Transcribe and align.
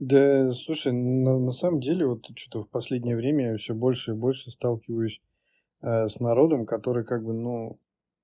Да, 0.00 0.50
слушай, 0.54 0.92
на, 0.92 1.38
на 1.38 1.52
самом 1.52 1.80
деле, 1.80 2.06
вот 2.06 2.24
что-то 2.34 2.64
в 2.64 2.70
последнее 2.70 3.16
время 3.16 3.50
я 3.50 3.56
все 3.58 3.74
больше 3.74 4.12
и 4.12 4.14
больше 4.14 4.50
сталкиваюсь 4.50 5.20
э, 5.82 6.06
с 6.06 6.18
народом, 6.20 6.64
который 6.64 7.04
как 7.04 7.22
бы, 7.22 7.34
ну, 7.34 7.78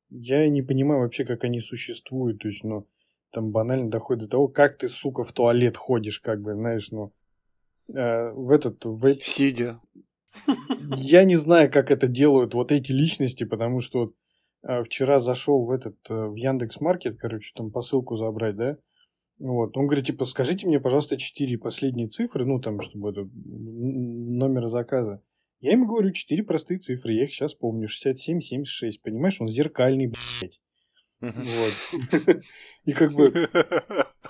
я 0.08 0.48
не 0.48 0.62
понимаю 0.62 1.02
вообще, 1.02 1.26
как 1.26 1.44
они 1.44 1.60
существуют. 1.60 2.38
То 2.38 2.48
есть, 2.48 2.64
ну, 2.64 2.86
там 3.30 3.50
банально 3.50 3.90
доходит 3.90 4.24
до 4.24 4.28
того, 4.30 4.48
как 4.48 4.78
ты, 4.78 4.88
сука, 4.88 5.22
в 5.22 5.32
туалет 5.32 5.76
ходишь, 5.76 6.20
как 6.20 6.40
бы, 6.40 6.54
знаешь, 6.54 6.90
ну, 6.92 7.12
э, 7.88 8.30
в 8.30 8.50
этот... 8.52 8.82
В... 8.86 9.14
Сидя. 9.16 9.78
Я 10.96 11.24
не 11.24 11.36
знаю, 11.36 11.70
как 11.70 11.90
это 11.90 12.06
делают 12.06 12.54
вот 12.54 12.72
эти 12.72 12.90
личности, 12.90 13.44
потому 13.44 13.80
что 13.80 13.98
вот, 13.98 14.14
э, 14.62 14.82
вчера 14.82 15.20
зашел 15.20 15.66
в 15.66 15.70
этот, 15.70 15.96
э, 16.08 16.14
в 16.14 16.36
Яндекс 16.36 16.80
Маркет, 16.80 17.18
короче, 17.18 17.52
там 17.54 17.70
посылку 17.70 18.16
забрать, 18.16 18.56
да, 18.56 18.78
вот, 19.38 19.76
он 19.76 19.86
говорит, 19.86 20.06
типа, 20.06 20.24
скажите 20.24 20.66
мне, 20.66 20.80
пожалуйста, 20.80 21.18
четыре 21.18 21.58
последние 21.58 22.08
цифры, 22.08 22.46
ну, 22.46 22.58
там, 22.58 22.80
чтобы 22.80 23.10
это, 23.10 23.28
номер 23.34 24.68
заказа. 24.68 25.22
Я 25.60 25.72
ему 25.72 25.86
говорю 25.86 26.10
четыре 26.12 26.42
простые 26.42 26.78
цифры, 26.78 27.12
я 27.12 27.24
их 27.24 27.32
сейчас 27.32 27.54
помню, 27.54 27.88
67, 27.88 28.40
76, 28.40 29.02
понимаешь, 29.02 29.40
он 29.40 29.48
зеркальный, 29.48 30.06
блядь. 30.06 30.60
Вот. 31.20 32.42
И 32.84 32.92
как 32.92 33.12
бы... 33.12 33.48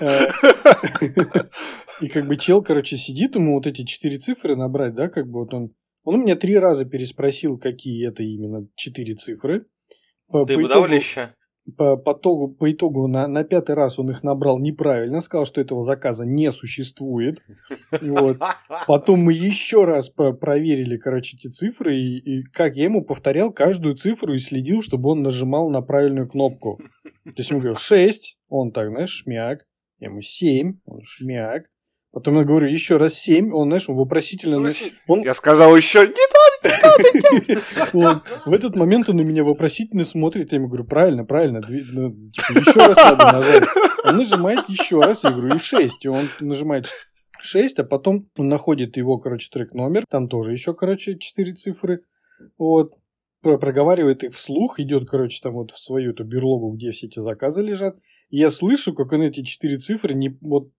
Э, 0.00 0.26
и 2.00 2.08
как 2.08 2.26
бы 2.26 2.36
чел, 2.36 2.62
короче, 2.62 2.96
сидит, 2.96 3.34
ему 3.34 3.54
вот 3.54 3.66
эти 3.66 3.84
четыре 3.84 4.18
цифры 4.18 4.56
набрать, 4.56 4.94
да, 4.94 5.08
как 5.08 5.26
бы 5.26 5.40
вот 5.40 5.54
он... 5.54 5.74
Он 6.04 6.20
у 6.20 6.22
меня 6.22 6.36
три 6.36 6.56
раза 6.56 6.84
переспросил, 6.84 7.58
какие 7.58 8.08
это 8.08 8.22
именно 8.22 8.68
четыре 8.76 9.14
цифры. 9.14 9.66
Ты 10.46 10.52
ему 10.52 10.68
дал 10.68 10.86
леща? 10.86 11.34
По, 11.76 11.96
по, 11.96 12.12
итогу, 12.12 12.48
по 12.48 12.70
итогу 12.70 13.06
на, 13.08 13.26
на 13.26 13.44
пятый 13.44 13.74
раз 13.74 13.98
он 13.98 14.10
их 14.10 14.22
набрал 14.22 14.58
неправильно, 14.58 15.20
сказал, 15.20 15.44
что 15.46 15.60
этого 15.60 15.82
заказа 15.82 16.24
не 16.24 16.50
существует. 16.52 17.42
Вот. 18.00 18.38
Потом 18.86 19.20
мы 19.20 19.32
еще 19.32 19.84
раз 19.84 20.08
проверили, 20.10 20.96
короче, 20.96 21.36
эти 21.36 21.48
цифры, 21.48 21.96
и, 21.96 22.18
и 22.18 22.42
как 22.44 22.76
я 22.76 22.84
ему 22.84 23.04
повторял 23.04 23.52
каждую 23.52 23.96
цифру 23.96 24.34
и 24.34 24.38
следил, 24.38 24.82
чтобы 24.82 25.10
он 25.10 25.22
нажимал 25.22 25.70
на 25.70 25.82
правильную 25.82 26.28
кнопку. 26.28 26.78
То 27.24 27.32
есть 27.36 27.50
ему 27.50 27.60
говорю 27.60 27.76
6, 27.76 28.38
он 28.48 28.72
так, 28.72 28.88
знаешь, 28.88 29.10
шмяк. 29.10 29.64
Я 29.98 30.08
ему 30.08 30.20
7, 30.20 30.78
он 30.84 31.00
шмяк. 31.02 31.64
Потом 32.16 32.38
я 32.38 32.44
говорю 32.44 32.66
еще 32.66 32.96
раз 32.96 33.12
7, 33.12 33.52
он, 33.52 33.68
знаешь, 33.68 33.90
он 33.90 33.96
вопросительно... 33.96 34.72
Он... 35.06 35.20
Я 35.20 35.34
сказал 35.34 35.76
еще 35.76 36.10
в 37.92 38.52
этот 38.54 38.74
момент 38.74 39.10
он 39.10 39.16
на 39.16 39.20
меня 39.20 39.44
вопросительно 39.44 40.02
смотрит, 40.02 40.50
я 40.50 40.56
ему 40.56 40.68
говорю, 40.68 40.86
правильно, 40.86 41.26
правильно, 41.26 41.60
ну, 41.68 42.30
типа, 42.30 42.58
еще 42.58 42.86
раз 42.86 42.96
надо 42.96 43.32
нажать. 43.32 43.64
Он 44.02 44.16
нажимает 44.16 44.66
еще 44.66 44.98
раз, 44.98 45.24
я 45.24 45.30
говорю, 45.32 45.56
и 45.56 45.58
6, 45.58 46.06
и 46.06 46.08
он 46.08 46.24
нажимает 46.40 46.86
6, 47.38 47.80
а 47.80 47.84
потом 47.84 48.30
он 48.38 48.48
находит 48.48 48.96
его, 48.96 49.18
короче, 49.18 49.50
трек 49.52 49.74
номер, 49.74 50.06
там 50.08 50.28
тоже 50.28 50.52
еще, 50.52 50.72
короче, 50.72 51.18
4 51.18 51.52
цифры, 51.52 52.00
вот, 52.56 52.94
проговаривает 53.42 54.24
их 54.24 54.34
вслух, 54.34 54.80
идет, 54.80 55.06
короче, 55.06 55.38
там 55.42 55.52
вот 55.52 55.70
в 55.70 55.78
свою 55.78 56.12
эту 56.12 56.24
берлогу, 56.24 56.70
где 56.70 56.92
все 56.92 57.08
эти 57.08 57.18
заказы 57.18 57.60
лежат, 57.60 57.98
и 58.30 58.38
я 58.38 58.48
слышу, 58.48 58.94
как 58.94 59.12
он 59.12 59.20
эти 59.20 59.42
четыре 59.42 59.76
цифры 59.76 60.14
не, 60.14 60.30
вот 60.40 60.70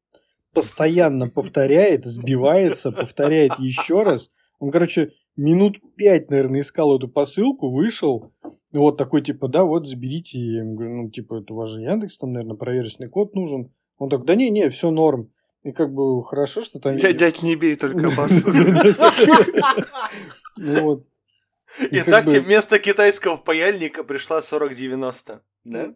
постоянно 0.57 1.29
повторяет, 1.29 2.05
сбивается, 2.05 2.91
повторяет 2.91 3.59
еще 3.59 4.01
раз. 4.01 4.31
Он, 4.57 4.71
короче, 4.71 5.11
минут 5.35 5.77
пять, 5.95 6.31
наверное, 6.31 6.61
искал 6.61 6.97
эту 6.97 7.07
посылку, 7.07 7.69
вышел, 7.69 8.33
вот 8.71 8.97
такой, 8.97 9.21
типа, 9.21 9.47
да, 9.47 9.63
вот, 9.65 9.87
заберите. 9.87 10.39
Я 10.39 10.61
ему 10.61 10.73
говорю, 10.73 10.95
ну, 10.95 11.09
типа, 11.11 11.41
это 11.41 11.53
у 11.53 11.57
вас 11.57 11.69
же 11.69 11.81
Яндекс, 11.81 12.17
там, 12.17 12.33
наверное, 12.33 12.57
проверочный 12.57 13.07
код 13.07 13.35
нужен. 13.35 13.71
Он 13.99 14.09
так, 14.09 14.25
да 14.25 14.33
не, 14.33 14.49
не, 14.49 14.71
все 14.71 14.89
норм. 14.89 15.31
И 15.61 15.71
как 15.71 15.93
бы 15.93 16.23
хорошо, 16.23 16.61
что 16.61 16.79
там... 16.79 16.97
Дядь, 16.97 17.43
не 17.43 17.55
бей, 17.55 17.75
только 17.75 18.09
посылку. 18.15 18.49
Вот. 20.57 21.05
Итак, 21.91 22.25
тебе 22.25 22.39
вместо 22.39 22.79
китайского 22.79 23.37
паяльника 23.37 24.03
пришла 24.03 24.41
4090, 24.41 25.43
да? 25.65 25.93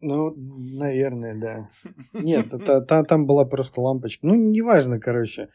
Ну, 0.00 0.32
наверное, 0.36 1.34
да. 1.34 1.70
Нет, 2.12 2.52
это, 2.52 2.80
та, 2.80 3.02
там 3.04 3.26
была 3.26 3.44
просто 3.44 3.80
лампочка. 3.80 4.26
Ну, 4.26 4.34
неважно, 4.34 5.00
короче. 5.00 5.48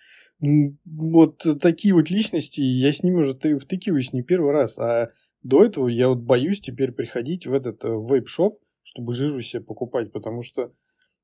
Вот 0.86 1.46
такие 1.62 1.94
вот 1.94 2.09
личности, 2.09 2.59
я 2.59 2.92
с 2.92 3.04
ними 3.04 3.22
уже 3.22 3.34
втыкиваюсь 3.36 4.12
не 4.12 4.24
первый 4.24 4.52
раз. 4.52 4.78
А 4.78 5.12
до 5.44 5.64
этого 5.64 5.88
я 5.88 6.09
вот 6.09 6.20
боюсь 6.20 6.59
теперь 6.59 6.92
приходить 6.92 7.48
в 7.48 7.54
этот 7.54 7.84
э, 7.86 7.88
вейп-шоп, 7.88 8.59
чтобы 8.84 9.14
жижу 9.14 9.42
себе 9.42 9.64
покупать, 9.64 10.12
потому 10.12 10.42
что 10.42 10.74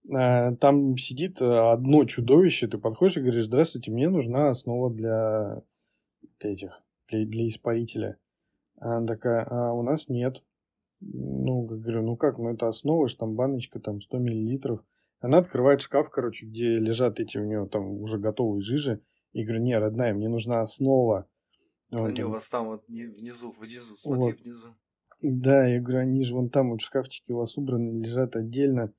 э, 0.09 0.55
там 0.55 0.97
сидит 0.97 1.41
одно 1.41 2.05
чудовище, 2.05 2.67
ты 2.67 2.77
подходишь 2.77 3.17
и 3.17 3.21
говоришь, 3.21 3.45
здравствуйте, 3.45 3.91
мне 3.91 4.09
нужна 4.09 4.49
основа 4.49 4.93
для 4.93 5.61
этих, 6.39 6.81
для, 7.09 7.25
для 7.25 7.47
испарителя. 7.47 8.17
Она 8.77 9.05
такая, 9.05 9.45
а 9.49 9.73
у 9.73 9.83
нас 9.83 10.07
нет. 10.07 10.41
Ну, 11.01 11.61
говорю, 11.61 12.03
ну 12.03 12.17
как, 12.17 12.37
ну 12.37 12.49
это 12.49 12.67
основа, 12.67 13.07
что 13.07 13.19
там 13.19 13.35
баночка, 13.35 13.79
там 13.79 14.01
100 14.01 14.17
миллилитров. 14.17 14.81
Она 15.21 15.39
открывает 15.39 15.81
шкаф, 15.81 16.09
короче, 16.09 16.45
где 16.45 16.77
лежат 16.77 17.19
эти 17.19 17.37
у 17.37 17.45
нее 17.45 17.67
там 17.67 18.01
уже 18.01 18.17
готовые 18.17 18.61
жижи. 18.61 19.01
И 19.33 19.43
говорю, 19.43 19.61
не, 19.61 19.77
родная, 19.77 20.13
мне 20.13 20.27
нужна 20.27 20.61
основа. 20.61 21.27
Они 21.91 22.23
у 22.23 22.29
вас 22.29 22.49
там 22.49 22.67
вот 22.67 22.83
внизу, 22.87 23.53
внизу, 23.59 23.95
смотри, 23.95 24.33
вот. 24.33 24.41
внизу. 24.41 24.67
Да, 25.21 25.67
я 25.67 25.81
говорю, 25.81 25.99
они 25.99 26.23
же 26.23 26.35
вон 26.35 26.49
там 26.49 26.71
вот 26.71 26.81
шкафчики 26.81 27.31
у 27.31 27.37
вас 27.37 27.57
убраны, 27.57 28.01
лежат 28.01 28.35
отдельно. 28.35 28.93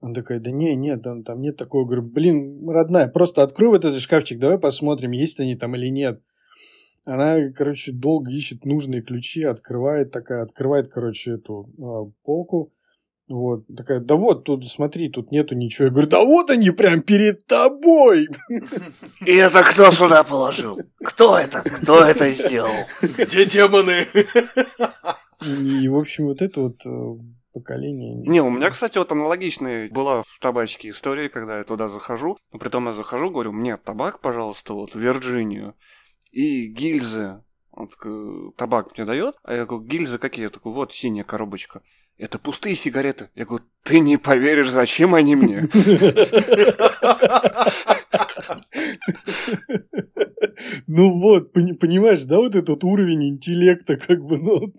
Он 0.00 0.12
такой, 0.12 0.38
да 0.38 0.50
не, 0.50 0.76
нет, 0.76 1.02
там, 1.02 1.24
там 1.24 1.40
нет 1.40 1.56
такого. 1.56 1.82
Я 1.82 1.86
говорю, 1.86 2.02
блин, 2.02 2.68
родная, 2.68 3.08
просто 3.08 3.42
открой 3.42 3.70
вот 3.70 3.84
этот 3.84 4.00
шкафчик, 4.00 4.38
давай 4.38 4.58
посмотрим, 4.58 5.12
есть 5.12 5.40
они 5.40 5.56
там 5.56 5.74
или 5.74 5.88
нет. 5.88 6.22
Она, 7.04 7.50
короче, 7.50 7.92
долго 7.92 8.30
ищет 8.30 8.64
нужные 8.64 9.02
ключи, 9.02 9.42
открывает 9.42 10.10
такая, 10.10 10.42
открывает, 10.42 10.90
короче, 10.90 11.32
эту 11.32 11.68
э, 11.76 12.12
полку. 12.24 12.72
Вот, 13.26 13.64
такая, 13.74 14.00
да 14.00 14.16
вот, 14.16 14.44
тут 14.44 14.68
смотри, 14.68 15.08
тут 15.08 15.30
нету 15.30 15.54
ничего. 15.54 15.86
Я 15.86 15.90
говорю, 15.90 16.08
да 16.08 16.24
вот 16.24 16.50
они 16.50 16.70
прям 16.70 17.02
перед 17.02 17.46
тобой. 17.46 18.28
И 19.24 19.32
это 19.32 19.62
кто 19.62 19.90
сюда 19.90 20.24
положил? 20.24 20.78
Кто 21.02 21.38
это? 21.38 21.62
Кто 21.62 22.04
это 22.04 22.30
сделал? 22.30 22.86
Где 23.00 23.46
демоны? 23.46 24.06
И, 25.42 25.88
в 25.88 25.96
общем, 25.96 26.24
вот 26.26 26.42
это 26.42 26.60
вот 26.60 26.86
э, 26.86 27.22
поколение. 27.52 28.14
Не, 28.14 28.40
у 28.40 28.50
меня, 28.50 28.70
кстати, 28.70 28.98
вот 28.98 29.10
аналогичная 29.12 29.88
была 29.90 30.22
в 30.22 30.38
табачке 30.40 30.90
история, 30.90 31.28
когда 31.28 31.58
я 31.58 31.64
туда 31.64 31.88
захожу. 31.88 32.38
Но 32.52 32.58
притом 32.58 32.86
я 32.86 32.92
захожу, 32.92 33.30
говорю, 33.30 33.52
мне 33.52 33.76
табак, 33.76 34.20
пожалуйста, 34.20 34.74
вот, 34.74 34.94
в 34.94 34.98
Вирджинию 34.98 35.74
и 36.34 36.66
гильзы. 36.66 37.40
Он 37.70 37.88
такой, 37.88 38.52
табак 38.56 38.96
мне 38.96 39.06
дает, 39.06 39.36
а 39.42 39.54
я 39.54 39.66
говорю, 39.66 39.86
гильзы 39.86 40.18
какие? 40.18 40.44
Я 40.44 40.50
такой, 40.50 40.72
вот 40.72 40.92
синяя 40.92 41.24
коробочка. 41.24 41.82
Это 42.18 42.38
пустые 42.38 42.76
сигареты. 42.76 43.30
Я 43.34 43.44
говорю, 43.44 43.64
ты 43.82 43.98
не 43.98 44.16
поверишь, 44.16 44.70
зачем 44.70 45.14
они 45.14 45.34
мне? 45.34 45.68
Ну 50.86 51.20
вот, 51.20 51.52
понимаешь, 51.52 52.22
да, 52.22 52.38
вот 52.38 52.54
этот 52.54 52.84
уровень 52.84 53.28
интеллекта, 53.30 53.96
как 53.96 54.24
бы, 54.24 54.38
ну... 54.38 54.72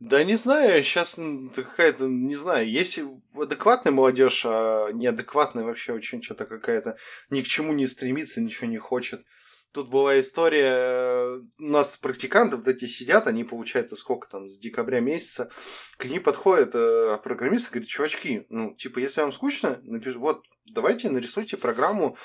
Да 0.00 0.24
не 0.24 0.34
знаю, 0.34 0.82
сейчас 0.82 1.18
какая-то, 1.54 2.06
не 2.08 2.34
знаю, 2.36 2.68
если 2.68 3.04
адекватная 3.40 3.92
молодежь, 3.92 4.44
а 4.44 4.90
неадекватная 4.92 5.64
вообще 5.64 5.92
очень 5.92 6.22
что-то 6.22 6.44
какая-то 6.44 6.96
ни 7.30 7.40
к 7.40 7.46
чему 7.46 7.72
не 7.72 7.86
стремится, 7.86 8.40
ничего 8.40 8.68
не 8.68 8.78
хочет. 8.78 9.24
Тут 9.72 9.88
была 9.88 10.20
история, 10.20 10.74
э, 10.74 11.40
у 11.60 11.66
нас 11.66 11.96
практиканты 11.96 12.56
вот 12.56 12.68
эти 12.68 12.84
сидят, 12.84 13.26
они, 13.26 13.42
получается, 13.42 13.96
сколько 13.96 14.28
там, 14.28 14.48
с 14.48 14.58
декабря 14.58 15.00
месяца, 15.00 15.50
к 15.96 16.04
ним 16.04 16.22
подходит 16.22 16.72
э, 16.74 17.18
программист 17.24 17.68
и 17.68 17.70
говорит, 17.70 17.88
чувачки, 17.88 18.46
ну, 18.50 18.74
типа, 18.74 18.98
если 18.98 19.22
вам 19.22 19.32
скучно, 19.32 19.80
напиш... 19.82 20.16
вот, 20.16 20.44
давайте 20.66 21.08
нарисуйте 21.08 21.56
программу 21.56 22.18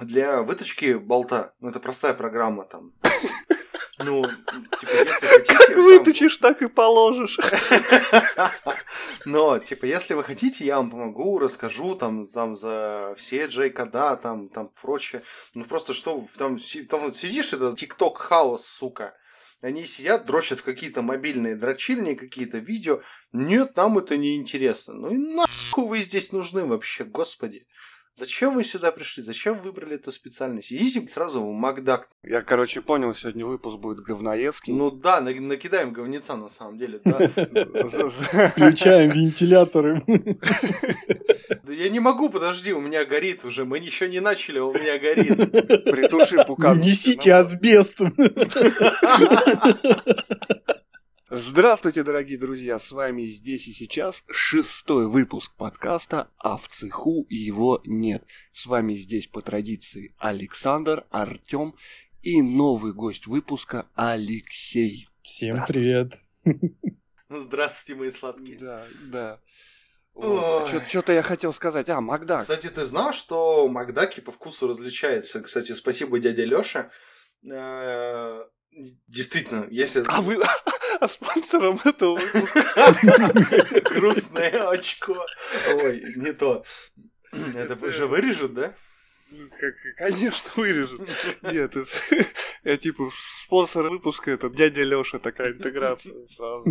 для 0.00 0.42
выточки 0.42 0.94
болта. 0.94 1.54
Ну, 1.58 1.68
это 1.70 1.80
простая 1.80 2.14
программа 2.14 2.64
там. 2.64 2.94
Ну, 3.98 4.24
типа, 4.80 4.92
если 4.92 5.26
хотите... 5.26 5.54
Как 5.54 5.76
выточишь, 5.76 6.36
так 6.36 6.62
и 6.62 6.68
положишь. 6.68 7.38
Но, 9.24 9.58
типа, 9.58 9.86
если 9.86 10.14
вы 10.14 10.24
хотите, 10.24 10.64
я 10.64 10.76
вам 10.76 10.90
помогу, 10.90 11.38
расскажу 11.38 11.94
там, 11.94 12.24
там 12.24 12.54
за 12.54 13.14
все 13.16 13.48
J-кода, 13.48 14.16
там, 14.16 14.48
там 14.48 14.70
прочее. 14.80 15.22
Ну, 15.54 15.64
просто 15.64 15.94
что, 15.94 16.24
там, 16.36 16.56
там 16.88 17.00
вот 17.02 17.16
сидишь, 17.16 17.52
это 17.52 17.70
TikTok 17.70 18.14
хаос, 18.16 18.66
сука. 18.66 19.14
Они 19.60 19.86
сидят, 19.86 20.24
дрочат 20.24 20.60
в 20.60 20.64
какие-то 20.64 21.02
мобильные 21.02 21.56
дрочильни, 21.56 22.14
какие-то 22.14 22.58
видео. 22.58 23.00
Нет, 23.32 23.76
нам 23.76 23.98
это 23.98 24.16
не 24.16 24.36
интересно. 24.36 24.94
Ну 24.94 25.10
и 25.10 25.18
нахуй 25.18 25.88
вы 25.88 26.00
здесь 26.00 26.30
нужны 26.30 26.64
вообще, 26.64 27.02
господи. 27.02 27.66
Зачем 28.18 28.54
вы 28.56 28.64
сюда 28.64 28.90
пришли? 28.90 29.22
Зачем 29.22 29.60
выбрали 29.60 29.94
эту 29.94 30.10
специальность? 30.10 30.72
Идите 30.72 31.06
сразу 31.06 31.40
в 31.40 31.52
Макдак. 31.52 32.08
Я, 32.24 32.42
короче, 32.42 32.80
понял, 32.80 33.14
сегодня 33.14 33.46
выпуск 33.46 33.78
будет 33.78 34.00
говноедский. 34.00 34.72
Ну 34.72 34.90
да, 34.90 35.20
на- 35.20 35.32
накидаем 35.32 35.92
говнеца 35.92 36.34
на 36.34 36.48
самом 36.48 36.78
деле. 36.78 36.98
да. 37.04 37.28
Включаем 37.28 39.12
вентиляторы. 39.12 40.02
Да 41.62 41.72
я 41.72 41.88
не 41.90 42.00
могу, 42.00 42.28
подожди, 42.28 42.72
у 42.72 42.80
меня 42.80 43.04
горит 43.04 43.44
уже. 43.44 43.64
Мы 43.64 43.78
еще 43.78 44.08
не 44.08 44.18
начали, 44.18 44.58
а 44.58 44.64
у 44.64 44.74
меня 44.74 44.98
горит. 44.98 45.36
Притуши 45.84 46.44
пукан. 46.44 46.80
Несите 46.80 47.32
асбест. 47.34 48.00
Здравствуйте, 51.30 52.04
дорогие 52.04 52.38
друзья! 52.38 52.78
С 52.78 52.90
вами 52.90 53.26
здесь 53.26 53.68
и 53.68 53.74
сейчас 53.74 54.24
шестой 54.30 55.08
выпуск 55.08 55.52
подкаста 55.58 56.30
«А 56.38 56.56
в 56.56 56.68
цеху 56.68 57.26
его 57.28 57.82
нет». 57.84 58.24
С 58.54 58.64
вами 58.64 58.94
здесь 58.94 59.26
по 59.26 59.42
традиции 59.42 60.14
Александр, 60.16 61.04
Артем 61.10 61.74
и 62.22 62.40
новый 62.40 62.94
гость 62.94 63.26
выпуска 63.26 63.86
Алексей. 63.94 65.06
Всем 65.22 65.62
привет. 65.68 66.14
Здравствуйте, 67.28 68.00
мои 68.00 68.10
сладкие. 68.10 68.58
Да, 68.58 68.86
да. 69.12 69.40
Ой. 70.14 70.66
Что-то 70.88 71.12
я 71.12 71.20
хотел 71.20 71.52
сказать. 71.52 71.90
А, 71.90 72.00
Макдак. 72.00 72.40
Кстати, 72.40 72.68
ты 72.68 72.86
знал, 72.86 73.12
что 73.12 73.68
Макдаки 73.68 74.20
по 74.20 74.32
вкусу 74.32 74.66
различается? 74.66 75.42
Кстати, 75.42 75.72
спасибо 75.72 76.18
дяде 76.18 76.46
Лёше. 76.46 76.88
Э, 77.44 78.44
Действительно, 79.06 79.66
если... 79.70 80.04
А 80.06 80.20
вы... 80.20 80.42
А 81.00 81.08
спонсором 81.08 81.80
этого 81.84 82.16
выпуска 82.16 83.80
Грустное 83.94 84.68
очко. 84.70 85.16
Ой, 85.82 86.02
не 86.16 86.32
то. 86.32 86.64
Это 87.54 87.92
же 87.92 88.06
вырежут, 88.06 88.54
да? 88.54 88.74
Конечно, 89.98 90.50
вырежут. 90.56 91.00
Нет, 91.42 91.76
это... 91.76 91.86
Я 92.64 92.76
типа 92.78 93.10
спонсор 93.44 93.88
выпуска, 93.88 94.30
это 94.30 94.48
дядя 94.48 94.82
Лёша, 94.82 95.18
такая 95.18 95.52
интеграция 95.52 96.14
сразу. 96.34 96.64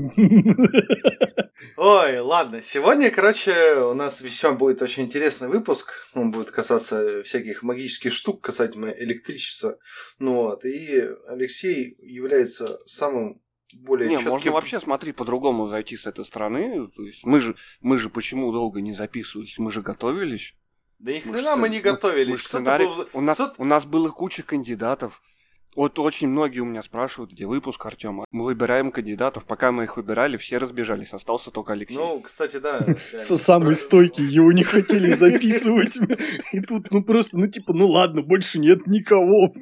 Ой, 1.77 2.19
ладно. 2.19 2.61
Сегодня, 2.61 3.11
короче, 3.11 3.75
у 3.75 3.93
нас 3.93 4.21
весьма 4.21 4.53
будет 4.53 4.81
очень 4.81 5.03
интересный 5.03 5.47
выпуск. 5.47 5.93
Он 6.13 6.31
будет 6.31 6.51
касаться 6.51 7.23
всяких 7.23 7.63
магических 7.63 8.11
штук 8.11 8.43
касательно 8.43 8.87
электричества. 8.87 9.77
Ну 10.19 10.33
вот. 10.33 10.65
И 10.65 11.07
Алексей 11.27 11.95
является 11.99 12.79
самым 12.85 13.39
более 13.75 14.09
Не, 14.09 14.17
можно 14.17 14.51
вообще, 14.51 14.79
смотри, 14.79 15.11
по-другому 15.11 15.65
зайти 15.65 15.97
с 15.97 16.07
этой 16.07 16.23
стороны. 16.25 16.87
То 16.87 17.03
есть 17.03 17.25
мы 17.25 17.39
же, 17.39 17.55
мы 17.81 17.97
же 17.97 18.09
почему 18.09 18.51
долго 18.51 18.81
не 18.81 18.93
записывались? 18.93 19.57
Мы 19.59 19.71
же 19.71 19.81
готовились. 19.81 20.55
Да 20.99 21.11
ни 21.11 21.21
Мы 21.25 21.33
хрена 21.33 21.55
мы 21.57 21.67
сцен- 21.67 21.71
не 21.71 21.77
мы- 21.77 21.83
готовились. 21.83 22.29
мы 22.29 22.35
Кто-то 22.37 22.47
сценарий- 22.49 22.85
был- 22.85 23.07
у, 23.13 23.21
нас, 23.21 23.37
у 23.57 23.65
нас 23.65 23.85
было 23.85 24.09
куча 24.09 24.43
кандидатов. 24.43 25.21
Вот 25.75 25.99
очень 25.99 26.27
многие 26.29 26.61
у 26.61 26.65
меня 26.65 26.81
спрашивают, 26.81 27.33
где 27.33 27.45
выпуск 27.45 27.85
Артема. 27.85 28.25
Мы 28.31 28.45
выбираем 28.45 28.91
кандидатов. 28.91 29.45
Пока 29.45 29.71
мы 29.71 29.83
их 29.83 29.95
выбирали, 29.97 30.35
все 30.37 30.57
разбежались. 30.57 31.13
Остался 31.13 31.51
только 31.51 31.73
Алексей. 31.73 31.97
Ну, 31.97 32.19
кстати, 32.21 32.57
да. 32.57 32.79
Самый 33.19 33.75
стойкий, 33.75 34.25
его 34.25 34.51
не 34.53 34.63
хотели 34.63 35.13
записывать. 35.13 35.95
И 36.53 36.61
тут, 36.61 36.89
ну 36.89 37.03
просто, 37.03 37.37
ну 37.37 37.45
типа, 37.45 37.73
ну 37.73 37.85
ладно, 37.87 38.23
больше 38.23 38.57
нет 38.57 38.87
никого. 38.87 39.53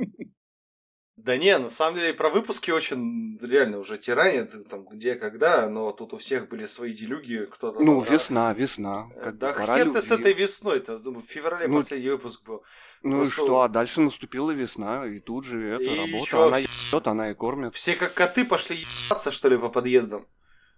Да 1.25 1.37
не, 1.37 1.57
на 1.57 1.69
самом 1.69 1.95
деле 1.95 2.13
про 2.13 2.29
выпуски 2.29 2.69
очень 2.69 3.39
реально 3.41 3.79
уже 3.79 3.97
тиранит, 3.97 4.69
там 4.69 4.85
где, 4.85 5.15
когда, 5.15 5.67
но 5.67 5.91
тут 5.91 6.13
у 6.13 6.17
всех 6.17 6.47
были 6.47 6.67
свои 6.67 6.93
делюги, 6.93 7.47
кто-то... 7.51 7.79
ну, 7.79 7.99
там, 8.01 8.13
весна, 8.13 8.53
весна. 8.53 9.07
да, 9.15 9.21
Как 9.23 9.37
да 9.39 9.53
хер 9.53 9.91
ты 9.91 10.01
с 10.03 10.09
любви. 10.11 10.21
этой 10.21 10.33
весной-то, 10.43 10.97
в 10.97 11.21
феврале 11.21 11.67
Ну, 11.67 11.77
последний 11.77 12.11
выпуск 12.11 12.45
был. 12.45 12.63
Ну 13.01 13.15
и 13.15 13.19
Просто- 13.21 13.35
что, 13.35 13.61
а 13.61 13.67
дальше 13.69 14.01
наступила 14.01 14.51
весна, 14.51 15.01
и 15.07 15.19
тут 15.19 15.45
же 15.45 15.67
это 15.67 15.83
И 15.83 15.97
работа. 15.99 16.25
чё, 16.27 16.43
она 16.47 16.57
все- 16.57 16.89
ебет, 16.95 17.07
она 17.07 17.31
и 17.31 17.33
кормит. 17.33 17.73
Все 17.73 17.95
как 17.95 18.13
коты 18.13 18.45
пошли 18.45 18.77
ебаться, 18.77 19.31
что 19.31 19.49
ли, 19.49 19.57
по 19.57 19.69
подъездам. 19.69 20.27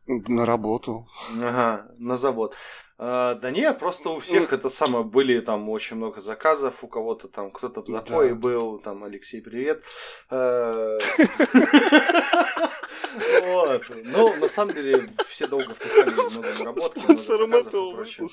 На 0.06 0.46
работу. 0.46 1.10
Ага, 1.36 1.92
на 1.98 2.16
завод. 2.16 2.56
А, 3.00 3.36
да 3.36 3.52
не, 3.52 3.72
просто 3.74 4.10
у 4.10 4.20
всех 4.20 4.54
это 4.54 4.70
самое, 4.70 5.04
были 5.06 5.40
там 5.40 5.70
очень 5.70 5.98
много 5.98 6.20
заказов, 6.20 6.84
у 6.84 6.88
кого-то 6.88 7.28
там, 7.28 7.52
кто-то 7.52 7.82
в 7.84 7.88
запое 7.88 8.30
Да. 8.30 8.36
был, 8.36 8.80
там, 8.80 9.04
Алексей, 9.04 9.42
привет. 9.42 9.84
Э, 10.32 10.98
Вот. 13.46 13.84
Ну, 14.06 14.36
на 14.38 14.48
самом 14.48 14.74
деле, 14.76 15.10
все 15.28 15.48
долго 15.48 15.74
втыкали 15.74 16.12
много 16.14 16.54
наработки, 16.60 17.00
много 17.00 17.18
заказов 17.22 17.74
и 17.74 17.94
прочее. 17.96 18.28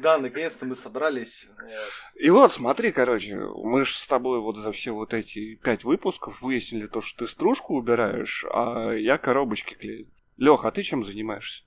Да, 0.00 0.18
наконец-то 0.18 0.66
мы 0.66 0.74
собрались. 0.74 1.46
И 2.14 2.30
вот, 2.30 2.52
смотри, 2.52 2.92
короче, 2.92 3.36
мы 3.36 3.84
же 3.84 3.94
с 3.94 4.06
тобой 4.06 4.40
вот 4.40 4.56
за 4.56 4.72
все 4.72 4.92
вот 4.92 5.14
эти 5.14 5.54
пять 5.56 5.84
выпусков 5.84 6.42
выяснили 6.42 6.86
то, 6.86 7.00
что 7.00 7.24
ты 7.24 7.30
стружку 7.30 7.74
убираешь, 7.76 8.44
а 8.52 8.92
я 8.92 9.18
коробочки 9.18 9.74
клею. 9.74 10.08
Лех, 10.36 10.64
а 10.64 10.70
ты 10.70 10.82
чем 10.82 11.04
занимаешься? 11.04 11.64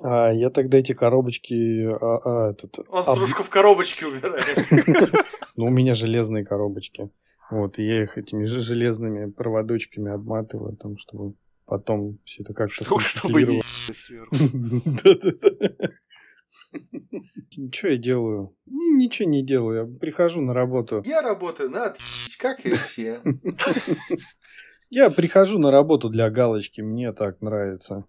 А 0.00 0.32
я 0.32 0.48
тогда 0.50 0.78
эти 0.78 0.92
коробочки... 0.94 1.84
а, 1.86 2.20
а, 2.24 2.50
этот, 2.52 2.78
Он 2.88 2.98
об- 2.98 3.04
стружку 3.04 3.42
в 3.42 3.50
коробочке 3.50 4.06
убирает. 4.06 4.56
Ну, 5.56 5.66
у 5.66 5.70
меня 5.70 5.92
железные 5.94 6.44
коробочки. 6.46 7.10
Вот, 7.50 7.78
и 7.78 7.84
я 7.86 8.02
их 8.04 8.16
этими 8.16 8.46
же 8.46 8.60
железными 8.60 9.30
проводочками 9.30 10.10
обматываю, 10.10 10.74
там, 10.76 10.96
чтобы 10.96 11.34
потом 11.66 12.18
все 12.24 12.42
это 12.42 12.54
как-то 12.54 12.84
Что, 12.84 12.98
чтобы 12.98 13.42
не 13.42 13.60
сверху. 13.62 14.34
Что 17.72 17.88
я 17.88 17.96
делаю? 17.98 18.54
Ни- 18.66 19.02
Ничего 19.04 19.28
не 19.28 19.44
делаю. 19.44 19.86
Я 19.92 19.98
прихожу 19.98 20.40
на 20.40 20.54
работу. 20.54 21.02
Я 21.04 21.20
работаю 21.22 21.70
на 21.70 21.86
отъебись, 21.86 22.36
как 22.38 22.64
и 22.64 22.74
все. 22.76 23.18
Я 24.90 25.08
прихожу 25.10 25.58
на 25.58 25.70
работу 25.70 26.08
для 26.10 26.28
галочки. 26.30 26.80
Мне 26.82 27.12
так 27.12 27.40
нравится. 27.40 28.04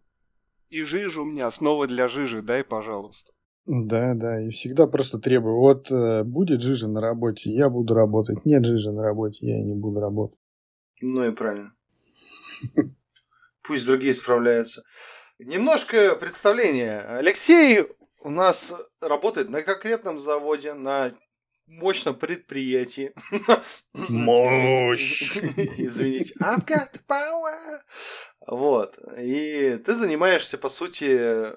И 0.73 0.81
жижа 0.81 1.21
у 1.21 1.25
меня, 1.25 1.45
основа 1.45 1.85
для 1.85 2.07
жижи, 2.07 2.41
дай, 2.41 2.63
пожалуйста. 2.63 3.31
Да, 3.67 4.15
да, 4.15 4.41
и 4.41 4.49
всегда 4.49 4.87
просто 4.87 5.19
требую. 5.19 5.57
Вот 5.57 5.91
э, 5.91 6.23
будет 6.23 6.63
жижа 6.63 6.87
на 6.87 6.99
работе, 6.99 7.51
я 7.51 7.69
буду 7.69 7.93
работать. 7.93 8.43
Нет 8.43 8.65
жижи 8.65 8.91
на 8.91 9.03
работе, 9.03 9.37
я 9.45 9.61
не 9.61 9.75
буду 9.75 9.99
работать. 9.99 10.39
Ну 10.99 11.25
и 11.25 11.31
правильно. 11.31 11.75
Пусть 13.61 13.85
другие 13.85 14.15
справляются. 14.15 14.81
Немножко 15.37 16.15
представления. 16.15 17.01
Алексей 17.01 17.85
у 18.21 18.31
нас 18.31 18.73
работает 18.99 19.51
на 19.51 19.61
конкретном 19.61 20.17
заводе, 20.17 20.73
на 20.73 21.13
мощном 21.67 22.15
предприятии. 22.15 23.13
Мощь. 23.93 25.35
Извините. 25.77 26.33
I've 26.41 26.65
got 26.65 26.89
power. 27.07 27.79
Вот. 28.47 28.97
И 29.19 29.77
ты 29.85 29.95
занимаешься, 29.95 30.57
по 30.57 30.69
сути, 30.69 31.51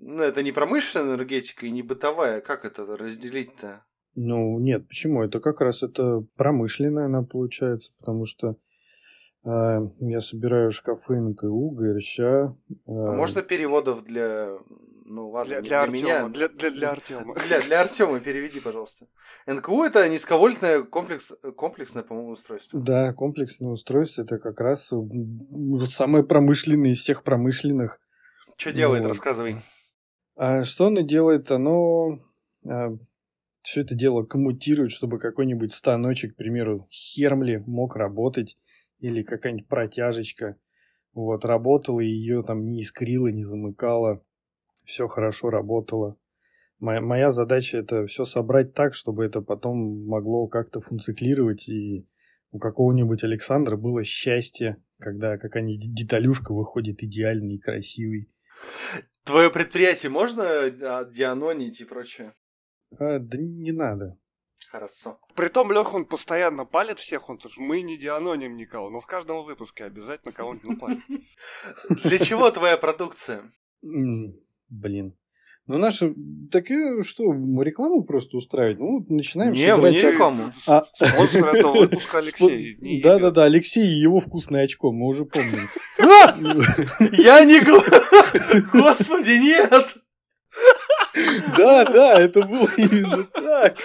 ну, 0.00 0.22
это 0.22 0.42
не 0.42 0.52
промышленная 0.52 1.14
энергетика 1.16 1.66
и 1.66 1.70
не 1.70 1.82
бытовая. 1.82 2.40
Как 2.40 2.64
это 2.64 2.84
разделить-то? 2.96 3.84
Ну, 4.14 4.58
нет, 4.58 4.88
почему? 4.88 5.22
Это 5.22 5.40
как 5.40 5.60
раз 5.60 5.82
это 5.82 6.24
промышленная 6.36 7.06
она 7.06 7.22
получается, 7.22 7.92
потому 7.98 8.26
что 8.26 8.56
э, 9.44 9.80
я 10.00 10.20
собираю 10.20 10.72
шкафы 10.72 11.14
НКУ, 11.20 11.70
ГРЧ. 11.70 12.18
э, 12.18 12.48
А 12.86 13.12
можно 13.12 13.42
переводов 13.42 14.04
для... 14.04 14.58
Ну 15.12 15.28
ладно, 15.28 15.60
Для, 15.60 15.60
не 15.60 15.68
для 15.68 15.86
для 15.86 15.92
меня. 15.92 16.24
Артема. 16.24 16.32
Для, 16.32 16.48
для, 16.48 16.70
для 16.70 16.90
Артема. 16.92 17.34
Для, 17.34 17.60
для 17.60 17.80
Артема 17.80 18.20
переведи, 18.20 18.60
пожалуйста. 18.60 19.08
НКУ 19.44 19.82
это 19.82 20.08
низковольтное 20.08 20.84
комплекс, 20.84 21.32
комплексное, 21.56 22.04
по-моему, 22.04 22.30
устройство. 22.30 22.80
Да, 22.80 23.12
комплексное 23.12 23.70
устройство 23.70 24.22
это 24.22 24.38
как 24.38 24.60
раз 24.60 24.88
самое 25.90 26.22
промышленное 26.22 26.92
из 26.92 27.00
всех 27.00 27.24
промышленных. 27.24 28.00
Что 28.56 28.72
делает, 28.72 29.02
Вот. 29.02 29.08
рассказывай. 29.08 29.56
А 30.36 30.62
что 30.62 30.86
оно 30.86 31.00
делает? 31.00 31.50
Оно 31.50 32.20
все 33.62 33.80
это 33.80 33.96
дело 33.96 34.22
коммутирует, 34.22 34.92
чтобы 34.92 35.18
какой-нибудь 35.18 35.74
станочек, 35.74 36.34
к 36.34 36.36
примеру, 36.36 36.86
хермли 36.92 37.62
мог 37.66 37.96
работать, 37.96 38.56
или 39.00 39.24
какая-нибудь 39.24 39.66
протяжечка, 39.66 40.56
вот, 41.14 41.44
работала, 41.44 41.98
и 41.98 42.06
ее 42.06 42.44
там 42.44 42.64
не 42.64 42.82
искрило, 42.82 43.26
не 43.26 43.42
замыкало, 43.42 44.22
все 44.90 45.06
хорошо 45.06 45.50
работало. 45.50 46.16
Моя, 46.80 47.00
моя 47.00 47.30
задача 47.30 47.78
это 47.78 48.06
все 48.06 48.24
собрать 48.24 48.74
так, 48.74 48.94
чтобы 48.94 49.24
это 49.24 49.40
потом 49.40 50.06
могло 50.06 50.48
как-то 50.48 50.80
функционировать, 50.80 51.68
и 51.68 52.08
у 52.50 52.58
какого-нибудь 52.58 53.22
Александра 53.22 53.76
было 53.76 54.02
счастье, 54.02 54.82
когда 54.98 55.38
какая-нибудь 55.38 55.94
деталюшка 55.94 56.52
выходит 56.52 57.02
идеальный 57.02 57.54
и 57.54 57.60
красивый. 57.60 58.30
Твое 59.24 59.50
предприятие 59.50 60.10
можно 60.10 60.42
а, 60.44 61.04
дианонить 61.04 61.80
и 61.80 61.84
прочее? 61.84 62.34
А, 62.98 63.18
да 63.18 63.38
не 63.38 63.72
надо. 63.72 64.18
Хорошо. 64.70 65.20
Притом 65.34 65.70
Леха, 65.72 65.96
он 65.96 66.04
постоянно 66.04 66.64
палит 66.64 66.98
всех, 66.98 67.28
он 67.30 67.38
тоже, 67.38 67.60
мы 67.60 67.82
не 67.82 67.96
дианоним 67.96 68.56
никого, 68.56 68.90
но 68.90 69.00
в 69.00 69.06
каждом 69.06 69.44
выпуске 69.44 69.84
обязательно 69.84 70.32
кого-нибудь 70.32 70.64
напалит. 70.64 71.00
Для 72.04 72.18
чего 72.18 72.50
твоя 72.50 72.76
продукция? 72.76 73.50
Блин. 74.70 75.14
Ну, 75.66 75.78
наши, 75.78 76.14
так 76.50 76.68
и 76.70 77.02
что, 77.04 77.32
мы 77.32 77.64
рекламу 77.64 78.02
просто 78.02 78.36
устраивать? 78.38 78.78
Ну, 78.80 79.04
начинаем 79.08 79.52
Не, 79.52 79.76
мы 79.76 79.90
не 79.90 79.96
собирать- 79.98 80.14
рекламу. 80.14 80.52
А- 80.66 80.84
Спонсор 80.94 81.48
этого 81.54 81.74
выпуска 81.80 82.18
Алексей. 82.22 82.76
не 82.80 83.00
Да, 83.02 83.10
Игорь. 83.14 83.22
да, 83.22 83.30
да, 83.30 83.44
Алексей 83.44 83.84
и 83.86 84.00
его 84.00 84.20
вкусное 84.20 84.64
очко, 84.64 84.90
мы 84.90 85.06
уже 85.06 85.26
помним. 85.26 85.68
Я 87.12 87.44
не... 87.44 87.60
Господи, 88.72 89.38
нет! 89.38 89.94
Да, 91.56 91.84
да, 91.84 92.20
это 92.20 92.42
было 92.42 92.68
именно 92.76 93.24
так. 93.24 93.76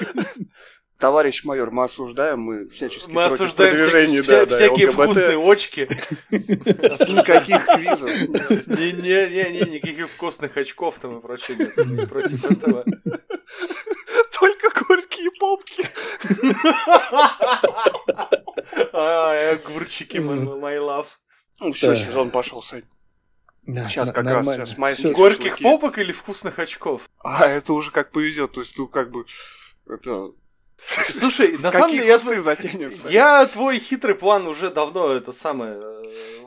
Товарищ 0.97 1.43
майор, 1.43 1.71
мы 1.71 1.83
осуждаем, 1.83 2.39
мы 2.39 2.69
всячески 2.69 3.11
Мы 3.11 3.25
осуждаем 3.25 3.77
всякие, 3.77 4.21
вся- 4.21 4.45
да, 4.45 4.55
всякие 4.55 4.89
вкусные 4.91 5.37
очки. 5.51 5.87
Никаких 6.31 7.65
квизов. 7.65 8.09
Не-не-не, 8.67 9.71
никаких 9.75 10.09
вкусных 10.09 10.55
очков 10.55 10.97
там 10.99 11.17
и 11.17 11.21
прочее. 11.21 11.57
против 12.07 12.45
этого. 12.49 12.85
Только 14.39 14.69
горькие 14.87 15.31
попки. 15.37 15.89
Ай, 18.93 19.55
огурчики, 19.55 20.17
my 20.17 20.37
my 20.59 20.77
love. 20.77 21.07
Ну, 21.59 21.73
все, 21.73 21.95
сезон 21.95 22.31
пошел, 22.31 22.61
Сань. 22.61 22.83
Да, 23.63 23.87
Сейчас 23.87 24.09
как 24.11 24.25
раз, 24.25 24.45
нормально. 24.45 24.65
сейчас 24.65 24.77
майские 24.77 25.07
Всё. 25.07 25.15
Горьких 25.17 25.43
шашлыки. 25.53 25.63
попок 25.63 25.97
или 25.97 26.11
вкусных 26.11 26.59
очков? 26.59 27.09
А 27.23 27.47
это 27.47 27.73
уже 27.73 27.89
как 27.91 28.11
повезет, 28.11 28.51
то 28.51 28.61
есть, 28.61 28.77
ну, 28.77 28.87
как 28.87 29.09
бы, 29.09 29.25
это... 29.89 30.29
Слушай, 31.13 31.57
на 31.57 31.71
самом 31.71 31.91
деле, 31.91 32.07
я, 32.07 32.19
кусты 32.19 32.41
затянутся? 32.41 33.09
я 33.09 33.45
твой 33.47 33.79
хитрый 33.79 34.15
план 34.15 34.47
уже 34.47 34.69
давно 34.69 35.13
это 35.13 35.31
самое 35.31 35.73
э, 35.77 36.03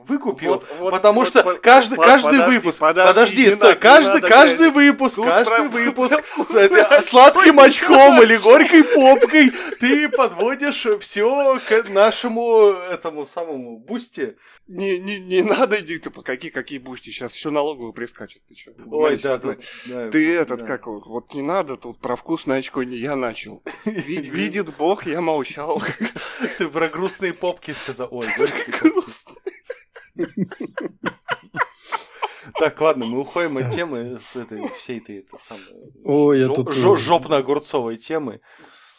выкупил, 0.06 0.50
Вот- 0.54 0.66
вот- 0.78 0.90
потому 0.92 1.20
вот 1.20 1.28
что 1.28 1.42
по- 1.42 1.54
каждый, 1.54 1.97
по- 1.97 2.04
каждый 2.04 2.38
подожди, 2.38 2.54
выпуск, 2.56 2.80
подожди, 2.80 3.08
подожди, 3.12 3.50
стой, 3.50 3.68
надо, 3.68 3.80
каждый, 3.80 4.14
надо, 4.23 4.28
каждый 4.28 4.70
выпуск, 4.70 5.16
Тут 5.16 5.26
каждый 5.26 5.68
про- 5.68 5.80
выпуск 5.80 6.20
это 6.54 7.02
сладким 7.02 7.58
очком 7.61 8.23
или 8.23 8.37
горькой 8.37 8.85
попкой 8.85 9.50
ты 9.80 10.08
подводишь 10.08 10.87
все 11.00 11.58
к 11.68 11.88
нашему 11.90 12.68
этому 12.90 13.26
самому 13.26 13.78
бусти. 13.78 14.37
Не, 14.66 14.99
не, 14.99 15.18
не 15.18 15.42
надо, 15.42 15.80
иди 15.80 15.99
ты, 15.99 16.11
по 16.11 16.20
какие, 16.23 16.50
какие 16.50 16.78
бусти, 16.78 17.11
сейчас 17.11 17.35
еще 17.35 17.49
налоговый 17.50 17.94
прискачет, 17.94 18.42
ты 18.49 18.54
что? 18.54 18.73
Ой, 18.90 19.16
да, 19.16 19.38
тут, 19.38 19.58
да, 19.87 20.11
Ты 20.11 20.35
этот, 20.35 20.61
да. 20.61 20.66
как, 20.66 20.87
вот, 20.87 21.06
вот 21.06 21.32
не 21.35 21.40
надо, 21.40 21.76
тут 21.78 21.99
про 22.00 22.16
вкусное 22.16 22.58
очко 22.58 22.82
не 22.82 22.97
я 22.99 23.16
начал. 23.16 23.62
Вид- 24.20 24.34
видит 24.34 24.76
Бог, 24.76 25.06
я 25.06 25.20
молчал. 25.20 25.80
Ты 26.58 26.68
про 26.68 26.88
грустные 26.88 27.32
попки 27.32 27.72
сказал. 27.72 28.08
Ой. 28.10 28.26
Так, 32.58 32.80
ладно, 32.80 33.04
мы 33.06 33.20
уходим 33.20 33.58
от 33.58 33.70
темы 33.72 34.18
с 34.18 34.34
этой 34.37 34.66
всей 34.70 34.98
этой 34.98 35.18
это 35.18 35.37
самой 35.38 35.92
Ой, 36.04 36.40
я 36.40 36.48
тут... 36.48 36.70
жо- 36.70 36.96
жопно-огурцовой 36.96 37.96
темы. 37.96 38.40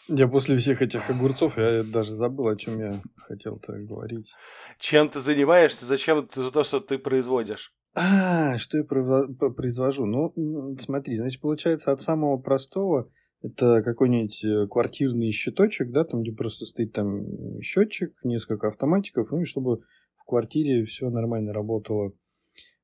Я 0.08 0.26
после 0.28 0.56
всех 0.56 0.82
этих 0.82 1.08
огурцов, 1.10 1.58
я 1.58 1.82
даже 1.82 2.14
забыл, 2.14 2.48
о 2.48 2.56
чем 2.56 2.78
я 2.80 2.92
хотел-то 3.28 3.72
говорить. 3.74 4.34
Чем 4.78 5.08
ты 5.08 5.20
занимаешься, 5.20 5.84
зачем 5.84 6.26
ты 6.26 6.50
то, 6.50 6.64
что 6.64 6.80
ты 6.80 6.98
производишь? 6.98 7.72
А, 7.94 8.56
что 8.56 8.78
я 8.78 8.84
произвожу? 8.84 10.06
Ну, 10.06 10.32
смотри, 10.78 11.16
значит, 11.16 11.40
получается 11.40 11.92
от 11.92 12.00
самого 12.02 12.38
простого, 12.38 13.08
это 13.42 13.82
какой-нибудь 13.82 14.44
э, 14.44 14.66
квартирный 14.68 15.30
счеточек, 15.30 15.90
да, 15.90 16.04
там, 16.04 16.22
где 16.22 16.32
просто 16.32 16.66
стоит 16.66 16.92
там 16.92 17.60
счетчик, 17.62 18.14
несколько 18.22 18.68
автоматиков, 18.68 19.30
ну, 19.30 19.40
и 19.40 19.44
чтобы 19.44 19.80
в 20.16 20.24
квартире 20.26 20.84
все 20.84 21.08
нормально 21.10 21.52
работало. 21.52 22.12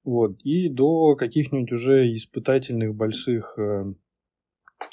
Вот. 0.04 0.40
И 0.42 0.68
до 0.68 1.16
каких-нибудь 1.16 1.72
уже 1.72 2.14
испытательных 2.14 2.94
больших 2.94 3.58
э, 3.58 3.92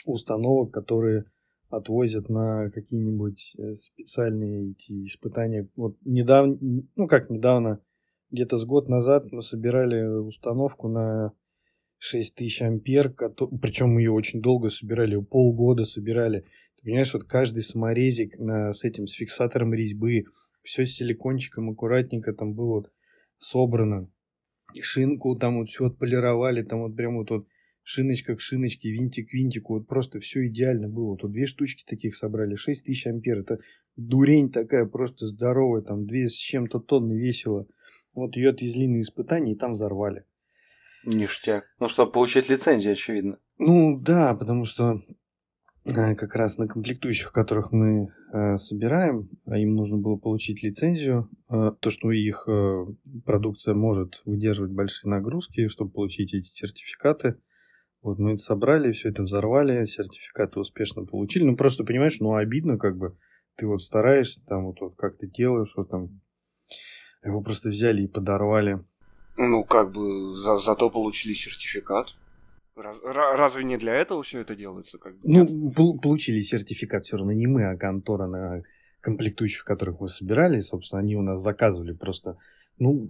установок, 0.05 0.71
которые 0.71 1.25
отвозят 1.69 2.29
на 2.29 2.69
какие-нибудь 2.71 3.55
э, 3.57 3.73
специальные 3.75 4.71
эти 4.71 5.05
испытания. 5.05 5.69
Вот 5.75 5.95
недавно, 6.03 6.57
ну 6.95 7.07
как 7.07 7.29
недавно, 7.29 7.79
где-то 8.31 8.57
с 8.57 8.65
год 8.65 8.89
назад 8.89 9.31
мы 9.31 9.41
собирали 9.41 10.03
установку 10.03 10.87
на 10.87 11.33
6000 12.03 12.61
ампер, 12.63 13.13
причем 13.61 13.97
ее 13.97 14.11
очень 14.11 14.41
долго 14.41 14.67
собирали, 14.67 15.15
полгода 15.21 15.85
собирали. 15.85 16.41
Ты 16.75 16.83
понимаешь, 16.83 17.13
вот 17.13 17.23
каждый 17.23 17.63
саморезик 17.63 18.37
на, 18.37 18.73
с 18.73 18.83
этим, 18.83 19.07
с 19.07 19.13
фиксатором 19.13 19.73
резьбы, 19.73 20.25
все 20.63 20.85
с 20.85 20.95
силикончиком 20.95 21.69
аккуратненько 21.69 22.33
там 22.33 22.55
было 22.55 22.71
вот 22.71 22.91
собрано. 23.37 24.09
Шинку 24.81 25.37
там 25.37 25.59
вот 25.59 25.69
все 25.69 25.85
отполировали, 25.85 26.61
там 26.63 26.81
вот 26.81 26.93
прям 26.93 27.15
вот, 27.15 27.29
вот 27.29 27.47
шиночка 27.83 28.35
к 28.35 28.41
шиночке, 28.41 28.91
винтик 28.91 29.29
к 29.29 29.33
винтику, 29.33 29.75
вот 29.75 29.87
просто 29.87 30.19
все 30.19 30.47
идеально 30.47 30.89
было. 30.89 31.17
Вот 31.21 31.31
две 31.31 31.45
штучки 31.45 31.85
таких 31.87 32.17
собрали, 32.17 32.55
6000 32.55 33.07
ампер, 33.07 33.39
это 33.39 33.59
дурень 33.95 34.51
такая 34.51 34.85
просто 34.85 35.25
здоровая, 35.25 35.81
там 35.81 36.05
две 36.05 36.27
с 36.27 36.33
чем-то 36.33 36.79
тонны 36.79 37.13
весила. 37.13 37.65
Вот 38.13 38.35
ее 38.35 38.49
отвезли 38.49 38.89
на 38.89 38.99
испытания 38.99 39.53
и 39.53 39.57
там 39.57 39.71
взорвали. 39.71 40.25
Ништяк. 41.05 41.65
Ну, 41.79 41.87
чтобы 41.87 42.11
получить 42.11 42.49
лицензию, 42.49 42.93
очевидно. 42.93 43.37
Ну 43.57 43.99
да, 43.99 44.33
потому 44.35 44.65
что 44.65 45.01
э, 45.85 46.15
как 46.15 46.35
раз 46.35 46.57
на 46.57 46.67
комплектующих, 46.67 47.31
которых 47.31 47.71
мы 47.71 48.09
э, 48.33 48.57
собираем, 48.57 49.29
а 49.45 49.57
им 49.57 49.75
нужно 49.75 49.97
было 49.97 50.15
получить 50.15 50.63
лицензию, 50.63 51.29
э, 51.49 51.71
то, 51.79 51.89
что 51.89 52.11
их 52.11 52.45
э, 52.47 52.85
продукция 53.25 53.73
может 53.73 54.21
выдерживать 54.25 54.71
большие 54.71 55.09
нагрузки, 55.09 55.67
чтобы 55.67 55.91
получить 55.91 56.33
эти 56.33 56.47
сертификаты. 56.47 57.35
Вот 58.01 58.19
мы 58.19 58.31
это 58.33 58.41
собрали, 58.41 58.91
все 58.91 59.09
это 59.09 59.23
взорвали, 59.23 59.85
сертификаты 59.85 60.59
успешно 60.59 61.05
получили. 61.05 61.43
Ну 61.43 61.55
просто 61.55 61.83
понимаешь, 61.83 62.19
ну 62.19 62.35
обидно 62.35 62.77
как 62.77 62.97
бы. 62.97 63.17
Ты 63.55 63.67
вот 63.67 63.83
стараешься, 63.83 64.43
там 64.45 64.65
вот, 64.65 64.81
вот 64.81 64.95
как 64.95 65.17
ты 65.17 65.27
делаешь, 65.27 65.73
вот 65.77 65.89
там 65.89 66.21
его 67.23 67.41
просто 67.41 67.69
взяли 67.69 68.03
и 68.03 68.07
подорвали. 68.07 68.83
Ну, 69.37 69.63
как 69.63 69.91
бы, 69.91 70.35
за, 70.35 70.57
зато 70.57 70.89
получили 70.89 71.33
сертификат. 71.33 72.15
Раз- 72.75 73.01
ра- 73.03 73.35
разве 73.35 73.63
не 73.63 73.77
для 73.77 73.93
этого 73.93 74.23
все 74.23 74.39
это 74.39 74.55
делается? 74.55 74.97
Как 74.97 75.13
бы? 75.13 75.19
Ну, 75.23 75.71
пол- 75.71 75.99
получили 75.99 76.41
сертификат 76.41 77.05
все 77.05 77.17
равно 77.17 77.33
не 77.33 77.47
мы, 77.47 77.65
а 77.65 77.77
контора 77.77 78.27
на 78.27 78.63
комплектующих, 79.01 79.63
которых 79.63 79.99
мы 79.99 80.07
собирали. 80.07 80.59
Собственно, 80.59 81.01
они 81.01 81.15
у 81.15 81.21
нас 81.21 81.41
заказывали 81.41 81.93
просто. 81.93 82.37
Ну, 82.79 83.09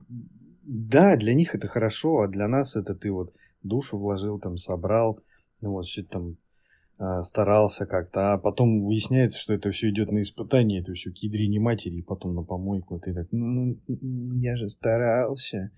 да, 0.63 1.15
для 1.17 1.33
них 1.33 1.55
это 1.55 1.67
хорошо, 1.67 2.21
а 2.21 2.27
для 2.27 2.47
нас 2.47 2.75
это 2.75 2.95
ты 2.95 3.11
вот 3.11 3.33
душу 3.63 3.97
вложил, 3.97 4.39
там, 4.39 4.57
собрал, 4.57 5.19
ну, 5.61 5.71
вот, 5.71 5.85
все 5.85 6.03
там 6.03 6.37
а, 6.97 7.21
старался 7.23 7.85
как-то, 7.85 8.33
а 8.33 8.37
потом 8.37 8.81
выясняется, 8.81 9.37
что 9.37 9.53
это 9.53 9.71
все 9.71 9.89
идет 9.89 10.11
на 10.11 10.21
испытание, 10.21 10.81
это 10.81 10.93
все 10.93 11.11
к 11.11 11.17
ядрине 11.17 11.59
матери, 11.59 11.95
и 11.95 12.01
потом 12.01 12.35
на 12.35 12.43
помойку, 12.43 12.99
ты 12.99 13.13
так, 13.13 13.27
ну, 13.31 13.77
ну, 13.87 14.39
я 14.39 14.55
же 14.55 14.69
старался. 14.69 15.71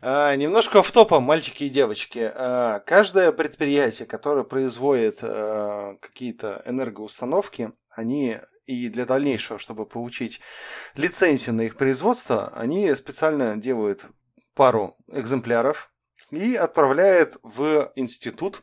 А, 0.00 0.34
немножко 0.34 0.82
в 0.82 0.90
топом, 0.90 1.22
мальчики 1.22 1.64
и 1.64 1.70
девочки. 1.70 2.30
А, 2.34 2.80
каждое 2.80 3.32
предприятие, 3.32 4.06
которое 4.06 4.44
производит 4.44 5.18
а, 5.22 5.96
какие-то 6.00 6.62
энергоустановки, 6.66 7.72
они 7.90 8.38
и 8.66 8.88
для 8.88 9.04
дальнейшего, 9.04 9.58
чтобы 9.58 9.86
получить 9.86 10.40
лицензию 10.96 11.54
на 11.54 11.62
их 11.62 11.76
производство, 11.76 12.52
они 12.54 12.94
специально 12.94 13.56
делают 13.56 14.06
пару 14.54 14.96
экземпляров 15.08 15.90
и 16.30 16.54
отправляют 16.54 17.36
в 17.42 17.92
институт, 17.94 18.62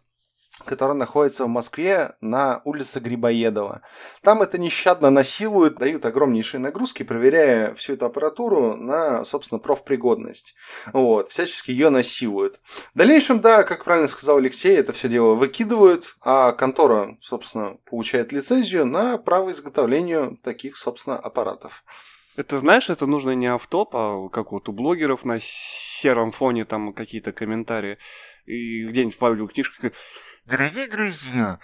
который 0.65 0.95
находится 0.95 1.45
в 1.45 1.49
Москве 1.49 2.15
на 2.21 2.61
улице 2.65 2.99
Грибоедова. 2.99 3.81
Там 4.21 4.41
это 4.41 4.57
нещадно 4.57 5.09
насилуют, 5.09 5.75
дают 5.75 6.05
огромнейшие 6.05 6.59
нагрузки, 6.59 7.03
проверяя 7.03 7.73
всю 7.73 7.93
эту 7.93 8.05
аппаратуру 8.05 8.75
на, 8.75 9.23
собственно, 9.23 9.59
профпригодность. 9.59 10.55
Вот, 10.93 11.27
всячески 11.27 11.71
ее 11.71 11.89
насилуют. 11.89 12.59
В 12.93 12.97
дальнейшем, 12.97 13.39
да, 13.41 13.63
как 13.63 13.83
правильно 13.83 14.07
сказал 14.07 14.37
Алексей, 14.37 14.75
это 14.77 14.93
все 14.93 15.07
дело 15.07 15.33
выкидывают, 15.33 16.15
а 16.21 16.51
контора, 16.51 17.17
собственно, 17.21 17.77
получает 17.89 18.31
лицензию 18.31 18.85
на 18.85 19.17
право 19.17 19.51
изготовления 19.51 20.35
таких, 20.43 20.77
собственно, 20.77 21.17
аппаратов. 21.17 21.83
Это, 22.37 22.59
знаешь, 22.59 22.89
это 22.89 23.05
нужно 23.05 23.31
не 23.31 23.47
автоп, 23.47 23.93
а 23.93 24.29
как 24.29 24.53
вот 24.53 24.69
у 24.69 24.71
блогеров 24.71 25.25
на 25.25 25.39
сером 25.41 26.31
фоне 26.31 26.63
там 26.63 26.93
какие-то 26.93 27.33
комментарии. 27.33 27.97
И 28.45 28.85
где-нибудь 28.85 29.19
в 29.19 29.23
аудиокнижках 29.23 29.91
Дорогие 30.51 30.87
друзья, 30.87 31.59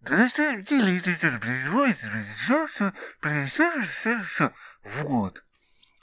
на 0.00 0.28
самом 0.30 0.64
деле 0.64 0.96
это 0.96 1.10
тут 1.20 1.38
производится, 1.38 2.06
производится, 2.10 2.94
производится 3.20 4.54
вот. 5.02 5.42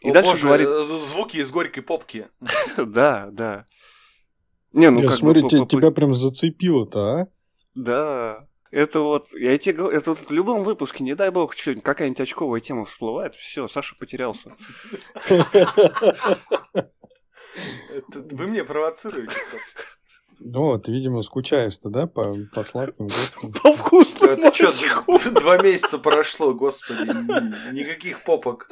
И 0.04 0.12
О, 0.12 0.14
дальше 0.14 0.32
боже, 0.34 0.44
говорит- 0.46 0.70
звуки 0.70 1.38
из 1.38 1.50
горькой 1.50 1.82
попки. 1.82 2.28
Да, 2.78 3.30
да. 3.32 3.66
Не, 4.74 4.92
ну 4.92 5.02
как 5.02 5.20
по- 5.20 5.66
тебя 5.66 5.90
прям 5.90 6.14
зацепило-то, 6.14 7.00
а? 7.00 7.28
Да. 7.74 8.48
Это 8.70 9.00
вот, 9.00 9.34
я 9.34 9.58
тебе 9.58 9.74
говорю, 9.74 9.98
это 9.98 10.12
вот 10.12 10.30
в 10.30 10.32
любом 10.32 10.64
выпуске, 10.64 11.04
не 11.04 11.16
дай 11.16 11.32
бог, 11.32 11.56
что-нибудь, 11.56 11.84
какая-нибудь 11.84 12.22
очковая 12.22 12.62
тема 12.62 12.86
всплывает, 12.86 13.34
все, 13.34 13.68
Саша 13.68 13.96
потерялся. 13.96 14.52
Вы 18.10 18.48
меня 18.48 18.66
провоцируете 18.66 19.36
просто. 19.50 19.82
Ну, 20.40 20.78
ты, 20.80 20.92
видимо, 20.92 21.22
скучаешь-то, 21.24 21.90
да, 21.90 22.08
по, 22.08 22.36
по 22.54 22.64
сладким 22.64 23.08
девкам? 23.08 23.54
По 23.62 23.74
вкусу 23.74 24.26
Это 24.26 24.54
что, 24.54 25.32
два 25.32 25.58
месяца 25.58 25.98
прошло, 26.00 26.54
господи, 26.54 27.08
ни- 27.08 27.74
никаких 27.76 28.24
попок 28.24 28.68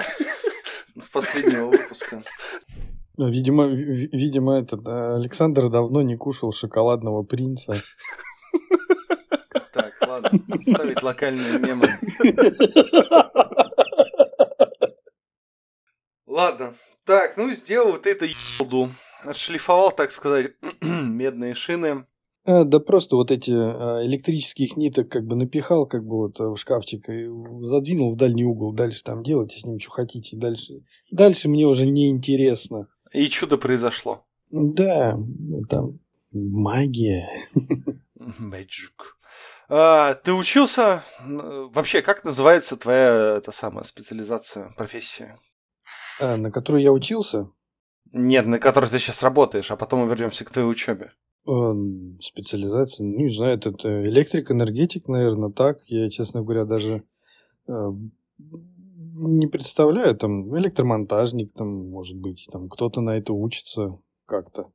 с 1.00 1.10
последнего 1.10 1.68
выпуска. 1.68 2.22
Ну, 3.18 3.30
Видимо, 3.30 3.68
ви- 3.68 4.10
видимо, 4.12 4.60
этот 4.60 4.86
э, 4.86 5.16
Александр 5.16 5.70
давно 5.70 6.02
не 6.02 6.18
кушал 6.18 6.52
шоколадного 6.52 7.24
принца. 7.24 7.76
Так, 9.74 9.94
ладно, 10.06 10.32
отставить 10.50 11.02
локальные 11.04 11.60
мемы. 11.60 11.88
Ладно, 16.28 16.74
так, 17.06 17.36
ну 17.38 17.50
сделал 17.52 17.92
вот 17.92 18.06
это 18.08 18.26
ебалду. 18.26 18.90
Отшлифовал, 19.24 19.92
так 19.92 20.12
сказать, 20.12 20.54
медные 20.82 21.54
шины. 21.54 22.06
А, 22.44 22.64
да 22.64 22.80
просто 22.80 23.16
вот 23.16 23.32
эти 23.32 23.52
а, 23.52 24.04
электрических 24.04 24.76
ниток 24.76 25.10
как 25.10 25.26
бы 25.26 25.36
напихал 25.36 25.86
как 25.86 26.04
бы 26.04 26.18
вот 26.18 26.40
в 26.40 26.58
шкафчик 26.58 27.08
и 27.10 27.28
задвинул 27.64 28.14
в 28.14 28.18
дальний 28.18 28.44
угол. 28.44 28.74
Дальше 28.74 29.04
там 29.04 29.24
делайте 29.24 29.60
с 29.60 29.66
ним 29.66 29.80
что 29.80 29.92
хотите. 29.92 30.38
Дальше, 30.38 30.84
дальше 31.12 31.50
мне 31.50 31.66
уже 31.66 31.86
не 31.86 32.10
интересно. 32.10 32.88
И 33.12 33.28
чудо 33.28 33.58
произошло. 33.58 34.26
Да, 34.50 35.18
там 35.70 36.00
магия. 36.32 37.30
Magic. 38.40 38.92
А, 39.70 40.16
ты 40.16 40.34
учился? 40.34 41.04
Вообще, 41.26 42.02
как 42.02 42.26
называется 42.26 42.76
твоя 42.76 43.38
эта 43.38 43.52
самая 43.52 43.84
специализация, 43.84 44.74
профессия? 44.76 45.40
А, 46.20 46.36
на 46.38 46.52
которую 46.52 46.84
я 46.84 46.92
учился, 46.92 47.50
Нет, 48.14 48.46
на 48.46 48.60
которой 48.60 48.90
ты 48.90 49.00
сейчас 49.00 49.24
работаешь, 49.24 49.72
а 49.72 49.76
потом 49.76 50.02
мы 50.02 50.08
вернемся 50.08 50.44
к 50.44 50.52
твоей 50.52 50.68
учебе. 50.68 51.12
Эм, 51.48 52.20
специализация, 52.22 53.06
ну, 53.06 53.18
не 53.18 53.34
знаю, 53.34 53.58
это, 53.58 53.70
электрик, 54.06 54.52
энергетик, 54.52 55.08
наверное, 55.08 55.50
так. 55.50 55.80
Я, 55.88 56.10
честно 56.10 56.42
говоря, 56.42 56.66
даже 56.66 57.04
э, 57.68 57.92
не 58.38 59.48
представляю, 59.48 60.16
там, 60.16 60.56
электромонтажник, 60.58 61.54
там, 61.54 61.90
может 61.90 62.18
быть, 62.18 62.48
там, 62.52 62.70
кто-то 62.70 63.02
на 63.02 63.18
это 63.18 63.34
учится 63.34 63.98
как-то. 64.26 64.72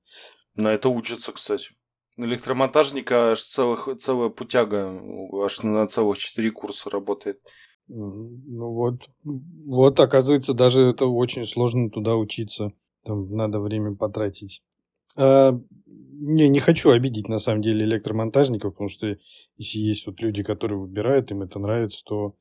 На 0.55 0.73
это 0.73 0.89
учатся, 0.89 1.33
кстати. 1.33 1.75
Электромонтажника 2.17 3.33
аж 3.33 3.43
целых, 3.43 3.89
целая 3.99 4.31
путяга, 4.31 5.01
аж 5.45 5.63
на 5.63 5.87
целых 5.87 6.19
четыре 6.19 6.51
курса 6.51 6.89
работает. 6.89 7.41
Ну, 7.89 8.73
вот, 8.73 9.03
вот, 9.23 10.01
оказывается, 10.01 10.55
даже 10.55 10.83
это 10.83 11.07
очень 11.07 11.45
сложно 11.45 11.91
туда 11.91 12.17
учиться. 12.17 12.73
Там 13.07 13.35
надо 13.35 13.61
время 13.61 13.95
потратить. 13.95 14.63
А, 15.17 15.59
не, 15.87 16.49
не 16.49 16.61
хочу 16.61 16.91
обидеть, 16.91 17.29
на 17.29 17.39
самом 17.39 17.63
деле, 17.63 17.85
электромонтажников, 17.85 18.73
потому 18.75 18.89
что 18.89 19.17
если 19.57 19.79
есть 19.79 20.07
вот 20.07 20.21
люди, 20.21 20.43
которые 20.43 20.79
выбирают, 20.79 21.31
им 21.31 21.43
это 21.43 21.59
нравится, 21.59 22.03
то 22.05 22.35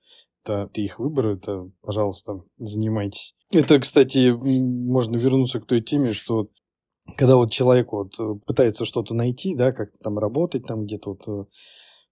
это, 0.44 0.70
их 0.76 1.00
выбор, 1.00 1.28
это, 1.28 1.70
пожалуйста, 1.82 2.42
занимайтесь. 2.58 3.36
Это, 3.52 3.80
кстати, 3.80 4.32
можно 4.32 5.16
вернуться 5.16 5.60
к 5.60 5.66
той 5.66 5.82
теме, 5.82 6.14
что 6.14 6.50
когда 7.16 7.38
вот 7.38 7.52
человек 7.52 7.92
вот 7.92 8.20
э, 8.20 8.36
пытается 8.46 8.84
что-то 8.84 9.14
найти, 9.14 9.56
да, 9.56 9.72
как 9.72 9.92
там 10.04 10.20
работать, 10.20 10.66
там 10.66 10.86
где-то 10.86 11.12
вот... 11.12 11.28
э, 11.28 11.46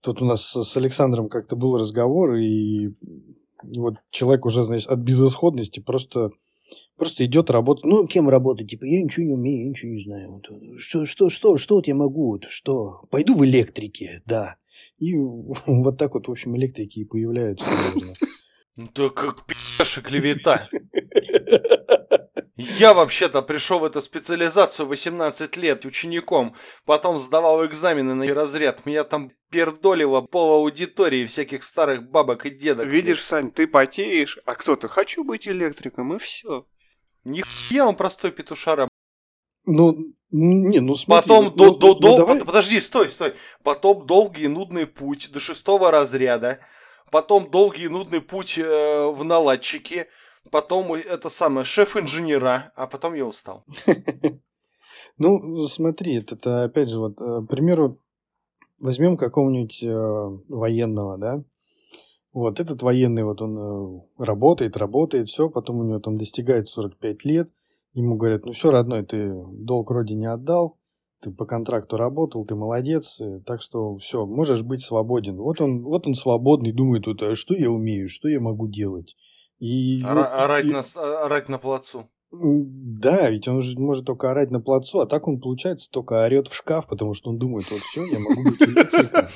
Тут 0.03 0.21
у 0.21 0.25
нас 0.25 0.41
с 0.43 0.77
Александром 0.77 1.29
как-то 1.29 1.55
был 1.55 1.77
разговор, 1.77 2.35
и, 2.35 2.87
и 2.87 3.79
вот 3.79 3.95
человек 4.11 4.45
уже, 4.45 4.63
значит, 4.63 4.89
от 4.89 4.99
безысходности 4.99 5.79
просто, 5.79 6.31
просто 6.97 7.25
идет 7.25 7.49
работать. 7.49 7.85
Ну, 7.85 8.07
кем 8.07 8.29
работать? 8.29 8.69
Типа, 8.69 8.85
я 8.85 9.01
ничего 9.01 9.25
не 9.25 9.33
умею, 9.33 9.63
я 9.63 9.69
ничего 9.69 9.91
не 9.91 10.03
знаю. 10.03 10.41
Что, 10.77 11.05
что, 11.05 11.29
что, 11.29 11.57
что 11.57 11.75
вот 11.75 11.87
я 11.87 11.95
могу? 11.95 12.39
Что? 12.47 13.01
Пойду 13.09 13.35
в 13.35 13.45
электрике, 13.45 14.21
да. 14.25 14.57
И 14.97 15.15
вот 15.65 15.97
так 15.97 16.13
вот, 16.13 16.27
в 16.27 16.31
общем, 16.31 16.55
электрики 16.57 16.99
и 16.99 17.05
появляются, 17.05 17.65
наверное. 17.69 18.15
Ну, 18.75 18.87
то 18.87 19.11
как 19.11 19.45
пи***ш 19.45 20.01
и 20.01 20.03
клевета. 20.03 20.67
Я 22.55 22.93
вообще-то 22.93 23.41
пришел 23.41 23.79
в 23.79 23.83
эту 23.83 23.99
специализацию 24.01 24.87
18 24.87 25.57
лет 25.57 25.85
учеником, 25.85 26.55
потом 26.85 27.17
сдавал 27.17 27.65
экзамены 27.65 28.13
на 28.13 28.31
разряд. 28.33 28.85
Меня 28.85 29.03
там 29.03 29.31
пердолило 29.49 30.21
пол 30.21 30.53
аудитории 30.53 31.25
всяких 31.25 31.63
старых 31.63 32.09
бабок 32.09 32.45
и 32.45 32.51
дедок. 32.51 32.87
Видишь, 32.87 33.23
Сань, 33.23 33.51
ты 33.51 33.67
потеешь, 33.67 34.39
а 34.45 34.55
кто-то 34.55 34.87
«хочу 34.87 35.23
быть 35.23 35.47
электриком» 35.47 36.15
и 36.15 36.19
все. 36.19 36.67
Нихуя 37.23 37.87
он 37.87 37.95
простой 37.95 38.31
петушара. 38.31 38.87
Ну, 39.65 39.95
не, 40.29 40.79
ну 40.79 40.95
смотри. 40.95 41.29
Потом, 41.29 41.45
ну, 41.45 41.51
до, 41.51 41.65
ну, 41.65 41.77
до, 41.77 41.87
ну, 41.87 41.99
до- 41.99 42.17
давай- 42.17 42.37
под- 42.39 42.47
подожди, 42.47 42.79
стой, 42.81 43.07
стой. 43.09 43.33
Потом 43.63 44.05
долгий 44.05 44.43
и 44.43 44.47
нудный 44.47 44.85
путь 44.87 45.31
до 45.31 45.39
шестого 45.39 45.91
разряда. 45.91 46.59
Потом 47.11 47.49
долгий 47.49 47.83
и 47.85 47.87
нудный 47.89 48.21
путь 48.21 48.57
э, 48.57 49.07
в 49.07 49.23
наладчике. 49.23 50.07
Потом 50.51 50.93
это 50.93 51.29
самое, 51.29 51.65
шеф-инженера. 51.65 52.71
А 52.75 52.87
потом 52.87 53.13
я 53.13 53.25
устал. 53.25 53.65
Ну, 55.17 55.59
смотри, 55.67 56.15
это, 56.17 56.33
это, 56.35 56.63
опять 56.63 56.89
же, 56.89 56.97
вот, 56.99 57.21
э, 57.21 57.41
к 57.45 57.47
примеру, 57.47 57.99
возьмем 58.79 59.15
какого-нибудь 59.15 59.83
э, 59.83 59.87
военного, 60.49 61.17
да, 61.19 61.43
вот 62.33 62.59
этот 62.59 62.81
военный, 62.81 63.23
вот 63.23 63.41
он 63.41 63.57
э, 63.57 64.01
работает, 64.17 64.75
работает, 64.75 65.29
все, 65.29 65.49
потом 65.49 65.79
у 65.79 65.83
него 65.83 65.99
там 65.99 66.17
достигает 66.17 66.67
45 66.67 67.25
лет, 67.25 67.49
ему 67.93 68.15
говорят, 68.15 68.45
ну 68.45 68.51
все, 68.51 68.71
родной, 68.71 69.05
ты 69.05 69.33
долг 69.51 69.91
родине 69.91 70.31
отдал, 70.31 70.77
ты 71.21 71.31
по 71.31 71.45
контракту 71.45 71.95
работал, 71.95 72.45
ты 72.45 72.55
молодец, 72.55 73.21
э, 73.21 73.39
так 73.45 73.61
что 73.61 73.95
все, 73.97 74.25
можешь 74.25 74.63
быть 74.63 74.81
свободен. 74.81 75.37
Вот 75.37 75.61
он, 75.61 75.83
вот 75.83 76.07
он 76.07 76.15
свободный, 76.15 76.71
думает, 76.73 77.05
вот, 77.07 77.21
а 77.21 77.35
что 77.35 77.53
я 77.53 77.69
умею, 77.69 78.09
что 78.09 78.27
я 78.27 78.39
могу 78.39 78.67
делать. 78.67 79.15
И, 79.59 80.01
Ора- 80.03 80.15
вот- 80.15 80.27
орать, 80.41 80.65
и- 80.65 80.71
на, 80.73 80.81
с- 80.81 80.97
орать 80.97 81.49
на 81.49 81.57
плацу. 81.59 82.03
Да, 82.31 83.29
ведь 83.29 83.47
он 83.47 83.61
же 83.61 83.79
может 83.79 84.05
только 84.05 84.31
орать 84.31 84.49
на 84.49 84.59
плацу, 84.59 85.01
а 85.01 85.05
так 85.05 85.27
он, 85.27 85.39
получается, 85.39 85.87
только 85.91 86.23
орет 86.25 86.47
в 86.47 86.55
шкаф, 86.55 86.87
потому 86.87 87.13
что 87.13 87.29
он 87.29 87.37
думает, 87.37 87.69
вот 87.69 87.81
все, 87.81 88.05
я 88.07 88.17
могу 88.17 88.41
быть 88.43 88.59
электриком. 88.67 89.27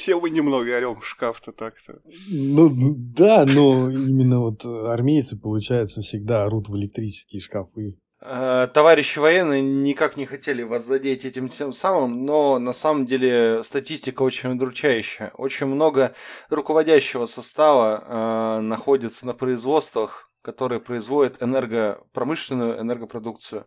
Все 0.00 0.18
мы 0.18 0.30
немного 0.30 0.74
орем 0.74 0.98
в 0.98 1.06
шкаф-то 1.06 1.52
так-то. 1.52 2.00
Ну, 2.30 2.70
да, 2.96 3.44
но 3.44 3.90
именно 3.90 4.40
вот 4.40 4.64
армейцы, 4.64 5.38
получается, 5.38 6.00
всегда 6.00 6.44
орут 6.44 6.70
в 6.70 6.76
электрические 6.76 7.42
шкафы. 7.42 7.98
Э, 8.22 8.66
Товарищи 8.72 9.18
военные 9.18 9.60
никак 9.60 10.16
не 10.16 10.24
хотели 10.24 10.62
вас 10.62 10.86
задеть 10.86 11.26
этим 11.26 11.48
тем 11.48 11.72
самым, 11.72 12.24
но 12.24 12.58
на 12.58 12.72
самом 12.72 13.04
деле 13.04 13.62
статистика 13.62 14.22
очень 14.22 14.52
удручающая. 14.52 15.32
Очень 15.34 15.66
много 15.66 16.14
руководящего 16.48 17.26
состава 17.26 18.02
э, 18.02 18.60
находится 18.62 19.26
на 19.26 19.34
производствах, 19.34 20.29
которые 20.42 20.80
производят 20.80 21.42
энергопромышленную 21.42 22.80
энергопродукцию. 22.80 23.66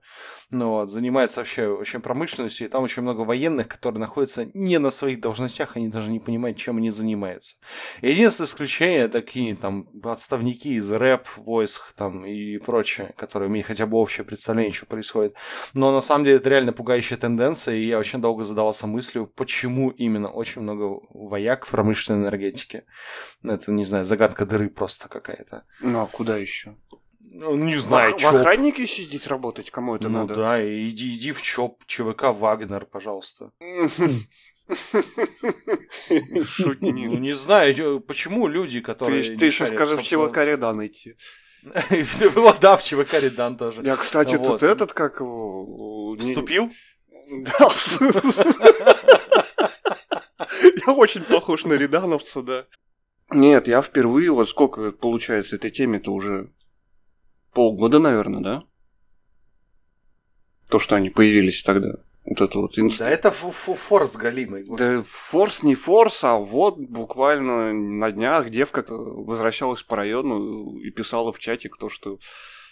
Ну, 0.49 0.69
вот, 0.69 0.89
занимается 0.89 1.39
вообще 1.39 1.67
очень 1.67 2.01
промышленностью, 2.01 2.67
и 2.67 2.69
там 2.69 2.83
очень 2.83 3.03
много 3.03 3.21
военных, 3.21 3.67
которые 3.67 3.99
находятся 3.99 4.45
не 4.53 4.79
на 4.79 4.89
своих 4.89 5.21
должностях, 5.21 5.75
они 5.75 5.89
даже 5.89 6.12
не 6.12 6.19
понимают, 6.19 6.57
чем 6.57 6.77
они 6.77 6.89
занимаются. 6.89 7.57
Единственное 8.01 8.47
исключение 8.47 9.07
такие 9.07 9.55
там 9.55 9.88
отставники 10.03 10.69
из 10.69 10.91
рэп 10.91 11.27
войск 11.38 11.93
там 11.93 12.25
и 12.25 12.57
прочее, 12.57 13.13
которые 13.17 13.49
имеют 13.49 13.67
хотя 13.67 13.86
бы 13.86 13.97
общее 13.97 14.25
представление, 14.25 14.73
что 14.73 14.86
происходит. 14.86 15.36
Но 15.73 15.91
на 15.91 16.01
самом 16.01 16.25
деле 16.25 16.38
это 16.38 16.49
реально 16.49 16.73
пугающая 16.73 17.17
тенденция, 17.17 17.75
и 17.75 17.88
я 17.88 17.99
очень 17.99 18.21
долго 18.21 18.43
задавался 18.43 18.88
мыслью, 18.88 19.27
почему 19.27 19.89
именно 19.89 20.29
очень 20.29 20.62
много 20.62 20.99
вояк 21.09 21.65
в 21.65 21.71
промышленной 21.71 22.23
энергетике. 22.23 22.86
Это, 23.43 23.71
не 23.71 23.83
знаю, 23.83 24.05
загадка 24.05 24.45
дыры 24.45 24.69
просто 24.69 25.09
какая-то. 25.09 25.65
Ну, 25.81 26.01
а 26.01 26.07
куда 26.07 26.38
еще? 26.38 26.62
Ну, 27.32 27.56
не 27.56 27.78
знаю, 27.78 28.13
в, 28.13 28.17
в 28.17 28.19
чё. 28.19 28.30
охраннике 28.30 28.86
сидеть 28.86 29.28
работать 29.28 29.71
кому 29.71 29.95
это 29.95 30.10
Ну 30.10 30.19
надо? 30.19 30.36
да, 30.36 30.62
иди, 30.63 31.13
иди 31.15 31.32
в 31.32 31.41
ЧОП, 31.41 31.84
ЧВК 31.88 32.26
Вагнер, 32.34 32.86
пожалуйста. 32.86 33.52
Шутник. 36.43 36.93
Ну, 37.12 37.17
не 37.17 37.34
знаю, 37.34 37.99
почему 38.02 38.47
люди, 38.47 38.82
которые... 38.82 39.23
Ты, 39.23 39.38
ты 39.38 39.45
еще 39.47 39.65
скажи, 39.67 39.95
в 39.95 39.99
собственно- 39.99 40.28
ЧВК 40.28 40.38
Редан 40.38 40.86
идти. 40.86 41.15
Да, 42.62 42.76
в 42.76 42.84
ЧВК 42.84 43.13
Редан 43.13 43.58
тоже. 43.58 43.82
Я, 43.84 43.95
кстати, 43.95 44.36
Вот. 44.36 44.60
тут 44.60 44.63
этот, 44.63 44.93
как 44.93 45.19
его... 45.21 46.15
Вступил? 46.17 46.71
Да. 47.32 47.69
Я 50.86 50.93
очень 50.93 51.21
похож 51.23 51.65
на 51.65 51.73
Редановца, 51.73 52.41
да. 52.41 52.65
Нет, 53.33 53.67
я 53.67 53.81
впервые, 53.81 54.31
вот 54.31 54.47
сколько 54.49 54.91
получается 54.91 55.55
этой 55.55 55.71
теме-то 55.71 56.11
уже 56.13 56.51
полгода, 57.53 57.99
наверное, 57.99 58.41
да? 58.41 58.63
То, 60.69 60.79
что 60.79 60.95
они 60.95 61.09
появились 61.09 61.63
тогда. 61.63 61.95
Вот 62.25 62.39
это 62.39 62.59
вот 62.59 62.77
инс- 62.77 62.99
Да 62.99 63.09
это 63.09 63.31
фу- 63.31 63.51
фу- 63.51 63.75
форс 63.75 64.15
галимый. 64.15 64.63
господи. 64.63 64.97
Да 64.97 65.03
форс 65.05 65.61
не 65.61 65.75
форс, 65.75 66.23
а 66.23 66.37
вот 66.37 66.77
буквально 66.79 67.73
на 67.73 68.11
днях 68.11 68.49
девка 68.49 68.83
возвращалась 68.89 69.83
по 69.83 69.97
району 69.97 70.77
и 70.79 70.89
писала 70.89 71.33
в 71.33 71.39
чатик 71.39 71.77
то, 71.77 71.89
что 71.89 72.19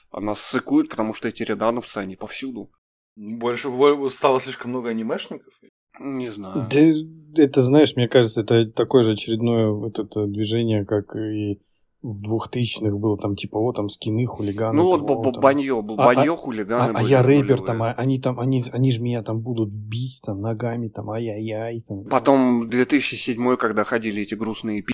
она 0.10 0.36
ссыкует, 0.36 0.90
потому 0.90 1.14
что 1.14 1.28
эти 1.28 1.44
рядановцы, 1.44 1.98
они 1.98 2.16
повсюду. 2.16 2.72
Больше 3.18 3.70
бо- 3.70 4.10
стало 4.10 4.40
слишком 4.40 4.72
много 4.72 4.90
анимешников. 4.90 5.54
Не 6.00 6.30
знаю. 6.30 6.68
Да, 6.70 7.42
это, 7.44 7.62
знаешь, 7.64 7.96
мне 7.96 8.08
кажется, 8.08 8.42
это 8.42 8.66
такое 8.72 9.04
же 9.04 9.12
очередное 9.12 9.70
вот 9.70 10.00
это 10.00 10.26
движение, 10.26 10.86
как 10.86 11.16
и 11.16 11.60
в 12.02 12.22
двухтысячных 12.24 12.98
было, 12.98 13.16
там, 13.18 13.36
типа, 13.36 13.60
вот 13.60 13.76
там 13.76 13.88
скины, 13.88 14.26
хулиганы. 14.26 14.76
Ну 14.76 14.86
вот 14.86 15.02
б- 15.02 15.32
там. 15.32 15.42
банье, 15.42 15.80
б- 15.84 15.94
А- 15.98 16.06
банье, 16.06 16.34
а- 16.34 16.36
хулиганы 16.36 16.94
А, 16.96 17.00
а 17.00 17.04
я 17.04 17.22
рэпер, 17.22 17.42
нулевые. 17.60 17.66
там, 17.68 17.84
а 17.84 17.92
они 17.92 18.20
там, 18.20 18.40
они, 18.40 18.66
они 18.72 18.92
же 18.92 19.02
меня 19.02 19.22
там 19.22 19.40
будут 19.40 19.70
бить, 19.70 20.20
там, 20.26 20.42
ногами, 20.42 20.88
там, 20.88 21.12
ай-яй-яй, 21.12 21.84
там. 21.88 22.06
Потом 22.06 22.68
2007 22.70 23.56
когда 23.58 23.84
ходили 23.84 24.24
эти 24.24 24.34
грустные 24.34 24.82
пи***. 24.82 24.94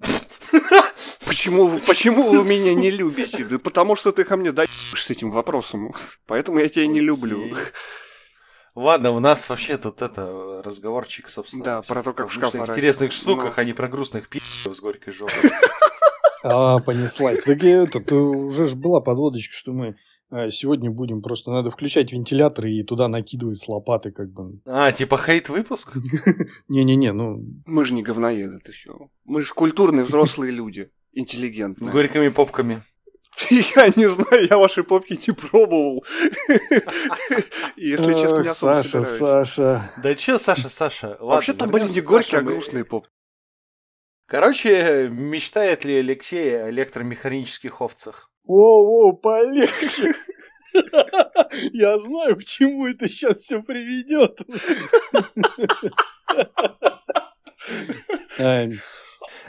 Почему, 1.26 1.68
почему 1.86 2.30
вы 2.30 2.44
меня 2.48 2.74
не 2.74 2.90
любите? 2.90 3.44
Да 3.44 3.58
потому 3.58 3.96
что 3.96 4.12
ты 4.12 4.24
ко 4.24 4.36
мне 4.36 4.52
даешь 4.52 4.68
с 4.70 5.10
этим 5.10 5.30
вопросом. 5.30 5.92
Поэтому 6.26 6.58
я 6.60 6.68
тебя 6.68 6.86
не 6.86 7.00
люблю. 7.00 7.42
Ладно, 8.74 9.12
у 9.12 9.20
нас 9.20 9.48
вообще 9.48 9.76
тут 9.76 10.02
это 10.02 10.62
разговорчик, 10.64 11.28
собственно. 11.28 11.64
Да, 11.64 11.82
про 11.82 12.02
то, 12.02 12.12
как 12.12 12.28
в 12.28 12.32
шкаф 12.32 12.54
интересных 12.56 13.12
штуках, 13.12 13.54
Ну. 13.56 13.62
а 13.62 13.64
не 13.64 13.72
про 13.72 13.88
грустных 13.88 14.28
пи***ов 14.28 14.74
с 14.74 14.80
горькой 14.80 15.12
жопой. 15.12 15.34
А, 16.46 16.78
понеслась. 16.80 17.40
Так 17.42 17.64
это, 17.64 18.00
то 18.00 18.16
уже 18.16 18.66
ж 18.66 18.74
была 18.74 19.00
подводочка, 19.00 19.54
что 19.54 19.72
мы 19.72 19.96
а, 20.28 20.50
сегодня 20.50 20.90
будем 20.90 21.22
просто, 21.22 21.50
надо 21.50 21.70
включать 21.70 22.12
вентилятор 22.12 22.66
и 22.66 22.82
туда 22.82 23.08
накидывать 23.08 23.56
с 23.62 23.66
лопаты, 23.66 24.10
как 24.10 24.30
бы. 24.30 24.60
А, 24.66 24.92
типа 24.92 25.16
хейт-выпуск? 25.16 25.96
Не-не-не, 26.68 27.12
ну, 27.12 27.42
Мы 27.64 27.86
же 27.86 27.94
не 27.94 28.02
говноеды, 28.02 28.58
ты 28.58 28.72
что? 28.72 29.08
Мы 29.24 29.40
же 29.40 29.54
культурные 29.54 30.04
взрослые 30.04 30.52
люди. 30.52 30.90
С 31.14 31.18
Интеллигентные. 31.18 31.90
горькими 31.90 32.28
попками. 32.28 32.82
Я 33.76 33.92
не 33.94 34.08
знаю, 34.08 34.46
я 34.50 34.58
ваши 34.58 34.82
попки 34.82 35.18
не 35.26 35.34
пробовал. 35.34 36.04
Если 37.76 38.12
честно, 38.14 38.40
особо 38.40 38.52
Саша, 38.52 39.04
собираюсь. 39.04 39.48
Саша. 39.48 39.92
Да 40.02 40.14
чё, 40.14 40.38
Саша, 40.38 40.68
Саша? 40.68 41.16
Вообще 41.20 41.52
там 41.52 41.70
были 41.70 41.88
не 41.88 42.00
горькие, 42.00 42.40
а 42.40 42.42
грустные 42.42 42.84
попки. 42.84 43.10
Короче, 44.26 45.08
мечтает 45.10 45.84
ли 45.84 45.98
Алексей 45.98 46.64
о 46.64 46.70
электромеханических 46.70 47.80
овцах? 47.80 48.30
О, 48.46 49.08
о, 49.08 49.12
полегче. 49.12 50.14
Я 51.72 51.98
знаю, 51.98 52.36
к 52.36 52.44
чему 52.44 52.86
это 52.86 53.08
сейчас 53.08 53.38
все 53.38 53.62
приведет. 53.62 54.40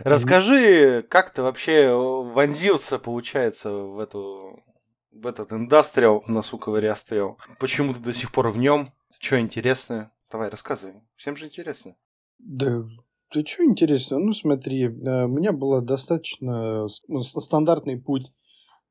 Расскажи, 0.03 1.03
как 1.09 1.31
ты 1.33 1.41
вообще 1.41 1.91
вонзился, 1.93 2.99
получается, 2.99 3.71
в 3.71 3.99
эту 3.99 4.63
в 5.11 5.27
этот 5.27 5.53
индастриал, 5.53 6.23
на 6.27 6.41
ковырястрел. 6.41 7.39
Почему 7.59 7.93
ты 7.93 7.99
до 7.99 8.13
сих 8.13 8.31
пор 8.31 8.49
в 8.49 8.57
нем? 8.57 8.91
Что 9.17 9.39
интересное? 9.39 10.11
Давай, 10.29 10.49
рассказывай. 10.49 10.95
Всем 11.15 11.37
же 11.37 11.45
интересно. 11.45 11.95
Да, 12.37 12.83
ты 13.31 13.45
что 13.45 13.63
интересно? 13.63 14.19
Ну, 14.19 14.33
смотри, 14.33 14.83
э, 14.83 14.87
у 14.87 15.27
меня 15.27 15.51
был 15.51 15.81
достаточно 15.81 16.87
ну, 17.07 17.21
стандартный 17.21 17.97
путь. 17.97 18.33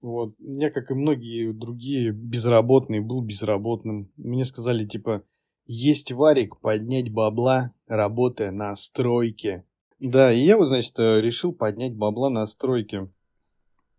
Вот. 0.01 0.35
Я, 0.39 0.71
как 0.71 0.91
и 0.91 0.95
многие 0.95 1.53
другие 1.53 2.11
безработные, 2.11 3.01
был 3.01 3.21
безработным. 3.21 4.11
Мне 4.17 4.45
сказали, 4.45 4.87
типа, 4.87 5.23
есть 5.67 6.13
варик, 6.13 6.59
поднять 6.61 7.13
бабла, 7.13 7.73
работая 7.87 8.51
на 8.51 8.75
стройке. 8.77 9.65
Да, 10.05 10.33
и 10.33 10.41
я 10.41 10.57
вот, 10.59 10.67
значит, 10.67 10.99
э, 10.99 11.21
решил 11.21 11.53
поднять 11.53 11.97
бабла 11.97 12.29
на 12.29 12.45
стройке. 12.47 13.09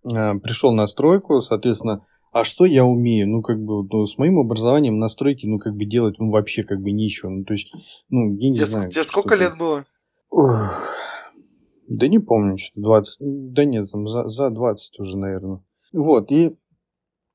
А, 0.05 0.35
Пришел 0.35 0.71
на 0.71 0.85
стройку, 0.85 1.41
соответственно, 1.41 2.05
а 2.31 2.43
что 2.43 2.65
я 2.65 2.85
умею? 2.85 3.27
Ну, 3.27 3.41
как 3.41 3.59
бы, 3.59 3.83
ну, 3.83 4.05
с 4.05 4.17
моим 4.17 4.37
образованием 4.39 4.99
на 4.99 5.07
стройке, 5.07 5.47
ну, 5.47 5.57
как 5.57 5.75
бы 5.75 5.85
делать, 5.85 6.17
ну, 6.19 6.29
вообще, 6.29 6.63
как 6.63 6.79
бы, 6.79 6.91
ничего. 6.91 7.31
Ну, 7.31 7.43
то 7.43 7.53
есть, 7.53 7.71
ну, 8.09 8.35
я 8.35 8.49
не 8.49 8.55
Тебе, 8.55 8.65
знаю. 8.65 8.91
тебе 8.91 9.03
сколько 9.03 9.35
лет 9.35 9.57
было? 9.57 9.85
Ох, 10.29 10.79
да 11.87 12.07
не 12.07 12.19
помню, 12.19 12.57
что 12.57 12.79
20. 12.79 13.17
Да 13.53 13.65
нет, 13.65 13.89
там 13.91 14.07
за, 14.07 14.27
за 14.27 14.49
20 14.49 14.99
уже, 14.99 15.17
наверное. 15.17 15.63
Вот, 15.93 16.31
и 16.31 16.55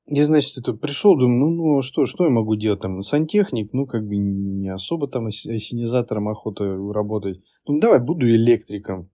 я, 0.05 0.25
значит, 0.25 0.57
это 0.57 0.73
пришел, 0.73 1.17
думаю, 1.17 1.39
ну, 1.39 1.75
ну 1.75 1.81
что, 1.81 2.05
что 2.05 2.25
я 2.25 2.29
могу 2.29 2.55
делать 2.55 2.81
там? 2.81 3.01
Сантехник, 3.01 3.71
ну, 3.73 3.85
как 3.85 4.05
бы 4.05 4.17
не 4.17 4.69
особо 4.69 5.07
там 5.07 5.27
ос- 5.27 5.45
осенизатором 5.45 6.29
охота 6.29 6.63
работать. 6.65 7.41
Ну, 7.67 7.79
давай, 7.79 7.99
буду 7.99 8.27
электриком. 8.27 9.09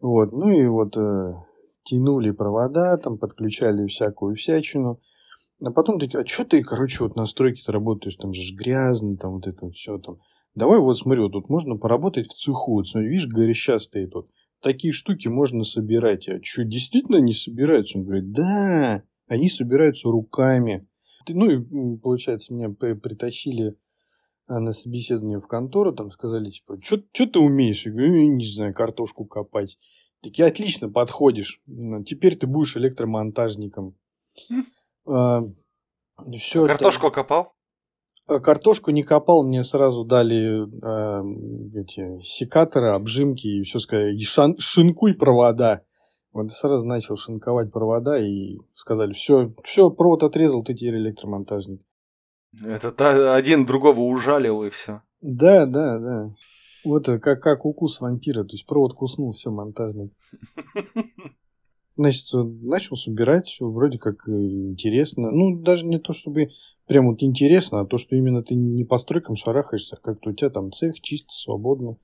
Вот, 0.00 0.32
ну 0.32 0.50
и 0.50 0.66
вот 0.66 0.96
э, 0.96 1.32
тянули 1.84 2.30
провода, 2.30 2.96
там 2.98 3.18
подключали 3.18 3.86
всякую 3.86 4.36
всячину. 4.36 5.00
А 5.64 5.70
потом 5.70 5.98
такие, 5.98 6.20
а 6.20 6.26
что 6.26 6.44
ты, 6.44 6.62
короче, 6.62 7.04
вот 7.04 7.16
на 7.16 7.26
стройке-то 7.26 7.72
работаешь, 7.72 8.16
там 8.16 8.32
же 8.34 8.54
грязно, 8.54 9.16
там 9.16 9.34
вот 9.34 9.46
это 9.46 9.58
вот 9.62 9.74
все 9.74 9.98
там. 9.98 10.18
Давай 10.54 10.78
вот 10.78 10.98
смотри, 10.98 11.22
вот 11.22 11.32
тут 11.32 11.48
можно 11.48 11.76
поработать 11.76 12.26
в 12.26 12.34
цеху. 12.34 12.74
Вот 12.74 12.86
смотри, 12.88 13.10
видишь, 13.10 13.28
горяща 13.28 13.78
стоит 13.78 14.14
вот. 14.14 14.28
Такие 14.60 14.92
штуки 14.92 15.28
можно 15.28 15.64
собирать. 15.64 16.28
А 16.28 16.38
что, 16.42 16.64
действительно 16.64 17.18
они 17.18 17.32
собираются? 17.32 17.98
Он 17.98 18.04
говорит, 18.04 18.32
да, 18.32 19.02
они 19.26 19.48
собираются 19.48 20.08
руками. 20.08 20.86
Ну 21.28 21.50
и 21.50 21.96
получается, 21.98 22.52
меня 22.52 22.68
при- 22.70 22.94
притащили 22.94 23.76
а, 24.46 24.60
на 24.60 24.72
собеседование 24.72 25.40
в 25.40 25.46
контору, 25.46 25.92
там 25.94 26.10
сказали, 26.10 26.50
типа, 26.50 26.78
что 26.82 27.26
ты 27.26 27.38
умеешь? 27.38 27.86
Я 27.86 27.92
говорю, 27.92 28.14
«Я 28.14 28.26
не 28.26 28.44
знаю, 28.44 28.74
картошку 28.74 29.24
копать. 29.24 29.78
Такие, 30.22 30.46
отлично, 30.46 30.90
подходишь. 30.90 31.60
Ну, 31.66 32.02
Теперь 32.04 32.36
ты 32.36 32.46
будешь 32.46 32.76
электромонтажником. 32.76 33.94
все 36.38 36.66
Картошку 36.66 37.10
копал? 37.10 37.52
а 38.26 38.40
Картошку 38.40 38.90
не 38.90 39.02
копал, 39.02 39.46
мне 39.46 39.62
сразу 39.62 40.04
дали 40.04 40.64
э, 40.64 41.80
эти 41.80 42.20
секаторы, 42.22 42.88
обжимки 42.94 43.46
и 43.46 43.62
все 43.62 43.78
сказали, 43.78 44.16
и 44.16 44.24
шан- 44.24 44.58
шинкуй 44.58 45.14
провода. 45.14 45.82
Сразу 46.48 46.84
начал 46.84 47.16
шинковать 47.16 47.72
провода 47.72 48.18
и 48.18 48.58
сказали, 48.74 49.12
все, 49.12 49.54
все, 49.64 49.90
провод 49.90 50.22
отрезал, 50.24 50.64
ты 50.64 50.74
теперь 50.74 50.96
электромонтажник. 50.96 51.80
Это 52.62 52.92
та- 52.92 53.34
один 53.34 53.64
другого 53.64 54.00
ужалил 54.00 54.64
и 54.64 54.70
все. 54.70 55.02
Да, 55.20 55.66
да, 55.66 55.98
да. 55.98 56.34
Вот 56.84 57.08
э, 57.08 57.18
как, 57.18 57.40
как 57.40 57.64
укус 57.64 58.00
вампира, 58.00 58.44
то 58.44 58.52
есть 58.52 58.66
провод 58.66 58.94
куснул, 58.94 59.32
все, 59.32 59.50
монтажник. 59.50 60.12
Значит, 61.96 62.26
э, 62.34 62.42
начал 62.42 62.96
собирать, 62.96 63.56
вроде 63.60 63.98
как 63.98 64.28
э, 64.28 64.32
интересно. 64.32 65.30
Ну, 65.30 65.60
даже 65.60 65.86
не 65.86 65.98
то, 65.98 66.12
чтобы 66.12 66.48
прям 66.86 67.08
вот 67.08 67.22
интересно, 67.22 67.80
а 67.80 67.86
то, 67.86 67.96
что 67.96 68.16
именно 68.16 68.42
ты 68.42 68.54
не 68.54 68.84
по 68.84 68.98
стройкам 68.98 69.36
шарахаешься, 69.36 69.96
а 69.96 70.04
как-то 70.04 70.30
у 70.30 70.32
тебя 70.32 70.50
там 70.50 70.72
цех 70.72 71.00
чисто, 71.00 71.32
свободно. 71.32 71.96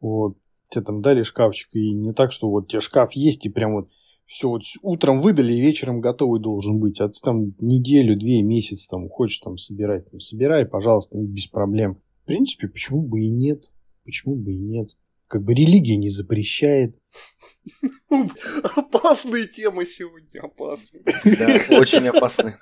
Вот. 0.00 0.36
Тебе 0.70 0.84
там 0.84 1.02
дали 1.02 1.22
шкафчик, 1.22 1.68
и 1.72 1.92
не 1.92 2.12
так, 2.12 2.32
что 2.32 2.48
вот 2.48 2.68
тебе 2.68 2.80
шкаф 2.80 3.12
есть, 3.12 3.44
и 3.44 3.48
прям 3.48 3.74
вот 3.74 3.90
все 4.26 4.48
вот 4.48 4.62
утром 4.82 5.20
выдали, 5.20 5.52
и 5.52 5.60
вечером 5.60 6.00
готовый 6.00 6.40
должен 6.40 6.78
быть. 6.78 7.00
А 7.00 7.08
ты 7.08 7.18
там 7.20 7.56
неделю, 7.58 8.16
две, 8.16 8.42
месяц 8.42 8.86
там 8.86 9.08
хочешь 9.08 9.40
там 9.40 9.58
собирать. 9.58 10.04
Ну, 10.12 10.20
собирай, 10.20 10.64
пожалуйста, 10.64 11.18
без 11.18 11.48
проблем. 11.48 12.00
В 12.22 12.26
принципе, 12.26 12.68
почему 12.68 13.02
бы 13.02 13.22
и 13.22 13.28
нет? 13.28 13.64
Почему 14.04 14.36
бы 14.36 14.52
и 14.52 14.58
нет? 14.58 14.90
Как 15.26 15.42
бы 15.42 15.52
религия 15.52 15.96
не 15.96 16.08
запрещает. 16.08 16.96
Опасные 18.62 19.48
темы 19.48 19.84
сегодня, 19.84 20.40
опасные. 20.40 21.02
Да, 21.24 21.76
очень 21.76 22.06
опасный. 22.08 22.52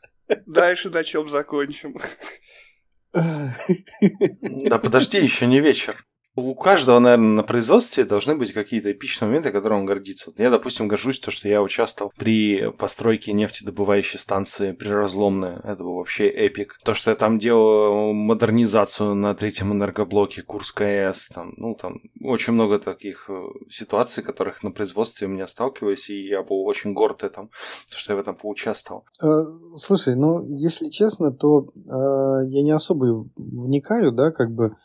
Дальше 0.47 0.89
на 0.89 1.05
чем 1.05 1.29
закончим? 1.29 1.99
Да 3.13 4.79
подожди, 4.79 5.19
еще 5.19 5.47
не 5.47 5.61
вечер. 5.61 6.07
У 6.39 6.55
каждого, 6.55 7.01
наверное, 7.01 7.37
на 7.39 7.43
производстве 7.43 8.05
должны 8.05 8.37
быть 8.37 8.53
какие-то 8.53 8.93
эпичные 8.93 9.27
моменты, 9.29 9.51
которым 9.51 9.81
он 9.81 9.87
гордится. 9.87 10.31
Вот 10.31 10.39
я, 10.39 10.51
допустим, 10.51 10.87
горжусь 10.87 11.19
то, 11.19 11.33
что 11.33 11.49
я 11.49 11.61
участвовал 11.61 12.13
при 12.17 12.71
постройке 12.71 13.33
нефтедобывающей 13.33 14.21
станции 14.21 14.71
при 14.71 14.89
Разломное. 14.89 15.61
Это 15.65 15.83
был 15.83 15.95
вообще 15.95 16.29
эпик. 16.29 16.79
То, 16.85 16.95
что 16.95 17.11
я 17.11 17.17
там 17.17 17.41
делал 17.41 18.13
модернизацию 18.13 19.17
на 19.17 19.35
третьем 19.35 19.73
энергоблоке 19.73 20.43
Курская 20.43 21.09
АЭС. 21.09 21.31
Там, 21.35 21.55
ну, 21.57 21.75
там 21.75 22.03
очень 22.23 22.53
много 22.53 22.79
таких 22.79 23.29
э, 23.29 23.47
ситуаций, 23.69 24.23
которых 24.23 24.63
на 24.63 24.71
производстве 24.71 25.27
у 25.27 25.31
меня 25.31 25.49
сталкиваюсь, 25.49 26.09
и 26.09 26.25
я 26.25 26.43
был 26.43 26.65
очень 26.67 26.93
горд 26.93 27.25
этим, 27.25 27.51
что 27.91 28.13
я 28.13 28.17
в 28.17 28.21
этом 28.21 28.37
поучаствовал. 28.37 29.05
Э, 29.21 29.45
Слушай, 29.75 30.15
ну, 30.15 30.45
если 30.45 30.89
честно, 30.89 31.33
то 31.33 31.67
э, 31.75 32.47
я 32.47 32.63
не 32.63 32.71
особо 32.71 33.27
вникаю, 33.37 34.13
да, 34.13 34.31
как 34.31 34.53
бы 34.53 34.77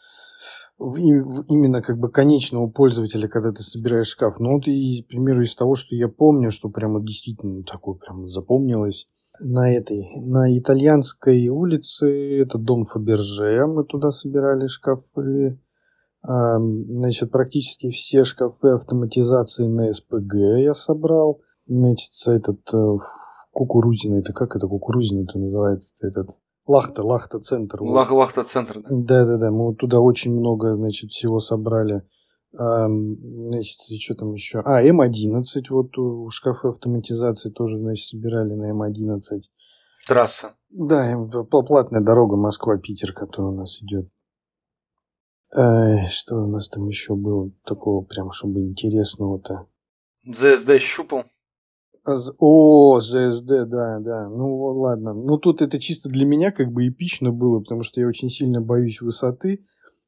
именно 0.80 1.82
как 1.82 1.98
бы 1.98 2.10
конечного 2.10 2.68
пользователя, 2.68 3.28
когда 3.28 3.52
ты 3.52 3.62
собираешь 3.62 4.08
шкаф. 4.08 4.40
Ну, 4.40 4.54
вот 4.54 4.68
и, 4.68 5.04
к 5.04 5.08
примеру, 5.08 5.42
из 5.42 5.56
того, 5.56 5.76
что 5.76 5.96
я 5.96 6.08
помню, 6.08 6.52
что 6.52 6.70
прямо 6.70 7.02
действительно 7.02 7.64
такое 7.64 7.96
прямо 7.96 8.28
запомнилось, 8.28 9.08
на 9.40 9.74
этой, 9.74 10.22
на 10.22 10.56
итальянской 10.58 11.48
улице, 11.48 12.42
это 12.42 12.58
дом 12.58 12.86
Фаберже, 12.86 13.66
мы 13.66 13.84
туда 13.84 14.12
собирали 14.12 14.68
шкафы. 14.68 15.60
Значит, 16.24 17.32
практически 17.32 17.90
все 17.90 18.24
шкафы 18.24 18.70
автоматизации 18.70 19.68
на 19.68 19.92
СПГ 19.92 20.36
я 20.60 20.74
собрал. 20.74 21.42
Значит, 21.68 22.12
этот 22.28 22.62
э, 22.74 22.98
кукурузина, 23.52 24.20
это 24.20 24.32
как 24.34 24.56
это 24.56 24.68
кукурузина 24.68 25.24
это 25.24 25.40
называется 25.40 25.96
этот 26.02 26.30
Лахта, 26.66 27.04
Лахта 27.04 27.40
центр. 27.40 27.82
вот. 27.82 27.92
Лах, 27.92 28.12
Лахта 28.12 28.44
центр. 28.44 28.82
да. 28.82 28.88
Да, 28.90 29.26
да, 29.26 29.38
да. 29.38 29.52
Мы 29.52 29.66
вот 29.68 29.78
туда 29.78 30.00
очень 30.00 30.34
много, 30.34 30.76
значит, 30.76 31.12
всего 31.12 31.40
собрали. 31.40 32.04
Ам, 32.58 33.16
Значит, 33.50 33.80
что 34.02 34.16
там 34.16 34.34
еще? 34.34 34.60
А, 34.64 34.84
М11, 34.84 35.42
вот 35.72 35.98
у 35.98 36.30
шкафы 36.30 36.70
автоматизации 36.70 37.50
тоже, 37.50 37.80
значит, 37.80 38.08
собирали 38.08 38.54
на 38.54 38.72
М11. 38.72 39.42
Трасса. 40.08 40.56
Да, 40.70 41.18
платная 41.50 42.02
дорога 42.02 42.36
Москва-Питер, 42.36 43.14
которая 43.14 43.52
у 43.52 43.56
нас 43.56 43.82
идет. 43.82 44.08
Что 45.52 46.36
у 46.44 46.48
нас 46.48 46.68
там 46.70 46.88
еще 46.88 47.16
было 47.16 47.52
такого 47.64 48.04
прям, 48.04 48.32
чтобы 48.32 48.62
интересного-то? 48.62 49.68
ЗСД 50.26 50.80
щупал. 50.80 51.26
О, 52.06 53.00
ЗСД, 53.00 53.66
да, 53.66 54.00
да. 54.00 54.30
Ну 54.30 54.56
ладно. 54.56 55.14
Ну 55.14 55.38
тут 55.38 55.62
это 55.62 55.80
чисто 55.80 56.10
для 56.10 56.26
меня 56.26 56.52
как 56.52 56.72
бы 56.72 56.88
эпично 56.88 57.32
было, 57.32 57.60
потому 57.60 57.84
что 57.84 58.02
я 58.02 58.08
очень 58.08 58.30
сильно 58.30 58.62
боюсь 58.62 59.02
высоты. 59.02 59.66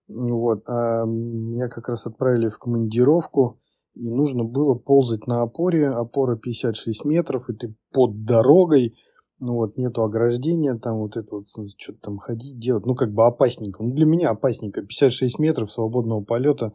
Вот. 0.07 0.63
А 0.67 1.05
меня 1.05 1.69
как 1.69 1.87
раз 1.87 2.05
отправили 2.05 2.49
в 2.49 2.59
командировку, 2.59 3.59
и 3.95 4.09
нужно 4.09 4.43
было 4.43 4.75
ползать 4.75 5.25
на 5.25 5.41
опоре. 5.41 5.89
Опора 5.89 6.35
56 6.35 7.05
метров, 7.05 7.49
и 7.49 7.53
ты 7.53 7.75
под 7.93 8.25
дорогой. 8.25 8.95
Ну 9.39 9.55
вот, 9.55 9.77
нету 9.77 10.03
ограждения, 10.03 10.77
там 10.77 10.97
вот 10.97 11.17
это 11.17 11.27
вот, 11.35 11.47
что-то 11.77 11.99
там 12.01 12.17
ходить, 12.17 12.57
делать. 12.57 12.85
Ну, 12.85 12.95
как 12.95 13.11
бы 13.11 13.25
опасненько. 13.25 13.83
Ну, 13.83 13.93
для 13.93 14.05
меня 14.05 14.29
опасненько. 14.29 14.81
56 14.81 15.39
метров 15.39 15.71
свободного 15.71 16.21
полета, 16.23 16.73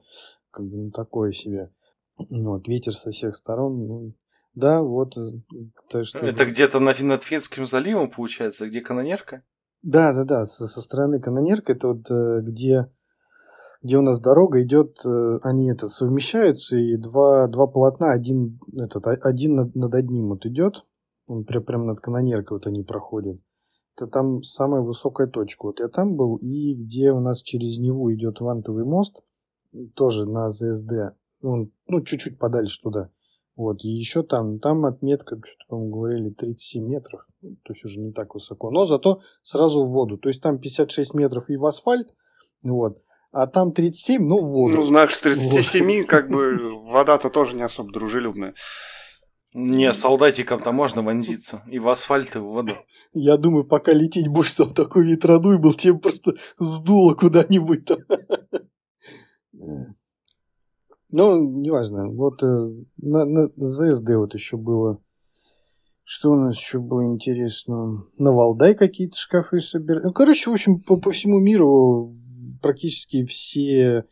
как 0.51 0.67
бы, 0.67 0.77
ну, 0.77 0.91
такое 0.91 1.33
себе. 1.33 1.71
Ну, 2.29 2.53
Вот, 2.53 2.69
ветер 2.69 2.95
со 2.95 3.13
всех 3.13 3.35
сторон. 3.35 3.87
Ну, 3.87 4.13
да, 4.55 4.83
вот. 4.83 5.17
э, 5.17 5.43
Так 5.91 6.05
что... 6.05 6.27
Это 6.27 6.45
где-то 6.45 6.81
на, 6.81 6.93
над 7.01 7.23
Финским 7.23 7.67
заливом, 7.67 8.11
получается, 8.11 8.67
где 8.69 8.81
канонерка? 8.81 9.43
Да, 9.83 10.13
да, 10.13 10.25
да, 10.25 10.45
со, 10.45 10.67
со 10.67 10.81
стороны 10.81 11.21
канонерка, 11.21 11.73
это 11.73 11.89
вот 11.89 12.11
э, 12.11 12.41
где, 12.43 12.91
где 13.83 13.97
у 13.97 14.03
нас 14.03 14.21
дорога 14.21 14.63
идет, 14.63 14.99
э, 15.05 15.39
они 15.43 15.71
это 15.71 15.89
совмещаются, 15.89 16.77
и 16.77 16.97
два, 16.97 17.47
два 17.47 17.67
полотна, 17.67 18.13
один, 18.13 18.59
этот, 18.77 19.07
а- 19.07 19.19
один 19.23 19.55
над, 19.55 19.75
над 19.75 19.95
одним 19.95 20.29
вот 20.29 20.45
идет, 20.45 20.85
он 21.27 21.45
прям, 21.45 21.65
прям 21.65 21.87
над 21.87 22.01
канонеркой 22.01 22.59
вот 22.59 22.67
они 22.67 22.83
проходят. 22.83 23.41
Это 23.97 24.07
там 24.07 24.43
самая 24.43 24.81
высокая 24.81 25.27
точка. 25.27 25.67
Вот 25.67 25.81
я 25.81 25.89
там 25.89 26.17
был, 26.17 26.37
и 26.37 26.75
где 26.75 27.13
у 27.13 27.21
нас 27.21 27.43
через 27.43 27.79
Неву 27.79 28.13
идет 28.13 28.41
вантовый 28.41 28.85
мост, 28.85 29.23
тоже 29.95 30.27
на 30.27 30.49
ЗСД, 30.49 31.15
он, 31.43 31.73
ну, 31.87 32.01
чуть-чуть 32.03 32.39
подальше 32.39 32.81
туда. 32.83 33.11
Вот, 33.57 33.85
и 33.85 33.89
еще 33.89 34.23
там, 34.23 34.59
там 34.59 34.87
отметка, 34.87 35.37
что-то, 35.37 35.65
по-моему, 35.69 35.93
говорили, 35.95 36.31
37 36.31 36.87
метров, 36.87 37.27
то 37.41 37.73
есть 37.73 37.85
уже 37.85 38.01
не 38.01 38.13
так 38.13 38.35
высоко, 38.35 38.71
но 38.71 38.87
зато 38.87 39.21
сразу 39.43 39.85
в 39.85 39.91
воду. 39.91 40.17
То 40.17 40.29
есть 40.29 40.41
там 40.41 40.59
56 40.59 41.15
метров 41.15 41.51
и 41.51 41.57
в 41.57 41.67
асфальт, 41.67 42.09
вот, 42.63 43.03
а 43.33 43.47
там 43.47 43.73
37, 43.73 44.23
ну, 44.23 44.39
в 44.39 44.53
воду. 44.53 44.77
Ну, 44.77 44.83
знаешь, 44.83 45.15
с 45.15 45.21
37, 45.21 46.05
как 46.05 46.29
бы, 46.29 46.57
вода-то 46.91 47.29
тоже 47.29 47.55
не 47.55 47.63
особо 47.63 47.93
дружелюбная. 47.93 48.55
Не, 49.53 49.93
солдатикам-то 49.93 50.71
можно 50.73 51.03
вонзиться. 51.03 51.63
И 51.67 51.81
в 51.81 51.89
асфальт, 51.89 52.37
и 52.37 52.39
в 52.39 52.45
воду. 52.45 52.73
Я 53.13 53.37
думаю, 53.37 53.65
пока 53.65 53.93
лететь 53.93 54.29
будешь, 54.29 54.55
там 54.55 54.73
такой 54.73 55.07
ветродуй 55.07 55.59
был, 55.59 55.75
тебе 55.75 55.99
просто 55.99 56.35
сдуло 56.59 57.15
куда-нибудь 57.15 57.85
там. 57.85 57.99
Ну, 61.13 61.61
неважно. 61.61 62.09
Вот 62.09 62.43
э, 62.43 62.71
на, 62.99 63.25
на 63.25 63.51
ЗСД 63.57 64.11
вот 64.17 64.35
еще 64.35 64.57
было. 64.57 65.03
Что 66.05 66.33
у 66.33 66.37
нас 66.37 66.57
еще 66.57 66.79
было 66.79 67.05
интересно? 67.05 68.05
На 68.19 68.33
Валдай 68.33 68.75
какие-то 68.75 69.17
шкафы 69.17 69.61
собирали. 69.61 70.05
Ну, 70.05 70.13
короче, 70.13 70.51
в 70.51 70.53
общем, 70.53 70.81
по, 70.81 70.97
по 70.97 71.11
всему 71.11 71.39
миру 71.39 72.15
практически 72.61 73.25
все 73.25 74.05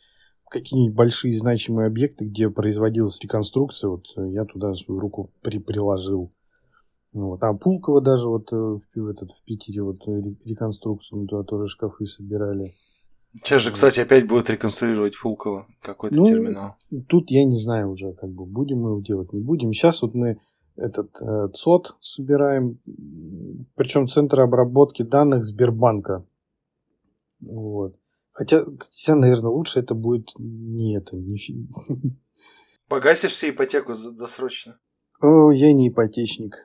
какие-нибудь 0.48 0.96
большие 0.96 1.37
значимые 1.37 1.87
объекты, 1.87 2.24
где 2.24 2.48
производилась 2.50 3.20
реконструкция, 3.20 3.90
вот 3.90 4.04
э, 4.16 4.28
я 4.30 4.44
туда 4.44 4.74
свою 4.74 5.00
руку 5.00 5.30
при, 5.42 5.58
приложил. 5.58 6.32
Вот. 7.12 7.42
А 7.42 7.52
Пулково 7.54 8.00
даже 8.00 8.28
вот 8.28 8.52
э, 8.52 8.56
в, 8.56 9.06
этот, 9.08 9.32
в 9.32 9.42
Питере 9.44 9.82
вот 9.82 10.06
ре- 10.06 10.37
реконструкцию, 10.44 11.20
мы 11.20 11.26
туда 11.26 11.42
тоже 11.42 11.68
шкафы 11.68 12.06
собирали. 12.06 12.74
Сейчас 13.34 13.62
же, 13.62 13.72
кстати, 13.72 14.00
опять 14.00 14.26
будут 14.26 14.50
реконструировать 14.50 15.18
Пулково, 15.20 15.66
какой-то 15.82 16.16
Ну, 16.16 16.24
терминал. 16.24 16.76
Тут 17.08 17.30
я 17.30 17.44
не 17.44 17.56
знаю 17.56 17.90
уже, 17.90 18.12
как 18.14 18.30
бы 18.30 18.46
будем 18.46 18.78
мы 18.80 18.90
его 18.90 19.00
делать, 19.00 19.32
не 19.32 19.40
будем. 19.40 19.72
Сейчас 19.72 20.02
вот 20.02 20.14
мы 20.14 20.40
этот 20.76 21.10
э, 21.20 21.48
ЦОД 21.54 21.96
собираем, 22.00 22.78
причем 23.74 24.06
центр 24.06 24.40
обработки 24.40 25.02
данных 25.02 25.44
Сбербанка. 25.44 26.24
Вот. 27.40 27.96
Хотя, 28.32 28.64
хотя, 28.64 29.16
наверное, 29.16 29.50
лучше 29.50 29.80
это 29.80 29.94
будет 29.94 30.30
не 30.38 30.96
это, 30.96 31.16
не 31.16 31.38
фи- 31.38 31.68
Погасишь 32.88 33.34
себе 33.34 33.50
ипотеку 33.50 33.92
досрочно? 34.16 34.78
О, 35.20 35.50
я 35.50 35.72
не 35.72 35.88
ипотечник. 35.88 36.64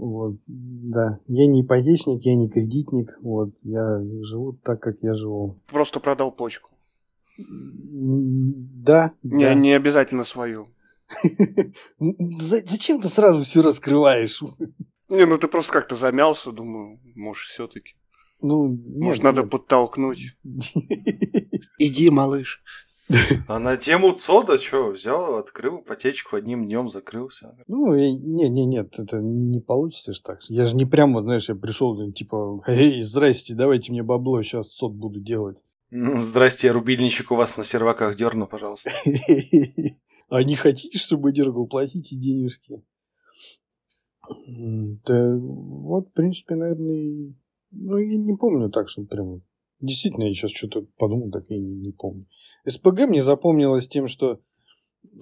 Вот, 0.00 0.36
да. 0.46 1.18
Я 1.26 1.46
не 1.46 1.62
ипотечник, 1.62 2.22
я 2.22 2.36
не 2.36 2.48
кредитник. 2.48 3.18
Вот, 3.20 3.50
я 3.64 4.00
живу 4.22 4.52
так, 4.62 4.80
как 4.80 4.96
я 5.02 5.14
живу. 5.14 5.58
Просто 5.66 5.98
продал 5.98 6.30
почку. 6.30 6.70
Да. 7.36 9.12
Не, 9.22 9.44
да. 9.44 9.54
не 9.54 9.72
обязательно 9.72 10.22
свою. 10.24 10.68
За- 11.98 12.64
Зачем 12.66 13.00
ты 13.00 13.08
сразу 13.08 13.42
все 13.42 13.62
раскрываешь? 13.62 14.40
Не, 15.08 15.24
ну 15.24 15.38
ты 15.38 15.48
просто 15.48 15.72
как-то 15.72 15.96
замялся, 15.96 16.52
думаю, 16.52 17.00
может, 17.14 17.44
все-таки. 17.48 17.94
Ну, 18.42 18.68
Может, 18.68 19.22
нет, 19.22 19.24
надо 19.24 19.40
нет. 19.42 19.50
подтолкнуть. 19.50 20.36
Иди, 21.78 22.10
малыш. 22.10 22.62
А 23.46 23.58
на 23.58 23.76
тему 23.76 24.12
ЦОДа 24.12 24.58
что, 24.58 24.90
взял, 24.90 25.36
открыл 25.36 25.80
ипотечку, 25.80 26.36
одним 26.36 26.66
днем 26.66 26.88
закрылся. 26.88 27.56
Ну, 27.66 27.94
не, 27.94 28.48
не, 28.48 28.66
нет, 28.66 28.98
это 28.98 29.18
не 29.18 29.60
получится 29.60 30.12
ж 30.12 30.20
так. 30.20 30.42
Я 30.48 30.66
же 30.66 30.76
не 30.76 30.84
прямо, 30.84 31.22
знаешь, 31.22 31.48
я 31.48 31.54
пришел, 31.54 32.12
типа, 32.12 32.62
эй, 32.66 33.02
здрасте, 33.02 33.54
давайте 33.54 33.92
мне 33.92 34.02
бабло, 34.02 34.42
сейчас 34.42 34.72
сот 34.72 34.92
буду 34.92 35.20
делать. 35.20 35.62
Здрасте, 35.90 36.70
рубильничек 36.70 37.30
у 37.32 37.34
вас 37.34 37.56
на 37.56 37.64
серваках 37.64 38.14
дерну, 38.14 38.46
пожалуйста. 38.46 38.90
А 40.30 40.42
не 40.42 40.56
хотите, 40.56 40.98
чтобы 40.98 41.32
дергал, 41.32 41.66
платите 41.66 42.14
денежки. 42.14 42.82
Да, 45.06 45.36
вот, 45.38 46.08
в 46.08 46.12
принципе, 46.12 46.54
наверное, 46.54 47.32
ну, 47.70 47.96
я 47.96 48.18
не 48.18 48.36
помню 48.36 48.68
так, 48.68 48.90
что 48.90 49.04
прям... 49.04 49.40
Действительно, 49.80 50.24
я 50.24 50.32
сейчас 50.32 50.50
что-то 50.50 50.86
подумал, 50.96 51.30
так 51.30 51.44
я 51.48 51.58
не, 51.58 51.74
не 51.74 51.92
помню. 51.92 52.26
СПГ 52.66 53.08
мне 53.08 53.22
запомнилось 53.22 53.86
тем, 53.86 54.08
что 54.08 54.32
э, 54.34 54.38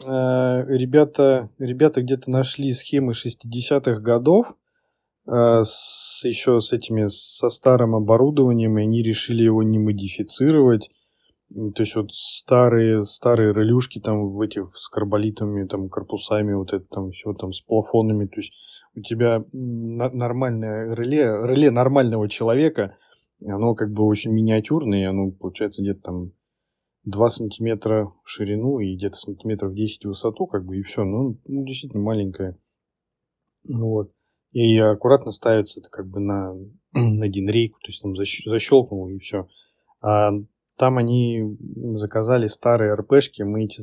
ребята, 0.02 1.50
ребята 1.58 2.02
где-то 2.02 2.30
нашли 2.30 2.72
схемы 2.72 3.12
60-х 3.12 4.00
годов 4.00 4.56
э, 5.26 5.60
с, 5.62 6.22
еще 6.24 6.60
с 6.60 6.72
этими, 6.72 7.06
со 7.08 7.50
старым 7.50 7.94
оборудованием, 7.94 8.78
и 8.78 8.82
они 8.82 9.02
решили 9.02 9.42
его 9.42 9.62
не 9.62 9.78
модифицировать. 9.78 10.88
То 11.48 11.82
есть 11.82 11.94
вот 11.94 12.12
старые, 12.12 13.04
старые 13.04 13.52
релюшки 13.52 14.00
там 14.00 14.30
в 14.30 14.40
этих 14.40 14.68
с 14.76 14.88
карболитами, 14.88 15.66
там 15.66 15.88
корпусами, 15.88 16.54
вот 16.54 16.72
это 16.72 16.84
там 16.90 17.10
все 17.10 17.34
там 17.34 17.52
с 17.52 17.60
плафонами. 17.60 18.26
То 18.26 18.40
есть 18.40 18.52
у 18.96 19.02
тебя 19.02 19.44
нормальное 19.52 20.94
реле, 20.94 21.24
реле 21.44 21.70
нормального 21.70 22.28
человека, 22.28 22.96
оно 23.44 23.74
как 23.74 23.92
бы 23.92 24.04
очень 24.04 24.32
миниатюрное, 24.32 25.10
оно 25.10 25.30
получается 25.30 25.82
где-то 25.82 26.00
там 26.00 26.32
2 27.04 27.28
сантиметра 27.28 28.12
в 28.24 28.28
ширину 28.28 28.78
и 28.78 28.96
где-то 28.96 29.16
сантиметров 29.16 29.74
10 29.74 30.04
в 30.04 30.08
высоту, 30.08 30.46
как 30.46 30.64
бы, 30.64 30.78
и 30.78 30.82
все. 30.82 31.04
Ну, 31.04 31.38
ну, 31.46 31.64
действительно 31.64 32.02
маленькое. 32.02 32.56
Ну, 33.64 33.88
вот. 33.88 34.12
И 34.52 34.78
аккуратно 34.78 35.32
ставится 35.32 35.80
это 35.80 35.90
как 35.90 36.08
бы 36.08 36.20
на, 36.20 36.54
на 36.92 37.28
динрейку, 37.28 37.78
то 37.80 37.88
есть 37.88 38.02
там 38.02 38.12
защ- 38.12 38.48
защелкнул 38.48 39.08
и 39.08 39.18
все. 39.18 39.48
А 40.00 40.30
там 40.76 40.98
они 40.98 41.56
заказали 41.92 42.46
старые 42.46 42.94
РПшки, 42.94 43.42
мы 43.42 43.64
эти, 43.64 43.82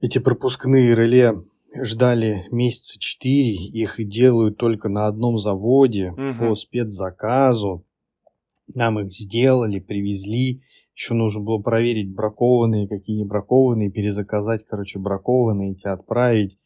эти 0.00 0.18
пропускные 0.18 0.94
реле 0.94 1.40
ждали 1.80 2.46
месяца 2.50 2.98
четыре, 2.98 3.54
их 3.54 3.96
делают 3.98 4.58
только 4.58 4.88
на 4.88 5.06
одном 5.06 5.38
заводе 5.38 6.10
Мгм. 6.10 6.38
по 6.38 6.54
спецзаказу. 6.54 7.84
Нам 8.74 9.00
их 9.00 9.12
сделали, 9.12 9.80
привезли. 9.80 10.62
Еще 10.94 11.14
нужно 11.14 11.42
было 11.42 11.58
проверить 11.58 12.14
бракованные, 12.14 12.88
какие 12.88 13.16
не 13.16 13.24
бракованные, 13.24 13.90
перезаказать, 13.90 14.64
короче, 14.68 14.98
бракованные, 14.98 15.72
эти 15.72 15.86
отправить. 15.86 16.58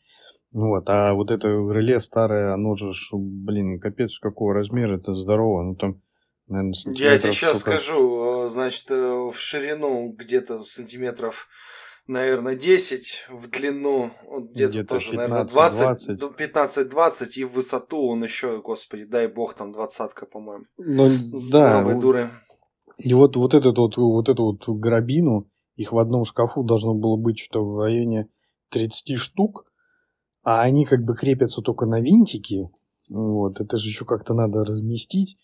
Вот, 0.53 0.89
а 0.89 1.13
вот 1.13 1.31
это 1.31 1.49
реле 1.49 2.01
старое, 2.01 2.55
оно 2.55 2.75
же, 2.75 2.93
блин, 3.13 3.79
капец, 3.79 4.19
какого 4.19 4.55
размера, 4.55 4.97
это 4.97 5.15
здорово. 5.15 5.63
Ну 5.63 5.75
там, 5.75 6.01
наверное, 6.49 6.73
Я 6.95 7.19
тебе 7.19 7.33
сейчас 7.33 7.61
скажу, 7.61 8.45
э, 8.45 8.49
значит, 8.49 8.91
э, 8.91 8.95
в 9.31 9.37
ширину 9.37 10.15
где-то 10.17 10.63
сантиметров 10.63 11.49
наверное, 12.07 12.55
10 12.55 13.27
в 13.31 13.51
длину, 13.51 14.11
вот 14.29 14.51
где-то, 14.51 14.71
Где-то 14.71 14.95
тоже, 14.95 15.15
наверное, 15.15 15.45
15-20. 15.45 16.17
20, 16.17 16.41
15-20, 16.41 17.27
и 17.37 17.45
в 17.45 17.53
высоту 17.53 18.07
он 18.07 18.23
еще, 18.23 18.61
господи, 18.61 19.05
дай 19.05 19.27
бог, 19.27 19.55
там 19.55 19.73
двадцатка, 19.73 20.27
по-моему. 20.27 20.65
Ну, 20.79 21.09
да, 21.09 21.37
Здоровые 21.37 21.95
вот- 21.95 22.01
дуры. 22.01 22.31
И 22.99 23.13
вот, 23.13 23.37
вот, 23.37 23.55
этот 23.55 23.77
вот, 23.77 23.97
вот 23.97 24.29
эту 24.29 24.45
вот 24.45 24.69
грабину, 24.79 25.51
их 25.75 25.93
в 25.93 25.99
одном 25.99 26.25
шкафу 26.25 26.63
должно 26.63 26.95
было 26.95 27.17
быть 27.17 27.39
что-то 27.39 27.63
в 27.63 27.79
районе 27.79 28.29
30 28.71 29.17
штук, 29.17 29.67
а 30.43 30.63
они 30.63 30.87
как 30.87 31.05
бы 31.05 31.15
крепятся 31.15 31.61
только 31.61 31.87
на 31.87 32.01
винтики. 32.01 32.71
Вот, 33.11 33.61
это 33.61 33.77
же 33.77 33.89
еще 33.89 34.05
как-то 34.05 34.33
надо 34.33 34.65
разместить. 34.65 35.37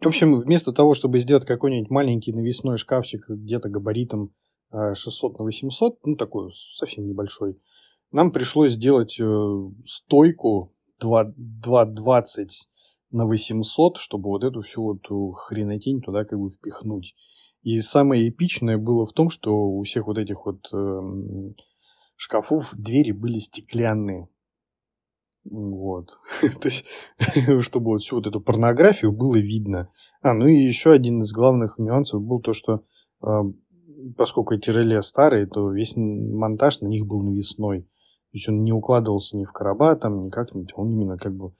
В 0.00 0.06
общем, 0.06 0.36
вместо 0.36 0.72
того, 0.72 0.94
чтобы 0.94 1.20
сделать 1.20 1.46
какой-нибудь 1.46 1.90
маленький 1.90 2.32
навесной 2.32 2.78
шкафчик 2.78 3.28
где-то 3.28 3.68
габаритом 3.68 4.32
600 4.72 5.38
на 5.38 5.44
800, 5.44 5.98
ну 6.04 6.16
такой 6.16 6.50
совсем 6.76 7.06
небольшой, 7.06 7.58
нам 8.12 8.32
пришлось 8.32 8.72
сделать 8.72 9.18
э, 9.20 9.70
стойку 9.86 10.74
2, 10.98 11.32
2,20 11.64 12.48
на 13.12 13.26
800, 13.26 13.98
чтобы 13.98 14.30
вот 14.30 14.44
эту 14.44 14.62
всю 14.62 14.82
вот 14.82 15.10
э, 15.10 15.32
хренотень 15.34 16.00
туда 16.00 16.24
как 16.24 16.38
бы 16.38 16.50
впихнуть. 16.50 17.14
И 17.62 17.78
самое 17.80 18.28
эпичное 18.28 18.78
было 18.78 19.04
в 19.04 19.12
том, 19.12 19.30
что 19.30 19.54
у 19.54 19.82
всех 19.82 20.06
вот 20.06 20.18
этих 20.18 20.46
вот 20.46 20.66
эм, 20.72 21.54
шкафов 22.16 22.74
двери 22.74 23.12
были 23.12 23.38
стеклянные. 23.38 24.28
Вот. 25.44 26.18
То 26.60 26.68
есть, 26.68 26.84
чтобы 27.62 27.92
вот 27.92 28.02
всю 28.02 28.16
вот 28.16 28.26
эту 28.26 28.40
порнографию 28.40 29.12
было 29.12 29.36
видно. 29.36 29.90
А, 30.22 30.32
ну 30.32 30.46
и 30.46 30.56
еще 30.56 30.92
один 30.92 31.22
из 31.22 31.32
главных 31.32 31.78
нюансов 31.78 32.22
был 32.22 32.40
то, 32.40 32.52
что 32.52 32.82
э, 33.22 33.28
поскольку 34.16 34.54
эти 34.54 34.70
реле 34.70 35.02
старые, 35.02 35.46
то 35.46 35.70
весь 35.70 35.94
монтаж 35.96 36.80
на 36.80 36.88
них 36.88 37.06
был 37.06 37.22
навесной. 37.22 37.82
То 37.82 38.36
есть 38.36 38.48
он 38.48 38.62
не 38.62 38.72
укладывался 38.72 39.36
ни 39.36 39.44
в 39.44 39.52
короба, 39.52 39.96
там, 39.96 40.24
ни 40.24 40.30
как-нибудь. 40.30 40.72
Он 40.76 40.90
именно 40.90 41.18
как 41.18 41.34
бы 41.34 41.52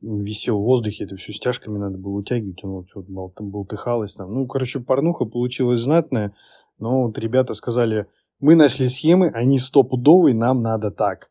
висел 0.00 0.58
в 0.58 0.64
воздухе, 0.64 1.04
это 1.04 1.16
все 1.16 1.32
стяжками 1.32 1.78
надо 1.78 1.98
было 1.98 2.14
утягивать, 2.14 2.64
он 2.64 2.86
вот 2.94 3.06
бол- 3.08 3.30
там 3.30 3.50
болтыхалось 3.50 4.14
там. 4.14 4.32
Ну, 4.32 4.46
короче, 4.46 4.80
порнуха 4.80 5.24
получилась 5.24 5.80
знатная, 5.80 6.34
но 6.78 7.04
вот 7.04 7.18
ребята 7.18 7.54
сказали, 7.54 8.06
мы 8.40 8.54
нашли 8.54 8.88
схемы, 8.88 9.28
они 9.28 9.58
стопудовые, 9.58 10.34
нам 10.34 10.62
надо 10.62 10.90
так. 10.90 11.30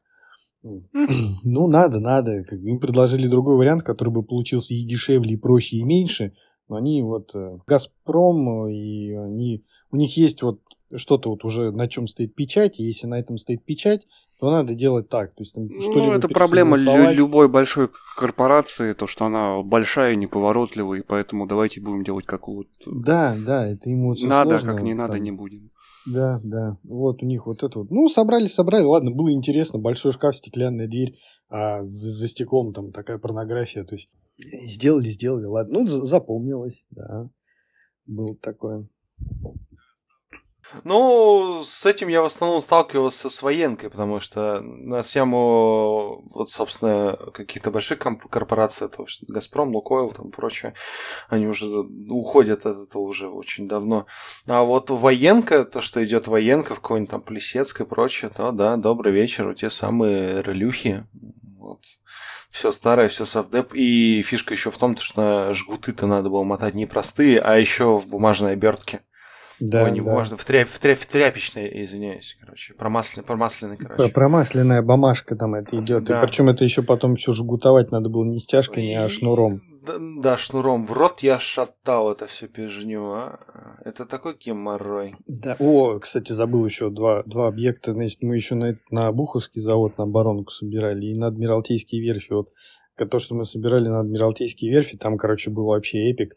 Ну, 0.61 1.67
надо, 1.67 1.99
надо. 1.99 2.41
Им 2.51 2.79
предложили 2.79 3.27
другой 3.27 3.55
вариант, 3.55 3.83
который 3.83 4.09
бы 4.09 4.23
получился 4.23 4.73
и 4.73 4.83
дешевле, 4.83 5.33
и 5.33 5.37
проще, 5.37 5.77
и 5.77 5.83
меньше. 5.83 6.33
Но 6.69 6.75
они 6.75 7.01
вот 7.01 7.31
э, 7.35 7.57
Газпром, 7.67 8.67
э, 8.67 8.73
и 8.73 9.13
они, 9.15 9.63
у 9.91 9.97
них 9.97 10.15
есть 10.15 10.41
вот 10.43 10.61
что-то 10.95 11.29
вот 11.29 11.43
уже 11.43 11.71
на 11.71 11.87
чем 11.87 12.07
стоит 12.07 12.33
печать, 12.35 12.79
и 12.79 12.83
если 12.85 13.07
на 13.07 13.19
этом 13.19 13.37
стоит 13.37 13.63
печать, 13.63 14.07
то 14.39 14.49
надо 14.49 14.73
делать 14.73 15.09
так. 15.09 15.33
То 15.35 15.43
есть, 15.43 15.53
там, 15.53 15.67
Ну, 15.67 16.11
это 16.11 16.27
проблема 16.29 16.77
лю- 16.77 17.11
любой 17.11 17.49
большой 17.49 17.89
корпорации, 18.17 18.93
то, 18.93 19.05
что 19.05 19.25
она 19.25 19.61
большая 19.61 20.15
неповоротливая, 20.15 20.99
и 20.99 21.03
поэтому 21.03 21.45
давайте 21.45 21.81
будем 21.81 22.03
делать 22.03 22.25
как 22.25 22.47
вот 22.47 22.67
Да, 22.85 23.35
да, 23.37 23.67
это 23.67 23.89
ему 23.89 24.09
вот 24.09 24.19
надо, 24.23 24.51
сложно, 24.51 24.73
как 24.73 24.83
не 24.83 24.93
надо, 24.93 25.13
там. 25.13 25.23
не 25.23 25.31
будем. 25.31 25.71
Да, 26.05 26.39
да. 26.43 26.77
Вот 26.83 27.21
у 27.21 27.25
них 27.25 27.45
вот 27.45 27.61
это 27.61 27.79
вот. 27.79 27.91
Ну, 27.91 28.07
собрали, 28.07 28.47
собрали. 28.47 28.83
Ладно, 28.83 29.11
было 29.11 29.31
интересно. 29.31 29.77
Большой 29.79 30.11
шкаф, 30.11 30.35
стеклянная 30.35 30.87
дверь, 30.87 31.19
а 31.49 31.83
за, 31.83 32.11
за 32.11 32.27
стеклом 32.27 32.73
там 32.73 32.91
такая 32.91 33.17
порнография. 33.17 33.83
То 33.83 33.95
есть 33.95 34.09
сделали, 34.39 35.09
сделали. 35.09 35.45
Ладно, 35.45 35.79
ну, 35.79 35.87
за- 35.87 36.05
запомнилось, 36.05 36.85
да. 36.91 37.29
Было 38.05 38.35
такое. 38.35 38.87
Ну, 40.83 41.61
с 41.63 41.85
этим 41.85 42.09
я 42.09 42.21
в 42.21 42.25
основном 42.25 42.61
сталкивался 42.61 43.29
с 43.29 43.41
военкой, 43.41 43.89
потому 43.89 44.19
что 44.19 44.61
на 44.61 45.01
тему, 45.01 46.23
вот, 46.31 46.49
собственно, 46.49 47.17
каких-то 47.33 47.71
больших 47.71 47.99
корпораций, 48.29 48.87
то 48.87 49.03
есть 49.03 49.23
Газпром, 49.27 49.73
Лукойл, 49.75 50.11
там 50.11 50.29
прочее, 50.29 50.75
они 51.27 51.47
уже 51.47 51.65
уходят 51.67 52.67
от 52.67 52.89
этого 52.89 53.01
уже 53.01 53.29
очень 53.29 53.67
давно. 53.67 54.05
А 54.47 54.63
вот 54.63 54.91
военка, 54.91 55.65
то, 55.65 55.81
что 55.81 56.03
идет 56.03 56.27
военка 56.27 56.75
в 56.75 56.81
какой-нибудь 56.81 57.11
там 57.11 57.21
Плесецк 57.21 57.81
и 57.81 57.85
прочее, 57.85 58.29
то 58.29 58.51
да, 58.51 58.77
добрый 58.77 59.11
вечер, 59.11 59.47
у 59.47 59.53
те 59.55 59.71
самые 59.71 60.43
релюхи, 60.43 61.07
вот. 61.57 61.81
Все 62.49 62.71
старое, 62.71 63.07
все 63.09 63.25
совдеп. 63.25 63.73
И 63.73 64.21
фишка 64.23 64.53
еще 64.53 64.71
в 64.71 64.77
том, 64.77 64.97
что 64.97 65.53
жгуты-то 65.53 66.07
надо 66.07 66.29
было 66.29 66.43
мотать 66.43 66.73
не 66.73 66.85
простые, 66.85 67.39
а 67.39 67.57
еще 67.57 67.97
в 67.97 68.09
бумажной 68.09 68.53
обертке. 68.53 69.01
Да, 69.59 69.83
Ой, 69.83 69.91
не 69.91 69.99
да. 69.99 70.05
бумажной, 70.05 70.37
в, 70.37 70.45
тряп, 70.45 70.69
в, 70.69 70.79
тряп, 70.79 70.97
в 70.97 71.05
тряпичной, 71.05 71.83
извиняюсь, 71.83 72.37
короче. 72.39 72.73
Промасленной, 72.75 73.25
промасленной, 73.25 73.75
Про- 73.77 73.87
короче. 73.89 74.13
Промасленная 74.13 74.81
бумажка 74.81 75.35
там 75.35 75.55
это 75.55 75.77
идет. 75.77 76.05
Да. 76.05 76.21
И 76.21 76.25
причем 76.25 76.47
это 76.49 76.63
еще 76.63 76.81
потом 76.81 77.15
все 77.17 77.33
жгутовать 77.33 77.91
надо 77.91 78.07
было 78.09 78.23
не 78.23 78.39
стяжкой, 78.39 78.93
а 78.95 79.09
шнуром. 79.09 79.61
Да, 79.97 80.37
шнуром. 80.37 80.85
В 80.85 80.91
рот 80.91 81.21
я 81.21 81.39
шатал 81.39 82.11
это 82.11 82.27
все 82.27 82.47
пижню, 82.47 83.01
а. 83.11 83.39
Это 83.85 84.05
такой 84.05 84.35
геморрой. 84.37 85.15
Да. 85.27 85.55
О, 85.59 85.99
кстати, 85.99 86.31
забыл 86.31 86.65
еще 86.65 86.89
два, 86.89 87.23
два 87.23 87.47
объекта. 87.47 87.93
Значит, 87.93 88.21
мы 88.21 88.35
еще 88.35 88.55
на, 88.55 88.77
на 88.91 89.11
Буховский 89.11 89.61
завод, 89.61 89.97
на 89.97 90.05
Баронку 90.05 90.51
собирали, 90.51 91.07
и 91.07 91.15
на 91.15 91.27
Адмиралтейские 91.27 92.01
верфи. 92.01 92.33
Вот 92.33 92.49
то, 92.95 93.19
что 93.19 93.35
мы 93.35 93.45
собирали 93.45 93.87
на 93.87 94.01
Адмиралтейские 94.01 94.71
верфи, 94.71 94.97
там, 94.97 95.17
короче, 95.17 95.49
был 95.49 95.65
вообще 95.65 96.09
эпик. 96.11 96.35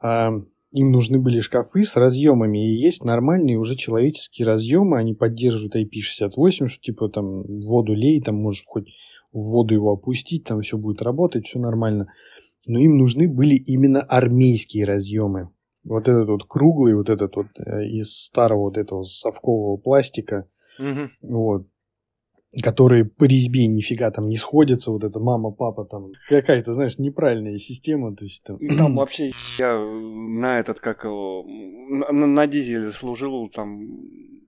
А, 0.00 0.30
им 0.72 0.90
нужны 0.90 1.20
были 1.20 1.38
шкафы 1.38 1.84
с 1.84 1.94
разъемами, 1.96 2.66
и 2.66 2.74
есть 2.74 3.04
нормальные 3.04 3.58
уже 3.58 3.76
человеческие 3.76 4.46
разъемы, 4.46 4.98
они 4.98 5.14
поддерживают 5.14 5.76
IP68, 5.76 6.66
что 6.66 6.82
типа 6.82 7.08
там 7.08 7.44
воду 7.44 7.94
лей, 7.94 8.20
там 8.20 8.34
можешь 8.34 8.64
хоть 8.66 8.88
в 9.32 9.52
воду 9.52 9.74
его 9.74 9.92
опустить, 9.92 10.44
там 10.44 10.62
все 10.62 10.76
будет 10.76 11.00
работать, 11.00 11.46
все 11.46 11.58
нормально. 11.58 12.08
Но 12.66 12.78
им 12.78 12.96
нужны 12.96 13.28
были 13.28 13.54
именно 13.56 14.00
армейские 14.00 14.84
разъемы. 14.84 15.50
Вот 15.84 16.08
этот 16.08 16.28
вот 16.28 16.44
круглый, 16.48 16.94
вот 16.94 17.10
этот 17.10 17.36
вот 17.36 17.46
э, 17.58 17.84
из 17.86 18.16
старого 18.16 18.62
вот 18.62 18.78
этого 18.78 19.04
совкового 19.04 19.76
пластика, 19.76 20.46
Мгм. 20.78 21.10
вот, 21.20 21.66
которые 22.62 23.04
по 23.04 23.24
резьбе 23.24 23.66
нифига 23.66 24.10
там 24.10 24.28
не 24.28 24.38
сходятся, 24.38 24.90
вот 24.90 25.04
это 25.04 25.20
мама, 25.20 25.50
папа 25.50 25.84
там, 25.84 26.12
какая-то, 26.28 26.72
знаешь, 26.72 26.98
неправильная 26.98 27.58
система, 27.58 28.16
то 28.16 28.24
есть 28.24 28.42
там... 28.44 28.58
Там 28.78 28.96
вообще 28.96 29.30
я 29.58 29.78
на 29.78 30.58
этот, 30.58 30.80
как 30.80 31.04
его, 31.04 31.44
на, 31.46 32.26
на- 32.26 32.46
дизеле 32.46 32.90
служил 32.90 33.48
там, 33.48 33.86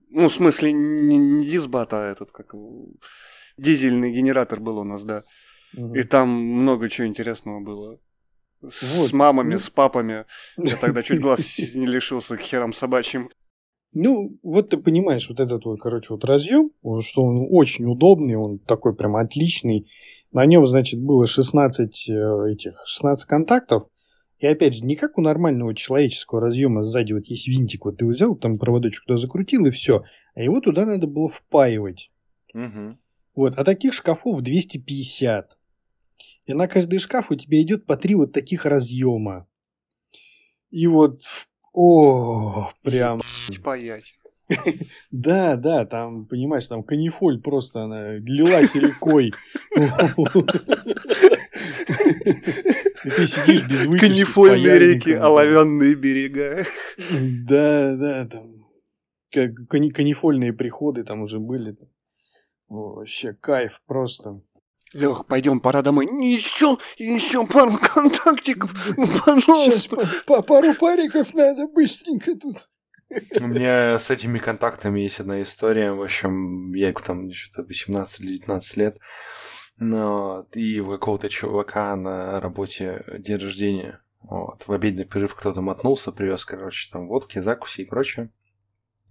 ну, 0.09 0.27
в 0.27 0.33
смысле, 0.33 0.73
не, 0.73 1.17
не 1.17 1.45
дисбат, 1.45 1.93
а 1.93 2.09
этот, 2.11 2.31
как 2.31 2.53
его, 2.53 2.87
дизельный 3.57 4.11
генератор 4.11 4.59
был 4.59 4.79
у 4.79 4.83
нас, 4.83 5.03
да. 5.03 5.23
Мгм. 5.73 5.95
И 5.95 6.03
там 6.03 6.29
много 6.29 6.89
чего 6.89 7.05
интересного 7.05 7.59
было. 7.59 7.99
С, 8.61 8.97
Вот, 8.97 9.09
с 9.09 9.13
мамами, 9.13 9.53
ну. 9.53 9.59
с 9.59 9.69
папами. 9.69 10.25
Я 10.57 10.75
тогда 10.77 11.03
чуть 11.03 11.21
глаз 11.21 11.57
не 11.75 11.85
лишился 11.85 12.37
к 12.37 12.41
херам 12.41 12.73
собачьим. 12.73 13.29
Ну, 13.93 14.37
вот 14.43 14.69
ты 14.69 14.77
понимаешь, 14.77 15.29
вот 15.29 15.39
этот 15.39 15.65
вот, 15.65 15.79
короче, 15.79 16.13
вот 16.13 16.25
разъем, 16.25 16.71
что 17.01 17.23
он 17.23 17.47
очень 17.49 17.85
удобный, 17.85 18.35
он 18.35 18.59
такой 18.59 18.95
прям 18.95 19.15
отличный. 19.15 19.89
На 20.31 20.45
нем, 20.45 20.65
значит, 20.67 21.01
было 21.01 21.25
16 21.25 22.09
э, 22.09 22.51
этих, 22.51 22.81
16 22.85 23.25
контактов. 23.27 23.87
И 24.39 24.45
опять 24.45 24.75
же, 24.75 24.85
не 24.85 24.95
как 24.95 25.17
у 25.17 25.21
нормального 25.21 25.73
человеческого 25.73 26.41
разъема 26.41 26.83
сзади 26.83 27.13
вот 27.13 27.25
есть 27.25 27.47
винтик, 27.47 27.85
вот 27.85 27.97
ты 27.97 28.05
взял, 28.05 28.35
там 28.35 28.59
проводочек 28.59 29.05
туда 29.05 29.17
закрутил 29.17 29.65
и 29.65 29.71
все. 29.71 30.03
А 30.35 30.41
его 30.41 30.59
туда 30.59 30.85
надо 30.85 31.07
было 31.07 31.27
впаивать. 31.27 32.11
Мгм. 32.53 32.99
Вот, 33.35 33.53
а 33.55 33.63
таких 33.63 33.93
шкафов 33.93 34.41
250. 34.41 35.56
И 36.45 36.53
на 36.53 36.67
каждый 36.67 36.99
шкаф 36.99 37.31
у 37.31 37.35
тебя 37.35 37.61
идет 37.61 37.85
по 37.85 37.97
три 37.97 38.15
вот 38.15 38.31
таких 38.31 38.65
разъема. 38.65 39.47
И 40.69 40.87
вот, 40.87 41.21
о, 41.73 42.71
прям, 42.83 43.19
Паять. 43.63 44.15
да, 45.11 45.55
да, 45.55 45.85
там, 45.85 46.25
понимаешь, 46.25 46.67
там 46.67 46.83
канифоль 46.83 47.41
просто 47.41 47.83
она 47.83 48.13
лилась 48.13 48.73
рекой. 48.75 49.33
И 53.03 53.09
ты 53.09 53.27
сидишь 53.27 53.67
без 53.67 53.85
вытяжки 53.85 54.07
Канифольные 54.07 54.79
реки, 54.79 55.11
оловянные 55.11 55.95
берега. 55.95 56.65
Да, 57.09 57.95
да, 57.95 58.25
там 58.25 58.65
канифольные 59.31 60.53
приходы 60.53 61.03
там 61.03 61.21
уже 61.21 61.39
были. 61.39 61.75
Вообще 62.69 63.33
кайф 63.33 63.81
просто. 63.85 64.41
Лех, 64.93 65.25
пойдем, 65.25 65.59
пора 65.59 65.81
домой. 65.81 66.05
Еще, 66.05 66.77
еще 66.97 67.45
пару 67.45 67.77
контактиков, 67.77 68.71
ну, 68.97 69.05
Сейчас 69.05 69.21
пожалуйста. 69.25 69.95
по, 69.95 70.35
по 70.35 70.41
пару 70.41 70.73
париков 70.75 71.33
надо 71.33 71.67
быстренько 71.67 72.35
тут. 72.35 72.69
У 73.39 73.47
меня 73.47 73.97
с 73.97 74.09
этими 74.09 74.37
контактами 74.37 75.01
есть 75.01 75.19
одна 75.19 75.41
история. 75.41 75.91
В 75.91 76.01
общем, 76.01 76.73
я 76.73 76.91
там 76.93 77.31
что-то 77.31 77.63
18 77.63 78.21
или 78.21 78.37
19 78.37 78.77
лет. 78.77 78.97
Но 79.77 80.47
и 80.53 80.79
у 80.79 80.89
какого-то 80.89 81.29
чувака 81.29 81.95
на 81.95 82.39
работе 82.39 83.05
день 83.19 83.37
рождения. 83.37 84.01
Вот, 84.21 84.67
в 84.67 84.73
обеденный 84.73 85.05
перерыв 85.05 85.35
кто-то 85.35 85.61
мотнулся, 85.61 86.11
привез, 86.11 86.43
короче, 86.43 86.89
там 86.91 87.07
водки, 87.07 87.39
закуси 87.39 87.81
и 87.81 87.85
прочее. 87.85 88.29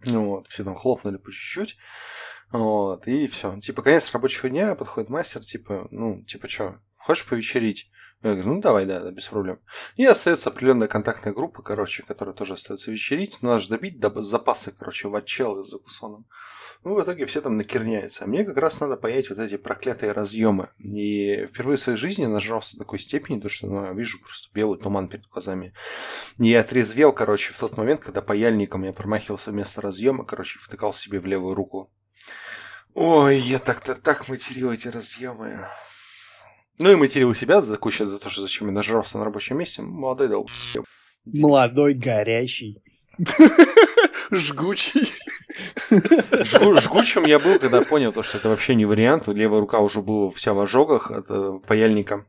Ну 0.04 0.28
вот, 0.28 0.48
все 0.48 0.64
там 0.64 0.74
хлопнули 0.74 1.16
по 1.16 1.30
чуть-чуть. 1.30 1.76
Вот, 2.52 3.06
и 3.08 3.26
все. 3.26 3.58
Типа, 3.60 3.82
конец 3.82 4.12
рабочего 4.12 4.48
дня, 4.48 4.74
подходит 4.74 5.10
мастер, 5.10 5.40
типа, 5.42 5.88
ну, 5.90 6.22
типа, 6.24 6.48
что, 6.48 6.80
хочешь 6.96 7.26
повечерить? 7.26 7.90
Я 8.22 8.32
говорю, 8.32 8.54
ну 8.54 8.60
давай, 8.60 8.86
да, 8.86 9.00
да, 9.00 9.10
без 9.10 9.26
проблем. 9.26 9.60
И 9.96 10.04
остается 10.04 10.48
определенная 10.48 10.88
контактная 10.88 11.34
группа, 11.34 11.62
короче, 11.62 12.02
которая 12.02 12.34
тоже 12.34 12.54
остается 12.54 12.90
вечерить. 12.90 13.38
Но 13.42 13.50
надо 13.50 13.62
же 13.62 13.68
добить 13.68 14.00
до 14.00 14.10
запасы, 14.22 14.72
короче, 14.72 15.08
в 15.08 15.14
отчел 15.14 15.62
с 15.62 15.70
закусоном. 15.70 16.26
Ну, 16.82 16.94
в 16.94 17.02
итоге 17.02 17.26
все 17.26 17.42
там 17.42 17.56
накерняются. 17.58 18.24
А 18.24 18.26
мне 18.26 18.44
как 18.44 18.56
раз 18.56 18.80
надо 18.80 18.96
паять 18.96 19.28
вот 19.28 19.38
эти 19.38 19.56
проклятые 19.58 20.12
разъемы. 20.12 20.70
И 20.78 21.44
впервые 21.46 21.76
в 21.76 21.80
своей 21.80 21.98
жизни 21.98 22.24
нажрался 22.24 22.72
до 22.72 22.84
такой 22.84 22.98
степени, 22.98 23.38
то 23.38 23.48
что 23.48 23.66
ну, 23.66 23.94
вижу 23.94 24.18
просто 24.20 24.48
белый 24.54 24.78
туман 24.78 25.08
перед 25.08 25.26
глазами. 25.26 25.74
И 26.38 26.48
я 26.48 26.60
отрезвел, 26.60 27.12
короче, 27.12 27.52
в 27.52 27.58
тот 27.58 27.76
момент, 27.76 28.00
когда 28.00 28.22
паяльником 28.22 28.82
я 28.84 28.92
промахивался 28.92 29.50
вместо 29.50 29.82
разъема, 29.82 30.24
короче, 30.24 30.58
втыкал 30.58 30.92
себе 30.92 31.20
в 31.20 31.26
левую 31.26 31.54
руку. 31.54 31.92
Ой, 32.94 33.38
я 33.38 33.58
так-то 33.58 33.94
так 33.94 34.28
материл 34.28 34.70
эти 34.70 34.88
разъемы. 34.88 35.68
Ну 36.78 36.92
и 36.92 36.94
материл 36.94 37.34
себя 37.34 37.62
за 37.62 37.76
кучу 37.76 38.08
за 38.08 38.18
то, 38.18 38.28
что 38.28 38.42
зачем 38.42 38.68
я 38.68 38.72
нажрался 38.72 39.18
на 39.18 39.24
рабочем 39.24 39.58
месте. 39.58 39.82
Молодой 39.82 40.28
дал. 40.28 40.46
Молодой, 41.24 41.94
горящий. 41.94 42.82
Жгучий. 44.30 45.12
Жгу, 45.90 46.80
жгучим 46.80 47.24
я 47.24 47.38
был, 47.38 47.58
когда 47.58 47.82
понял, 47.82 48.12
то, 48.12 48.22
что 48.22 48.38
это 48.38 48.48
вообще 48.48 48.74
не 48.74 48.84
вариант. 48.84 49.26
Левая 49.28 49.60
рука 49.60 49.80
уже 49.80 50.02
была 50.02 50.30
вся 50.30 50.52
в 50.52 50.60
ожогах 50.60 51.10
от 51.10 51.26
э, 51.30 51.60
паяльника. 51.66 52.26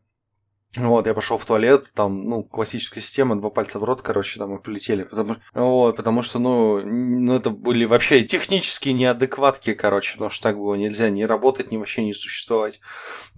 Вот, 0.76 1.08
я 1.08 1.14
пошел 1.14 1.38
в 1.38 1.46
туалет, 1.46 1.92
там, 1.96 2.26
ну, 2.26 2.44
классическая 2.44 3.00
система, 3.00 3.36
два 3.36 3.50
пальца 3.50 3.80
в 3.80 3.84
рот, 3.84 4.02
короче, 4.02 4.38
там 4.38 4.56
и 4.56 4.62
полетели. 4.62 5.04
Потому, 5.04 5.38
вот, 5.54 5.96
потому 5.96 6.22
что, 6.22 6.40
ну, 6.40 6.82
ну, 6.82 7.36
это 7.36 7.50
были 7.50 7.86
вообще 7.86 8.24
технические 8.24 8.94
неадекватки, 8.94 9.74
короче, 9.74 10.14
потому 10.14 10.30
что 10.30 10.44
так 10.44 10.58
было 10.58 10.76
нельзя 10.76 11.10
ни 11.10 11.24
работать, 11.24 11.72
ни 11.72 11.78
вообще 11.78 12.04
не 12.04 12.14
существовать. 12.14 12.80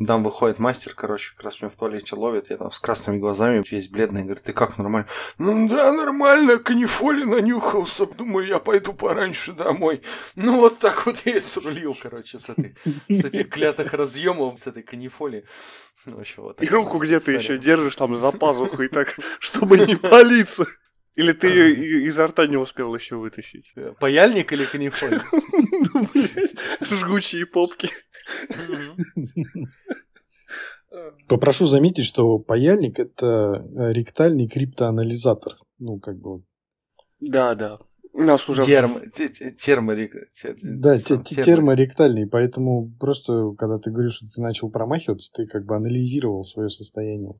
Там 0.05 0.23
выходит 0.23 0.59
мастер, 0.59 0.93
короче, 0.95 1.33
как 1.35 1.45
раз 1.45 1.61
меня 1.61 1.69
в 1.69 1.75
туалете 1.77 2.15
ловит, 2.15 2.49
я 2.49 2.57
там 2.57 2.71
с 2.71 2.79
красными 2.79 3.19
глазами, 3.19 3.63
весь 3.69 3.87
бледный, 3.87 4.23
говорит, 4.23 4.43
ты 4.43 4.51
как, 4.51 4.77
нормально? 4.77 5.07
Ну, 5.37 5.69
да, 5.69 5.93
нормально, 5.93 6.57
канифоли 6.57 7.23
нанюхался, 7.23 8.05
думаю, 8.05 8.47
я 8.47 8.59
пойду 8.59 8.91
пораньше 8.91 9.53
домой. 9.53 10.01
Ну, 10.35 10.59
вот 10.59 10.79
так 10.79 11.05
вот 11.05 11.21
я 11.25 11.37
и 11.37 11.39
срулил, 11.39 11.95
короче, 12.01 12.39
с, 12.39 12.49
этой, 12.49 12.73
с 13.07 13.23
этих 13.23 13.49
клятых 13.49 13.93
разъемов, 13.93 14.59
с 14.59 14.67
этой 14.67 14.83
канифоли. 14.83 15.45
Ну, 16.05 16.15
вообще, 16.15 16.41
вот 16.41 16.61
И 16.63 16.67
руку 16.67 16.97
где-то 17.19 17.31
еще 17.31 17.57
держишь 17.57 17.95
там 17.95 18.15
за 18.15 18.31
пазухой 18.31 18.89
так, 18.89 19.15
чтобы 19.39 19.79
не 19.79 19.95
палиться. 19.95 20.65
Или 21.15 21.33
ты 21.33 21.47
ее 21.47 22.05
изо 22.05 22.27
рта 22.27 22.47
не 22.47 22.57
успел 22.57 22.95
еще 22.95 23.17
вытащить? 23.17 23.73
Паяльник 23.99 24.53
или 24.53 24.65
канифоль? 24.65 25.19
Ну, 25.91 26.07
Жгучие 26.81 27.45
попки. 27.45 27.89
Попрошу 31.27 31.65
заметить, 31.65 32.05
что 32.05 32.37
паяльник– 32.39 32.99
это 32.99 33.65
ректальный 33.91 34.47
криптоанализатор. 34.47 35.53
Ну, 35.77 35.99
как 35.99 36.17
бы... 36.17 36.43
Да, 37.19 37.55
да. 37.55 37.79
У 38.13 38.23
нас 38.23 38.49
уже... 38.49 38.63
Терм, 38.63 39.01
терморек... 39.57 40.13
Да, 40.61 40.97
терморектальный, 40.97 42.27
поэтому 42.27 42.91
просто, 42.99 43.53
когда 43.57 43.77
ты 43.77 43.91
говоришь, 43.91 44.15
что 44.15 44.27
ты 44.27 44.41
начал 44.41 44.69
промахиваться, 44.69 45.31
ты 45.33 45.45
как 45.45 45.65
бы 45.65 45.75
анализировал 45.75 46.43
свое 46.43 46.69
состояние. 46.69 47.33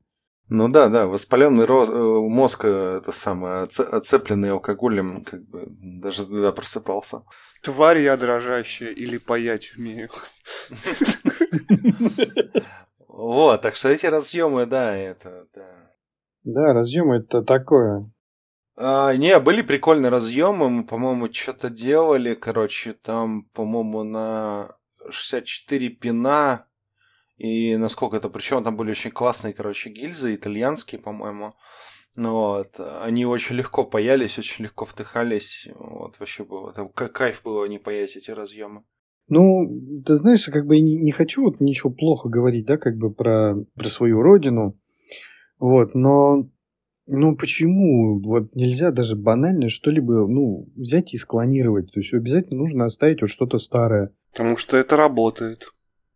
Ну 0.47 0.67
да, 0.67 0.89
да, 0.89 1.05
воспаленный 1.05 1.65
роз... 1.65 1.89
мозг, 1.89 2.65
это 2.65 3.11
самое, 3.11 3.63
оцепленный 3.63 4.51
алкоголем, 4.51 5.23
как 5.23 5.47
бы 5.47 5.65
даже 5.67 6.25
тогда 6.25 6.51
просыпался. 6.51 7.23
Тварь 7.61 7.99
я 7.99 8.17
дрожащая 8.17 8.89
или 8.89 9.17
паять 9.17 9.73
умею. 9.77 10.09
Вот, 13.07 13.61
так 13.61 13.75
что 13.75 13.89
эти 13.89 14.05
разъемы, 14.05 14.65
да, 14.65 14.95
это, 14.95 15.45
да. 15.53 15.65
Да, 16.45 16.73
разъемы 16.73 17.17
это 17.17 17.41
такое. 17.41 18.09
А, 18.81 19.13
не, 19.13 19.37
были 19.39 19.61
прикольные 19.61 20.09
разъемы, 20.09 20.69
мы, 20.69 20.85
по-моему, 20.85 21.27
что-то 21.33 21.69
делали, 21.69 22.33
короче, 22.33 22.93
там, 22.93 23.43
по-моему, 23.53 24.03
на 24.03 24.73
64 25.09 25.89
пина, 25.89 26.65
и 27.35 27.75
насколько 27.75 28.15
это, 28.15 28.29
причем 28.29 28.63
там 28.63 28.77
были 28.77 28.91
очень 28.91 29.11
классные, 29.11 29.53
короче, 29.53 29.89
гильзы, 29.89 30.33
итальянские, 30.33 31.01
по-моему. 31.01 31.51
Ну 32.15 32.31
вот, 32.31 32.79
они 33.01 33.25
очень 33.25 33.57
легко 33.57 33.83
паялись, 33.83 34.39
очень 34.39 34.63
легко 34.63 34.85
втыхались. 34.85 35.67
Вот, 35.75 36.17
вообще 36.17 36.45
было, 36.45 36.69
это 36.69 36.87
кайф 37.09 37.41
было 37.43 37.65
не 37.65 37.79
паять 37.79 38.15
эти 38.15 38.31
разъемы. 38.31 38.83
Ну, 39.27 39.67
ты 40.05 40.15
знаешь, 40.15 40.45
как 40.45 40.65
бы 40.65 40.77
я 40.77 40.81
не, 40.81 40.95
не 40.95 41.11
хочу 41.11 41.43
вот 41.43 41.59
ничего 41.59 41.91
плохо 41.91 42.29
говорить, 42.29 42.65
да, 42.65 42.77
как 42.77 42.95
бы 42.95 43.13
про, 43.13 43.55
про 43.75 43.89
свою 43.89 44.21
родину. 44.21 44.79
Вот, 45.59 45.95
но 45.95 46.49
ну, 47.11 47.35
почему? 47.35 48.19
Вот 48.19 48.55
нельзя 48.55 48.91
даже 48.91 49.15
банально 49.15 49.67
что-либо, 49.67 50.27
ну, 50.27 50.67
взять 50.75 51.13
и 51.15 51.17
склонировать. 51.17 51.91
То 51.91 51.99
есть 51.99 52.13
обязательно 52.13 52.59
нужно 52.59 52.85
оставить 52.85 53.21
вот 53.21 53.31
что-то 53.31 53.57
старое. 53.57 54.11
Потому 54.31 54.57
что 54.57 54.77
это 54.77 54.95
работает. 54.95 55.71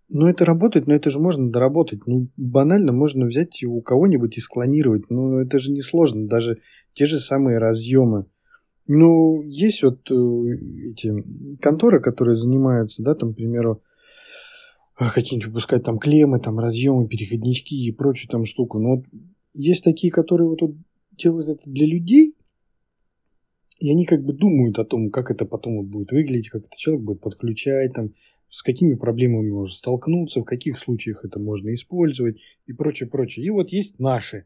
Ну, 0.09 0.27
это 0.27 0.45
работает, 0.45 0.85
но 0.85 0.93
это 0.93 1.09
же 1.09 1.19
можно 1.19 1.51
доработать. 1.51 2.05
Ну, 2.05 2.27
банально 2.37 2.91
можно 2.91 3.25
взять 3.25 3.63
у 3.63 3.81
кого-нибудь 3.81 4.37
и 4.37 4.41
склонировать. 4.41 5.09
Ну, 5.09 5.39
это 5.39 5.57
же 5.57 5.71
несложно. 5.71 6.27
Даже 6.27 6.59
те 6.93 7.05
же 7.05 7.19
самые 7.19 7.57
разъемы. 7.57 8.27
Ну, 8.85 9.41
есть 9.41 9.81
вот 9.81 10.11
э, 10.11 10.91
эти 10.91 11.57
конторы, 11.59 12.01
которые 12.01 12.35
занимаются, 12.35 13.01
да, 13.01 13.15
там, 13.15 13.33
к 13.33 13.37
примеру, 13.37 13.81
э, 14.99 15.05
какие-нибудь 15.09 15.47
выпускать 15.47 15.83
там 15.83 15.97
клеммы, 15.97 16.39
там, 16.39 16.59
разъемы, 16.59 17.07
переходнички 17.07 17.73
и 17.73 17.91
прочую 17.91 18.29
там 18.29 18.45
штуку. 18.45 18.77
Но 18.77 18.97
вот 18.97 19.05
есть 19.53 19.83
такие, 19.83 20.11
которые 20.11 20.47
вот, 20.47 20.61
вот 20.61 20.75
делают 21.11 21.49
это 21.49 21.69
для 21.69 21.85
людей, 21.85 22.35
и 23.79 23.91
они 23.91 24.05
как 24.05 24.23
бы 24.23 24.33
думают 24.33 24.79
о 24.79 24.85
том, 24.85 25.09
как 25.09 25.31
это 25.31 25.45
потом 25.45 25.77
вот 25.77 25.87
будет 25.87 26.11
выглядеть, 26.11 26.49
как 26.49 26.65
это 26.65 26.77
человек 26.77 27.03
будет 27.03 27.21
подключать, 27.21 27.93
там, 27.93 28.13
с 28.49 28.61
какими 28.61 28.93
проблемами 28.93 29.49
может 29.49 29.77
столкнуться, 29.77 30.41
в 30.41 30.45
каких 30.45 30.77
случаях 30.77 31.25
это 31.25 31.39
можно 31.39 31.73
использовать 31.73 32.39
и 32.65 32.73
прочее, 32.73 33.09
прочее. 33.09 33.45
И 33.45 33.49
вот 33.49 33.69
есть 33.69 33.99
наши, 33.99 34.45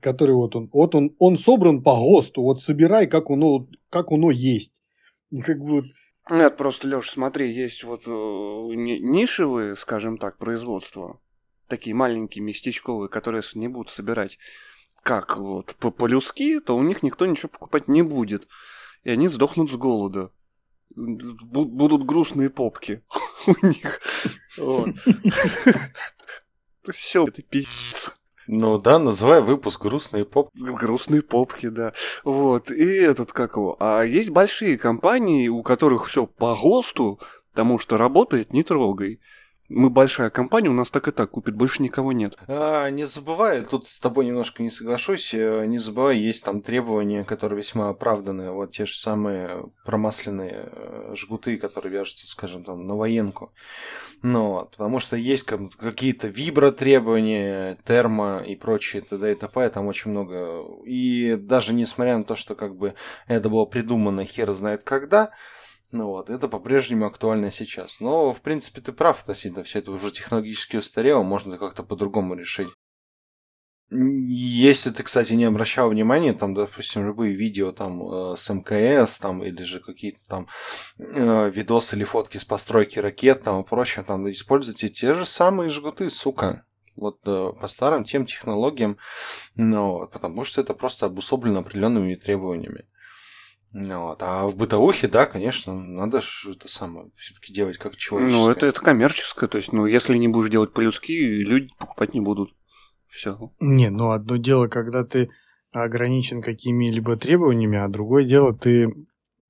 которые 0.00 0.36
вот 0.36 0.56
он, 0.56 0.70
вот 0.72 0.94
он, 0.94 1.14
он 1.18 1.36
собран 1.36 1.82
по 1.82 1.94
ГОСТу, 1.94 2.42
вот 2.42 2.62
собирай, 2.62 3.06
как 3.06 3.30
оно, 3.30 3.68
как 3.90 4.12
оно 4.12 4.30
есть. 4.30 4.72
И 5.30 5.40
как 5.40 5.58
бы 5.58 5.70
вот 5.70 5.84
нет, 6.30 6.56
просто, 6.56 6.88
Леш, 6.88 7.10
смотри, 7.10 7.52
есть 7.52 7.84
вот 7.84 8.04
э, 8.06 8.10
нишевые, 8.10 9.76
скажем 9.76 10.16
так, 10.16 10.38
производства, 10.38 11.20
такие 11.74 11.94
маленькие, 11.94 12.44
местечковые, 12.44 13.08
которые 13.08 13.42
не 13.54 13.66
будут 13.66 13.90
собирать 13.90 14.38
как 15.02 15.36
вот 15.36 15.74
по-людски, 15.76 16.60
то 16.60 16.76
у 16.76 16.82
них 16.82 17.02
никто 17.02 17.26
ничего 17.26 17.48
покупать 17.48 17.88
не 17.88 18.02
будет. 18.02 18.46
И 19.02 19.10
они 19.10 19.26
сдохнут 19.26 19.70
с 19.70 19.74
голода. 19.74 20.30
Будут 20.94 22.06
грустные 22.06 22.48
попки 22.48 23.02
у 23.46 23.66
них. 23.66 24.00
Все, 26.92 27.26
это 27.26 27.42
пиздец. 27.42 28.14
Ну 28.46 28.78
да, 28.78 28.98
называй 28.98 29.40
выпуск 29.40 29.80
«Грустные 29.80 30.24
попки». 30.26 30.58
Грустные 30.58 31.22
попки, 31.22 31.70
да. 31.70 31.94
Вот, 32.24 32.70
и 32.70 32.84
этот, 32.84 33.32
как 33.32 33.56
его... 33.56 33.76
А 33.80 34.02
есть 34.02 34.28
большие 34.28 34.76
компании, 34.76 35.48
у 35.48 35.62
которых 35.62 36.06
все 36.06 36.26
по 36.26 36.54
ГОСТу, 36.54 37.20
потому 37.52 37.78
что 37.78 37.96
работает, 37.96 38.52
не 38.52 38.62
трогай 38.62 39.18
мы 39.74 39.90
большая 39.90 40.30
компания, 40.30 40.68
у 40.68 40.74
нас 40.74 40.90
так 40.90 41.08
и 41.08 41.10
так 41.10 41.30
купит, 41.30 41.54
больше 41.54 41.82
никого 41.82 42.12
нет. 42.12 42.36
А, 42.46 42.88
не 42.90 43.06
забывай, 43.06 43.64
тут 43.64 43.88
с 43.88 44.00
тобой 44.00 44.26
немножко 44.26 44.62
не 44.62 44.70
соглашусь, 44.70 45.34
э, 45.34 45.66
не 45.66 45.78
забывай, 45.78 46.18
есть 46.18 46.44
там 46.44 46.60
требования, 46.60 47.24
которые 47.24 47.58
весьма 47.58 47.88
оправданы, 47.88 48.50
вот 48.50 48.72
те 48.72 48.86
же 48.86 48.94
самые 48.94 49.66
промасленные 49.84 50.68
э, 50.70 51.14
жгуты, 51.16 51.58
которые 51.58 51.92
вяжутся, 51.92 52.26
скажем, 52.26 52.64
там, 52.64 52.86
на 52.86 52.94
военку. 52.94 53.52
Ну, 54.22 54.52
вот, 54.52 54.70
потому 54.70 55.00
что 55.00 55.16
есть 55.16 55.44
какие-то 55.44 56.28
вибротребования, 56.28 57.76
термо 57.84 58.38
и 58.38 58.56
прочее, 58.56 59.02
т.д. 59.02 59.32
и 59.32 59.34
т.п., 59.34 59.68
там 59.68 59.86
очень 59.86 60.12
много. 60.12 60.64
И 60.86 61.36
даже 61.38 61.74
несмотря 61.74 62.16
на 62.16 62.24
то, 62.24 62.34
что 62.34 62.54
как 62.54 62.74
бы 62.74 62.94
это 63.26 63.50
было 63.50 63.66
придумано 63.66 64.24
хер 64.24 64.50
знает 64.52 64.82
когда, 64.82 65.30
ну 65.94 66.08
вот, 66.08 66.28
это 66.28 66.48
по-прежнему 66.48 67.06
актуально 67.06 67.52
сейчас. 67.52 68.00
Но, 68.00 68.32
в 68.32 68.40
принципе, 68.40 68.80
ты 68.80 68.92
прав 68.92 69.22
относительно 69.22 69.62
все 69.62 69.78
это 69.78 69.92
уже 69.92 70.10
технологически 70.10 70.76
устарело, 70.76 71.22
можно 71.22 71.56
как-то 71.56 71.84
по-другому 71.84 72.34
решить. 72.34 72.68
Если 73.90 74.90
ты, 74.90 75.04
кстати, 75.04 75.34
не 75.34 75.44
обращал 75.44 75.90
внимания, 75.90 76.32
там, 76.32 76.52
допустим, 76.52 77.06
любые 77.06 77.36
видео 77.36 77.70
там 77.70 78.02
э, 78.02 78.34
с 78.36 78.52
МКС, 78.52 79.20
там, 79.20 79.44
или 79.44 79.62
же 79.62 79.78
какие-то 79.78 80.18
там 80.26 80.48
э, 80.98 81.50
видосы 81.50 81.94
или 81.94 82.02
фотки 82.02 82.38
с 82.38 82.44
постройки 82.44 82.98
ракет, 82.98 83.44
там, 83.44 83.62
и 83.62 83.64
прочее, 83.64 84.04
там, 84.04 84.28
используйте 84.28 84.88
те 84.88 85.14
же 85.14 85.24
самые 85.24 85.70
жгуты, 85.70 86.10
сука. 86.10 86.64
Вот 86.96 87.20
э, 87.26 87.52
по 87.60 87.68
старым 87.68 88.02
тем 88.02 88.26
технологиям, 88.26 88.98
ну, 89.54 90.08
потому 90.12 90.42
что 90.42 90.60
это 90.60 90.74
просто 90.74 91.06
обусловлено 91.06 91.60
определенными 91.60 92.16
требованиями. 92.16 92.86
Ну, 93.76 94.02
вот. 94.02 94.22
А 94.22 94.46
в 94.46 94.56
бытовухе, 94.56 95.08
да, 95.08 95.26
конечно, 95.26 95.74
надо 95.74 96.20
же 96.20 96.52
это 96.52 96.68
самое 96.68 97.10
все-таки 97.16 97.52
делать 97.52 97.76
как 97.76 97.96
человеческое. 97.96 98.38
Ну, 98.38 98.48
это, 98.48 98.66
это 98.66 98.80
коммерческое, 98.80 99.48
то 99.48 99.56
есть, 99.56 99.72
ну, 99.72 99.84
если 99.84 100.16
не 100.16 100.28
будешь 100.28 100.48
делать 100.48 100.72
по-людски, 100.72 101.12
люди 101.12 101.70
покупать 101.76 102.14
не 102.14 102.20
будут. 102.20 102.54
Все. 103.08 103.50
Не, 103.58 103.90
ну 103.90 104.12
одно 104.12 104.36
дело, 104.36 104.68
когда 104.68 105.02
ты 105.02 105.28
ограничен 105.72 106.40
какими-либо 106.40 107.16
требованиями, 107.16 107.78
а 107.78 107.88
другое 107.88 108.24
дело, 108.24 108.54
ты 108.54 108.92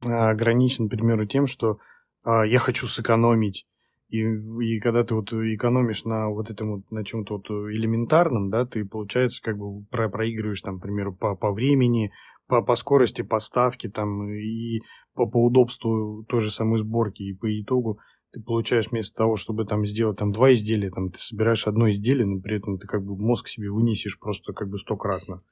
а, 0.02 0.30
ограничен, 0.30 0.88
к 0.88 0.92
примеру, 0.92 1.26
тем, 1.26 1.46
что 1.46 1.78
а, 2.22 2.46
я 2.46 2.58
хочу 2.58 2.86
сэкономить. 2.86 3.66
И, 4.08 4.20
и 4.20 4.80
когда 4.80 5.04
ты 5.04 5.14
вот 5.14 5.34
экономишь 5.34 6.04
на 6.04 6.30
вот 6.30 6.48
этом 6.48 6.76
вот, 6.76 6.90
на 6.90 7.04
чем-то 7.04 7.34
вот 7.34 7.50
элементарном, 7.50 8.48
да, 8.48 8.64
ты, 8.64 8.86
получается, 8.86 9.42
как 9.42 9.58
бы 9.58 9.84
про 9.90 10.08
проигрываешь, 10.08 10.62
там, 10.62 10.78
к 10.78 10.82
примеру, 10.82 11.14
по, 11.14 11.34
по 11.34 11.52
времени, 11.52 12.10
по, 12.46 12.62
по 12.62 12.74
скорости 12.74 13.22
поставки 13.22 13.88
там 13.88 14.28
и 14.30 14.80
по, 15.14 15.26
по 15.26 15.44
удобству 15.44 16.24
той 16.28 16.40
же 16.40 16.50
самой 16.50 16.78
сборки. 16.78 17.22
И 17.22 17.34
по 17.34 17.46
итогу 17.60 17.98
ты 18.32 18.42
получаешь 18.42 18.90
вместо 18.90 19.16
того, 19.16 19.36
чтобы 19.36 19.64
там 19.64 19.86
сделать 19.86 20.18
там 20.18 20.32
два 20.32 20.52
изделия, 20.52 20.90
там 20.90 21.10
ты 21.10 21.18
собираешь 21.18 21.66
одно 21.66 21.90
изделие, 21.90 22.26
но 22.26 22.40
при 22.40 22.56
этом 22.56 22.78
ты 22.78 22.86
как 22.86 23.04
бы 23.04 23.16
мозг 23.16 23.48
себе 23.48 23.70
вынесешь 23.70 24.18
просто 24.18 24.52
как 24.52 24.68
бы 24.68 24.78
стократно. 24.78 25.42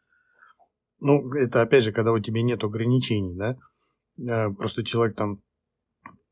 Ну, 1.00 1.32
это 1.32 1.62
опять 1.62 1.82
же, 1.82 1.92
когда 1.92 2.12
у 2.12 2.18
тебя 2.18 2.42
нет 2.42 2.62
ограничений, 2.62 3.34
да? 3.34 3.56
Э, 4.18 4.52
просто 4.52 4.84
человек 4.84 5.16
там 5.16 5.40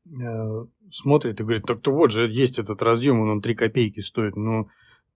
э, 0.07 0.65
смотрит 0.91 1.39
и 1.39 1.43
говорит, 1.43 1.65
так-то 1.65 1.91
вот 1.91 2.11
же 2.11 2.29
есть 2.29 2.59
этот 2.59 2.81
разъем, 2.81 3.21
он 3.21 3.41
3 3.41 3.55
копейки 3.55 3.99
стоит, 3.99 4.35
но 4.35 4.67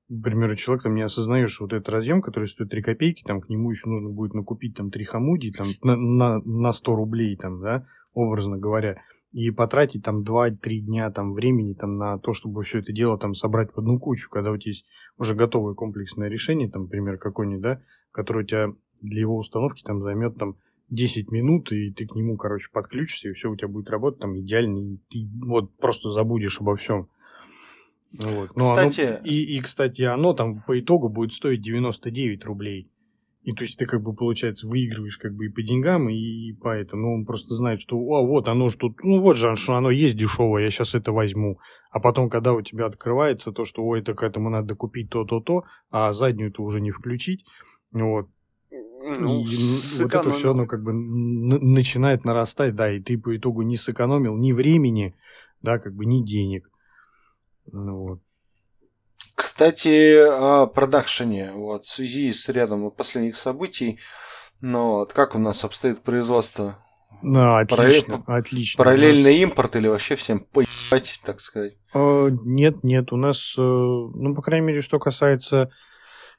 к 0.08 0.22
примеру, 0.22 0.56
человек 0.56 0.84
там 0.84 0.96
не 0.96 1.02
осознает, 1.02 1.50
что 1.50 1.64
вот 1.64 1.74
этот 1.74 1.90
разъем, 1.90 2.22
который 2.22 2.48
стоит 2.48 2.70
3 2.70 2.82
копейки, 2.82 3.24
там 3.24 3.42
к 3.42 3.50
нему 3.50 3.72
еще 3.72 3.90
нужно 3.90 4.10
будет 4.10 4.34
накупить 4.34 4.76
там 4.76 4.92
3 4.92 5.04
хамуди 5.04 5.52
там, 5.52 5.68
на, 5.82 5.96
на, 5.96 6.40
на 6.40 6.72
100 6.72 6.96
рублей, 6.96 7.36
там, 7.36 7.60
да, 7.62 7.88
образно 8.14 8.58
говоря, 8.58 9.02
и 9.32 9.50
потратить 9.52 10.04
там 10.04 10.24
2-3 10.24 10.78
дня 10.80 11.12
там 11.12 11.34
времени 11.34 11.74
там 11.74 11.98
на 11.98 12.20
то, 12.20 12.34
чтобы 12.34 12.64
все 12.64 12.80
это 12.80 12.94
дело 12.94 13.18
там 13.18 13.34
собрать 13.34 13.74
в 13.74 13.78
одну 13.78 14.00
кучу, 14.00 14.30
когда 14.30 14.52
у 14.52 14.58
тебя 14.58 14.72
есть 14.72 14.86
уже 15.18 15.34
готовое 15.34 15.74
комплексное 15.74 16.30
решение, 16.30 16.70
там, 16.70 16.84
например, 16.84 17.18
какой-нибудь, 17.18 17.62
да, 17.62 17.82
который 18.12 18.44
у 18.44 18.46
тебя 18.46 18.74
для 19.02 19.22
его 19.22 19.38
установки 19.38 19.84
там 19.84 20.02
займет 20.02 20.38
там 20.38 20.56
10 20.90 21.32
минут, 21.32 21.72
и 21.72 21.92
ты 21.92 22.06
к 22.06 22.16
нему, 22.16 22.38
короче, 22.38 22.70
подключишься, 22.72 23.30
и 23.30 23.34
все 23.34 23.50
у 23.52 23.56
тебя 23.56 23.68
будет 23.68 23.90
работать 23.90 24.20
там 24.22 24.40
идеально, 24.40 24.78
и 24.78 24.98
ты 25.10 25.28
вот 25.44 25.76
просто 25.78 26.12
забудешь 26.12 26.62
обо 26.62 26.76
всем. 26.76 27.10
Вот. 28.20 28.56
Ну, 28.56 28.62
кстати... 28.62 29.02
Оно, 29.02 29.20
и, 29.24 29.58
и, 29.58 29.60
кстати, 29.60 30.02
оно 30.04 30.34
там 30.34 30.62
по 30.62 30.80
итогу 30.80 31.10
будет 31.10 31.34
стоить 31.34 31.62
99 31.62 32.46
рублей. 32.46 32.90
И 33.46 33.54
то 33.54 33.62
есть 33.64 33.78
ты 33.78 33.86
как 33.86 34.02
бы, 34.02 34.16
получается, 34.16 34.68
выигрываешь 34.68 35.20
как 35.20 35.36
бы 35.36 35.46
и 35.46 35.50
по 35.50 35.62
деньгам, 35.62 36.10
и, 36.10 36.16
и 36.16 36.54
по 36.54 36.70
этому. 36.70 37.04
Ну, 37.04 37.14
он 37.14 37.26
просто 37.26 37.54
знает, 37.54 37.80
что 37.80 37.96
о, 37.96 38.26
вот 38.26 38.48
оно 38.48 38.72
что 38.72 38.90
тут, 38.90 39.04
ну 39.04 39.22
вот 39.22 39.38
же, 39.38 39.56
что 39.56 39.76
оно 39.76 39.92
есть 39.92 40.18
дешевое, 40.18 40.64
я 40.64 40.72
сейчас 40.72 40.96
это 40.96 41.12
возьму. 41.12 41.60
А 41.92 42.00
потом, 42.00 42.32
когда 42.32 42.54
у 42.54 42.62
тебя 42.64 42.88
открывается 42.88 43.52
то, 43.52 43.64
что 43.64 43.86
ой, 43.86 44.00
это 44.00 44.16
к 44.16 44.24
этому 44.24 44.50
надо 44.50 44.74
купить 44.74 45.12
то-то-то, 45.12 45.64
а 45.92 46.12
заднюю-то 46.12 46.64
уже 46.64 46.82
не 46.82 46.90
включить, 46.90 47.46
вот. 47.92 48.28
Ну, 48.72 49.42
и 49.42 50.02
вот 50.02 50.16
это 50.16 50.32
все, 50.32 50.56
ну, 50.56 50.66
как 50.66 50.82
бы 50.82 50.92
начинает 50.92 52.26
нарастать, 52.26 52.74
да, 52.74 52.92
и 52.92 53.00
ты 53.00 53.16
по 53.20 53.38
итогу 53.38 53.62
не 53.62 53.78
сэкономил 53.78 54.36
ни 54.36 54.54
времени, 54.54 55.14
да, 55.62 55.78
как 55.78 55.94
бы 55.94 56.08
ни 56.08 56.26
денег. 56.26 56.68
Ну, 57.72 58.08
вот. 58.08 58.20
Кстати, 59.36 60.16
о 60.18 60.68
продакшене, 60.68 61.52
вот, 61.54 61.86
в 61.86 61.90
связи 61.90 62.32
с 62.32 62.48
рядом 62.50 62.90
последних 62.92 63.36
событий, 63.36 64.00
но 64.62 65.00
вот 65.00 65.14
как 65.14 65.36
у 65.36 65.40
нас 65.40 65.64
обстоит 65.64 66.02
производство? 66.02 66.80
Ну, 67.22 67.56
отлично, 67.56 68.20
Параллель, 68.20 68.46
отлично. 68.46 68.78
Параллельный 68.78 69.34
нас... 69.34 69.42
импорт 69.44 69.76
или 69.76 69.88
вообще 69.88 70.16
всем 70.16 70.40
поебать, 70.40 71.20
так 71.24 71.42
сказать? 71.42 71.78
Э, 71.94 72.30
нет, 72.44 72.84
нет, 72.84 73.12
у 73.12 73.18
нас, 73.18 73.56
э, 73.58 73.62
ну, 73.62 74.36
по 74.36 74.42
крайней 74.42 74.68
мере, 74.68 74.82
что 74.82 75.00
касается 75.00 75.72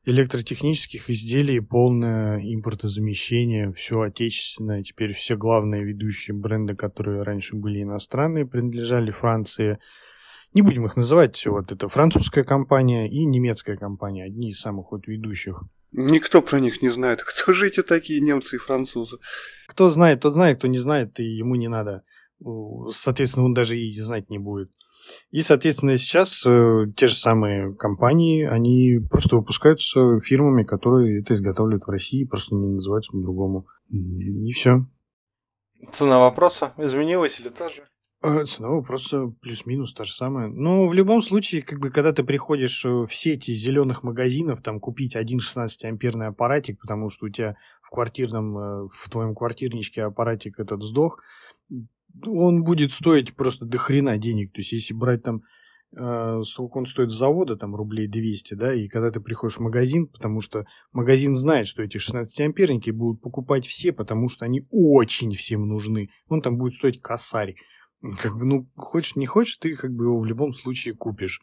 электротехнических 0.05 1.11
изделий, 1.11 1.61
полное 1.61 2.41
импортозамещение, 2.41 3.73
все 3.73 4.03
отечественное. 4.03 4.83
Теперь 4.85 5.13
все 5.13 5.37
главные 5.37 5.83
ведущие 5.83 6.37
бренды, 6.37 6.77
которые 6.77 7.23
раньше 7.23 7.57
были 7.57 7.83
иностранные, 7.83 8.47
принадлежали 8.47 9.11
Франции, 9.11 9.79
не 10.55 10.63
будем 10.63 10.87
их 10.87 10.97
называть, 10.97 11.45
вот 11.47 11.73
это 11.73 11.89
французская 11.89 12.45
компания 12.45 13.09
и 13.09 13.25
немецкая 13.25 13.77
компания, 13.77 14.25
одни 14.25 14.51
из 14.51 14.61
самых 14.61 14.93
вот 14.93 15.07
ведущих. 15.07 15.63
Никто 15.93 16.43
про 16.43 16.61
них 16.61 16.83
не 16.83 16.89
знает. 16.89 17.23
Кто 17.23 17.53
же 17.55 17.67
эти 17.67 17.83
такие 17.83 18.21
немцы 18.21 18.57
и 18.57 18.59
французы? 18.59 19.19
Кто 19.67 19.91
знает, 19.91 20.21
тот 20.21 20.35
знает, 20.35 20.59
кто 20.59 20.69
не 20.69 20.79
знает, 20.79 21.19
и 21.21 21.25
ему 21.25 21.55
не 21.55 21.69
надо. 21.69 22.03
Соответственно, 22.91 23.47
он 23.47 23.55
даже 23.55 23.79
и 23.79 23.95
знать 24.01 24.29
не 24.29 24.39
будет. 24.39 24.71
И, 25.31 25.41
соответственно, 25.43 25.97
сейчас 25.97 26.45
э, 26.47 26.87
те 26.97 27.07
же 27.07 27.15
самые 27.15 27.75
компании, 27.75 28.45
они 28.45 28.99
просто 29.09 29.37
выпускаются 29.37 30.19
фирмами, 30.19 30.65
которые 30.65 31.21
это 31.21 31.35
изготавливают 31.35 31.85
в 31.87 31.91
России, 31.91 32.25
просто 32.25 32.55
не 32.55 32.75
называются 32.75 33.13
по-другому. 33.13 33.67
И 33.89 34.53
все. 34.53 34.85
Цена 35.93 36.19
вопроса 36.19 36.73
изменилась 36.77 37.41
или 37.41 37.49
та 37.49 37.69
же? 37.69 37.85
Цена 38.47 38.81
просто 38.83 39.33
плюс-минус 39.41 39.93
та 39.93 40.05
же 40.05 40.13
самая. 40.13 40.49
Но 40.49 40.87
в 40.87 40.95
любом 40.95 41.23
случае, 41.23 41.63
как 41.63 41.79
бы, 41.79 41.91
когда 41.91 42.13
ты 42.13 42.25
приходишь 42.25 42.85
э, 42.85 42.89
в 42.89 43.15
сети 43.15 43.53
зеленых 43.53 44.03
магазинов, 44.03 44.63
там 44.63 44.81
купить 44.81 45.17
один 45.17 45.39
16-амперный 45.39 46.29
аппаратик, 46.29 46.81
потому 46.81 47.11
что 47.11 47.27
у 47.27 47.29
тебя 47.29 47.57
в 47.83 47.91
квартирном, 47.91 48.59
э, 48.59 48.87
в 48.93 49.11
твоем 49.11 49.35
квартирничке 49.35 50.03
аппаратик 50.03 50.59
этот 50.59 50.83
сдох, 50.83 51.21
он 52.27 52.65
будет 52.65 52.93
стоить 52.93 53.35
просто 53.35 53.67
до 53.67 53.79
хрена 53.79 54.19
денег. 54.19 54.53
То 54.53 54.61
есть, 54.61 54.73
если 54.73 54.95
брать 54.95 55.23
там 55.23 55.43
э, 55.97 56.41
сколько 56.45 56.79
он 56.79 56.87
стоит 56.87 57.11
с 57.11 57.19
завода, 57.19 57.57
там 57.57 57.77
рублей 57.77 58.09
200, 58.09 58.55
да, 58.55 58.75
и 58.75 58.89
когда 58.89 59.11
ты 59.11 59.21
приходишь 59.21 59.59
в 59.59 59.63
магазин, 59.63 60.09
потому 60.09 60.41
что 60.41 60.65
магазин 60.93 61.37
знает, 61.37 61.69
что 61.69 61.83
эти 61.83 61.99
16-амперники 61.99 62.91
будут 62.91 63.21
покупать 63.21 63.67
все, 63.67 63.93
потому 63.93 64.29
что 64.29 64.45
они 64.45 64.67
очень 64.71 65.33
всем 65.33 65.69
нужны. 65.69 66.09
Он 66.29 66.43
там 66.43 66.57
будет 66.57 66.75
стоить 66.75 67.01
косарь. 67.01 67.55
Как 68.23 68.37
бы, 68.37 68.45
ну, 68.45 68.69
хочешь, 68.77 69.17
не 69.17 69.27
хочешь, 69.27 69.57
ты 69.57 69.77
как 69.77 69.93
бы 69.93 70.05
его 70.05 70.19
в 70.19 70.27
любом 70.27 70.53
случае 70.53 70.95
купишь. 70.95 71.41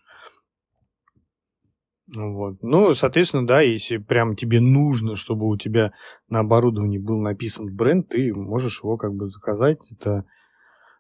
Вот. 2.07 2.61
Ну, 2.61 2.93
соответственно, 2.93 3.47
да, 3.47 3.61
если 3.61 3.97
прям 3.97 4.35
тебе 4.35 4.59
нужно, 4.59 5.15
чтобы 5.15 5.47
у 5.47 5.57
тебя 5.57 5.93
на 6.27 6.39
оборудовании 6.39 6.97
был 6.97 7.19
написан 7.19 7.73
бренд, 7.73 8.09
ты 8.09 8.33
можешь 8.33 8.83
его 8.83 8.97
как 8.97 9.13
бы 9.13 9.27
заказать. 9.27 9.79
Это, 9.91 10.25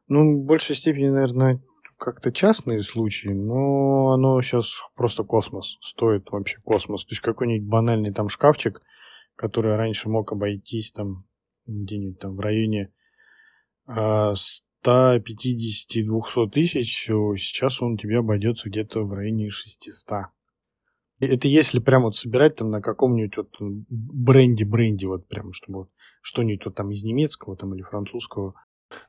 ну, 0.07 0.41
в 0.41 0.45
большей 0.45 0.75
степени, 0.75 1.09
наверное, 1.09 1.61
как-то 1.97 2.31
частные 2.31 2.83
случаи, 2.83 3.29
но 3.29 4.13
оно 4.13 4.41
сейчас 4.41 4.81
просто 4.95 5.23
космос. 5.23 5.77
Стоит 5.81 6.31
вообще 6.31 6.57
космос. 6.63 7.05
То 7.05 7.11
есть 7.11 7.21
какой-нибудь 7.21 7.67
банальный 7.67 8.13
там 8.13 8.29
шкафчик, 8.29 8.81
который 9.35 9.75
раньше 9.75 10.09
мог 10.09 10.31
обойтись 10.31 10.91
там 10.91 11.25
где-нибудь 11.65 12.19
там 12.19 12.35
в 12.35 12.39
районе 12.39 12.91
а, 13.85 14.33
150-200 14.83 16.49
тысяч, 16.49 17.05
сейчас 17.05 17.81
он 17.81 17.97
тебе 17.97 18.19
обойдется 18.19 18.69
где-то 18.69 19.03
в 19.03 19.13
районе 19.13 19.49
600. 19.49 20.27
Это 21.19 21.47
если 21.47 21.79
прям 21.79 22.03
вот 22.03 22.17
собирать 22.17 22.57
там 22.57 22.69
на 22.69 22.81
каком-нибудь 22.81 23.37
вот 23.37 23.55
бренде-бренде, 23.59 25.07
вот 25.07 25.27
прям, 25.27 25.53
чтобы 25.53 25.79
вот 25.79 25.89
что-нибудь 26.21 26.65
вот 26.65 26.75
там 26.75 26.91
из 26.91 27.03
немецкого 27.03 27.55
там 27.55 27.73
или 27.75 27.81
французского. 27.81 28.55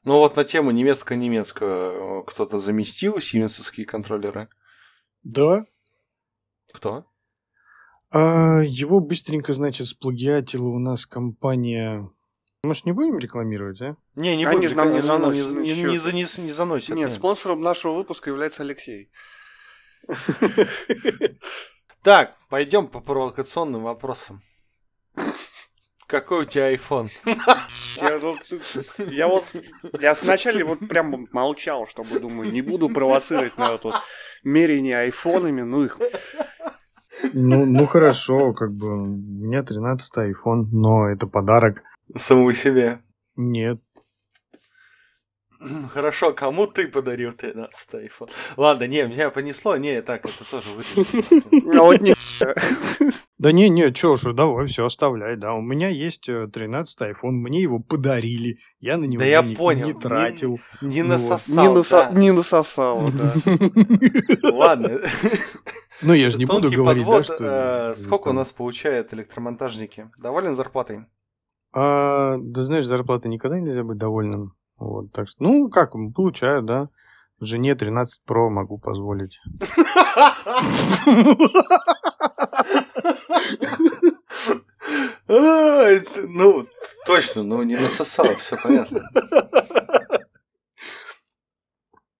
Ну 0.04 0.18
вот 0.18 0.36
на 0.36 0.44
тему 0.44 0.70
немецко-немецкого 0.70 2.20
э, 2.20 2.24
кто-то 2.26 2.58
заместил 2.58 3.20
сименсовские 3.20 3.86
контроллеры? 3.86 4.48
Да. 5.22 5.66
Кто? 6.72 7.04
А, 8.10 8.60
его 8.62 9.00
быстренько, 9.00 9.52
значит, 9.52 9.88
сплагиатила 9.88 10.68
у 10.68 10.78
нас 10.78 11.06
компания 11.06 12.08
может, 12.64 12.86
не 12.86 12.92
будем 12.92 13.18
рекламировать, 13.18 13.80
а? 13.82 13.96
Не, 14.14 14.36
не 14.36 14.46
будем. 14.46 14.68
Они 14.68 14.74
нам 14.74 14.92
не 14.92 15.00
заносят. 15.00 15.54
Не, 15.54 15.74
не, 15.74 15.82
не, 15.82 15.98
занес, 15.98 16.38
не 16.38 16.52
заносят. 16.52 16.96
Нет, 16.96 17.08
нет, 17.08 17.12
спонсором 17.12 17.60
нашего 17.60 17.94
выпуска 17.94 18.30
является 18.30 18.62
Алексей. 18.62 19.10
Так, 22.02 22.36
пойдем 22.50 22.86
по 22.88 23.00
провокационным 23.00 23.82
вопросам. 23.84 24.42
Какой 26.06 26.42
у 26.42 26.44
тебя 26.44 26.72
iPhone? 26.74 27.08
Я, 27.96 28.18
вот, 28.18 28.38
я 29.10 29.28
вот, 29.28 29.44
я 30.00 30.14
вначале 30.14 30.64
вот 30.64 30.80
прям 30.86 31.26
молчал, 31.32 31.86
чтобы, 31.86 32.20
думаю, 32.20 32.52
не 32.52 32.60
буду 32.60 32.88
провоцировать 32.88 33.56
на 33.56 33.74
это 33.74 33.88
вот 33.88 34.02
мерение 34.42 34.98
айфонами, 34.98 35.62
ну 35.62 35.84
их. 35.84 35.98
Ну, 37.32 37.64
ну 37.64 37.86
хорошо, 37.86 38.52
как 38.52 38.72
бы, 38.72 38.92
у 38.92 39.06
меня 39.06 39.62
13 39.62 40.14
iPhone, 40.16 40.66
но 40.72 41.08
это 41.08 41.26
подарок 41.26 41.82
Самому 42.16 42.52
себе? 42.52 42.98
Нет. 43.36 43.80
Хорошо, 45.88 46.34
кому 46.34 46.66
ты 46.66 46.88
подарил 46.88 47.32
13 47.32 47.94
iPhone? 47.94 48.28
Ладно, 48.58 48.86
не, 48.86 49.02
меня 49.04 49.30
понесло, 49.30 49.76
не, 49.78 50.02
так, 50.02 50.26
это 50.26 50.50
тоже 50.50 50.68
вырежем. 50.70 51.78
А 51.78 51.82
вот 51.84 52.00
не 52.02 52.12
Да 53.38 53.50
не, 53.52 53.70
не, 53.70 53.90
чё 53.92 54.12
уж, 54.12 54.22
давай, 54.22 54.66
все, 54.66 54.84
оставляй, 54.84 55.36
да. 55.36 55.54
У 55.54 55.62
меня 55.62 55.88
есть 55.88 56.28
э, 56.28 56.48
13 56.52 57.00
iPhone, 57.00 57.30
мне 57.30 57.62
его 57.62 57.78
подарили, 57.78 58.58
я 58.78 58.98
на 58.98 59.04
него 59.04 59.20
Да 59.20 59.24
я 59.26 59.42
денег 59.42 59.56
понял, 59.56 59.86
не 59.86 59.92
не- 59.94 60.00
тратил. 60.00 60.60
Не 60.82 61.02
Вот. 61.02 61.08
насосал, 61.08 61.64
не, 62.12 62.32
наса- 62.32 62.44
да. 62.82 64.36
не. 64.42 64.42
Ладно. 64.52 64.98
Ну, 66.02 66.12
я 66.12 66.28
же 66.28 66.36
не 66.38 66.44
буду 66.44 66.70
говорить, 66.70 67.06
да, 67.06 67.22
что... 67.22 67.36
э, 67.40 67.94
Сколько 67.94 68.28
у 68.28 68.32
нас 68.32 68.52
получают 68.52 69.14
электромонтажники? 69.14 70.08
Доволен 70.18 70.54
зарплатой? 70.54 71.06
А, 71.74 72.36
да 72.38 72.62
знаешь, 72.62 72.86
зарплаты 72.86 73.28
никогда 73.28 73.58
нельзя 73.58 73.82
быть 73.82 73.98
довольным. 73.98 74.54
Вот, 74.78 75.10
так 75.12 75.28
что, 75.28 75.42
ну, 75.42 75.68
как, 75.68 75.92
получаю, 76.14 76.62
да. 76.62 76.88
Жене 77.40 77.74
13 77.74 78.20
Pro 78.26 78.48
могу 78.48 78.78
позволить. 78.78 79.40
А, 85.26 85.90
Ну, 86.28 86.66
точно, 87.06 87.42
ну 87.42 87.62
не 87.64 87.74
насосал, 87.74 88.26
все 88.38 88.56
понятно. 88.62 89.00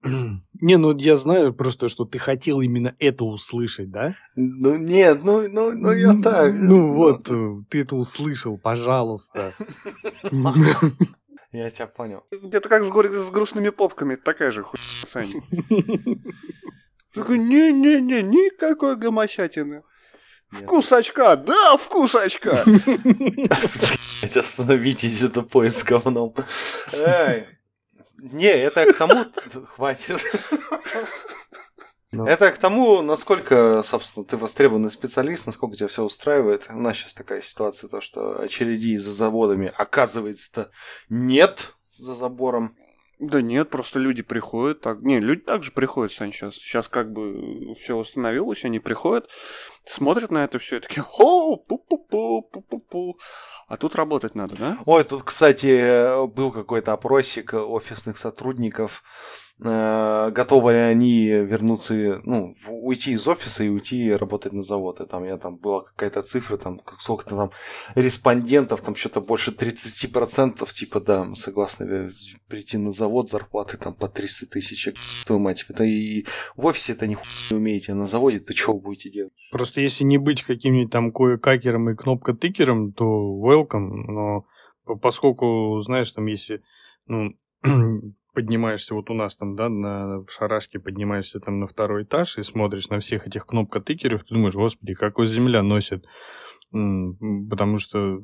Не, 0.61 0.77
ну 0.77 0.97
я 0.97 1.17
знаю 1.17 1.53
просто, 1.53 1.89
что 1.89 2.05
ты 2.05 2.19
хотел 2.19 2.61
именно 2.61 2.95
это 2.99 3.25
услышать, 3.25 3.91
да? 3.91 4.15
Ну 4.37 4.77
нет, 4.77 5.25
ну, 5.25 5.49
ну, 5.49 5.73
ну 5.73 5.93
я 5.93 6.15
так. 6.23 6.53
Ну 6.55 6.93
вот, 6.93 7.29
э, 7.31 7.63
ты 7.69 7.81
это 7.83 7.97
услышал, 7.97 8.57
пожалуйста. 8.59 9.53
Я 11.53 11.71
тебя 11.71 11.87
понял. 11.87 12.25
Это 12.51 12.69
как 12.69 12.83
с, 12.83 12.89
гор- 12.89 13.13
с 13.13 13.31
грустными 13.31 13.69
попками, 13.69 14.17
такая 14.17 14.51
же 14.51 14.65
хуйня, 14.65 14.83
Сань. 15.07 15.31
Такой, 17.15 17.39
не-не-не, 17.39 18.23
никакой 18.23 18.97
гомосятины. 18.97 19.83
Вкус 20.51 20.93
очка, 20.93 21.37
да, 21.37 21.77
вкус 21.77 22.17
очка. 22.17 22.53
Остановитесь, 24.23 25.23
это 25.23 25.45
с 25.71 25.85
говном. 25.85 26.35
Эй. 26.93 27.45
Не, 28.33 28.47
это 28.47 28.91
к 28.91 28.97
тому... 28.97 29.27
Хватит. 29.67 30.25
Ну. 32.11 32.27
Это 32.27 32.51
к 32.53 32.59
тому, 32.59 33.03
насколько, 33.03 33.83
собственно, 33.83 34.25
ты 34.25 34.37
востребованный 34.37 34.91
специалист, 34.91 35.47
насколько 35.47 35.77
тебя 35.77 35.89
все 35.89 36.05
устраивает. 36.05 36.69
У 36.71 36.79
нас 36.79 36.97
сейчас 36.97 37.13
такая 37.13 37.43
ситуация, 37.43 37.89
то, 37.89 38.01
что 38.01 38.41
очередей 38.41 38.97
за 38.97 39.11
заводами, 39.11 39.73
оказывается-то, 39.77 40.71
нет 41.09 41.75
за 41.91 42.15
забором. 42.15 42.79
Да 43.21 43.41
нет, 43.41 43.71
просто 43.71 44.01
люди 44.01 44.23
приходят 44.23 44.81
так. 44.81 45.01
Не, 45.03 45.21
люди 45.21 45.43
также 45.43 45.71
приходят, 45.73 46.13
Сань, 46.13 46.33
сейчас. 46.33 46.55
Сейчас 46.55 46.89
как 46.89 47.13
бы 47.13 47.75
все 47.81 47.97
восстановилось, 47.97 48.65
они 48.65 48.81
приходят, 48.81 49.31
смотрят 49.87 50.31
на 50.31 50.45
это 50.45 50.59
все 50.59 50.77
и 50.77 50.81
такие, 50.81 51.05
о, 51.19 51.57
пу-пу-пу, 51.57 52.43
пу-пу-пу. 52.53 53.15
А 53.69 53.77
тут 53.77 53.95
работать 53.95 54.35
надо, 54.35 54.57
да? 54.57 54.79
Ой, 54.85 55.05
тут, 55.05 55.23
кстати, 55.23 56.27
был 56.27 56.51
какой-то 56.51 56.93
опросик 56.93 57.55
офисных 57.55 58.19
сотрудников. 58.19 59.03
Э, 59.65 60.31
Готовы 60.31 60.73
ли 60.73 60.79
они 60.79 61.27
вернуться, 61.27 62.21
ну, 62.25 62.55
уйти 62.69 63.13
из 63.13 63.27
офиса 63.27 63.65
и 63.65 63.69
уйти 63.69 64.13
работать 64.13 64.53
на 64.53 64.63
завод. 64.63 65.01
И 65.01 65.07
там, 65.07 65.25
я 65.25 65.37
там 65.39 65.57
была 65.57 65.81
какая-то 65.81 66.23
цифра, 66.23 66.57
там, 66.57 66.81
сколько-то 66.99 67.37
там 67.37 67.51
респондентов, 67.95 68.83
там 68.83 68.95
что-то 68.95 69.21
больше 69.21 69.51
30%, 69.51 70.67
типа, 70.73 71.01
да, 71.01 71.35
согласны 71.35 72.11
прийти 72.49 72.79
на 72.79 72.93
завод, 72.93 73.29
зарплаты 73.29 73.77
там 73.77 73.95
по 73.95 74.09
300 74.09 74.47
тысяч. 74.47 74.89
Твою 75.27 75.41
мать, 75.41 75.65
это 75.69 75.85
и 75.85 76.25
в 76.57 76.67
офисе 76.67 76.93
это 76.93 77.07
ни 77.07 77.17
не 77.51 77.57
умеете, 77.57 77.93
а 77.93 77.95
на 77.95 78.07
заводе 78.07 78.41
то 78.41 78.73
вы 78.73 78.81
будете 78.81 79.11
делать? 79.11 79.33
Просто 79.51 79.81
если 79.81 80.05
не 80.05 80.19
быть 80.19 80.43
каким-нибудь 80.43 80.93
там 80.93 81.13
кое-какером 81.13 81.91
и 81.91 81.95
кнопкотыкером, 81.95 82.93
то 82.93 83.05
welcome, 83.05 83.91
но 84.09 84.47
по- 84.85 84.97
поскольку, 84.97 85.81
знаешь, 85.83 86.11
там 86.13 86.27
если, 86.27 86.63
ну, 87.07 87.35
поднимаешься 88.35 88.95
вот 88.95 89.11
у 89.11 89.15
нас 89.15 89.37
там, 89.37 89.57
да, 89.57 89.69
на, 89.69 90.19
в 90.21 90.31
шарашке 90.31 90.79
поднимаешься 90.79 91.41
там 91.41 91.61
на 91.61 91.67
второй 91.67 92.03
этаж 92.03 92.37
и 92.39 92.43
смотришь 92.43 92.89
на 92.89 93.01
всех 93.01 93.27
этих 93.27 93.47
кнопкотыкеров, 93.47 94.25
ты 94.25 94.35
думаешь, 94.35 94.55
господи, 94.55 94.95
как 94.95 95.15
его 95.15 95.27
земля 95.27 95.63
носит. 95.63 96.05
Потому 96.71 97.79
что... 97.79 98.21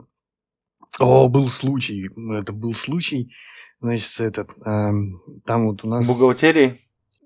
О, 0.98 1.28
был 1.28 1.48
случай, 1.48 2.10
это 2.36 2.52
был 2.52 2.74
случай, 2.74 3.32
значит, 3.80 4.20
этот, 4.20 4.50
эм, 4.66 5.16
там 5.46 5.66
вот 5.68 5.84
у 5.84 5.88
нас... 5.88 6.06
Бухгалтерии? 6.06 6.78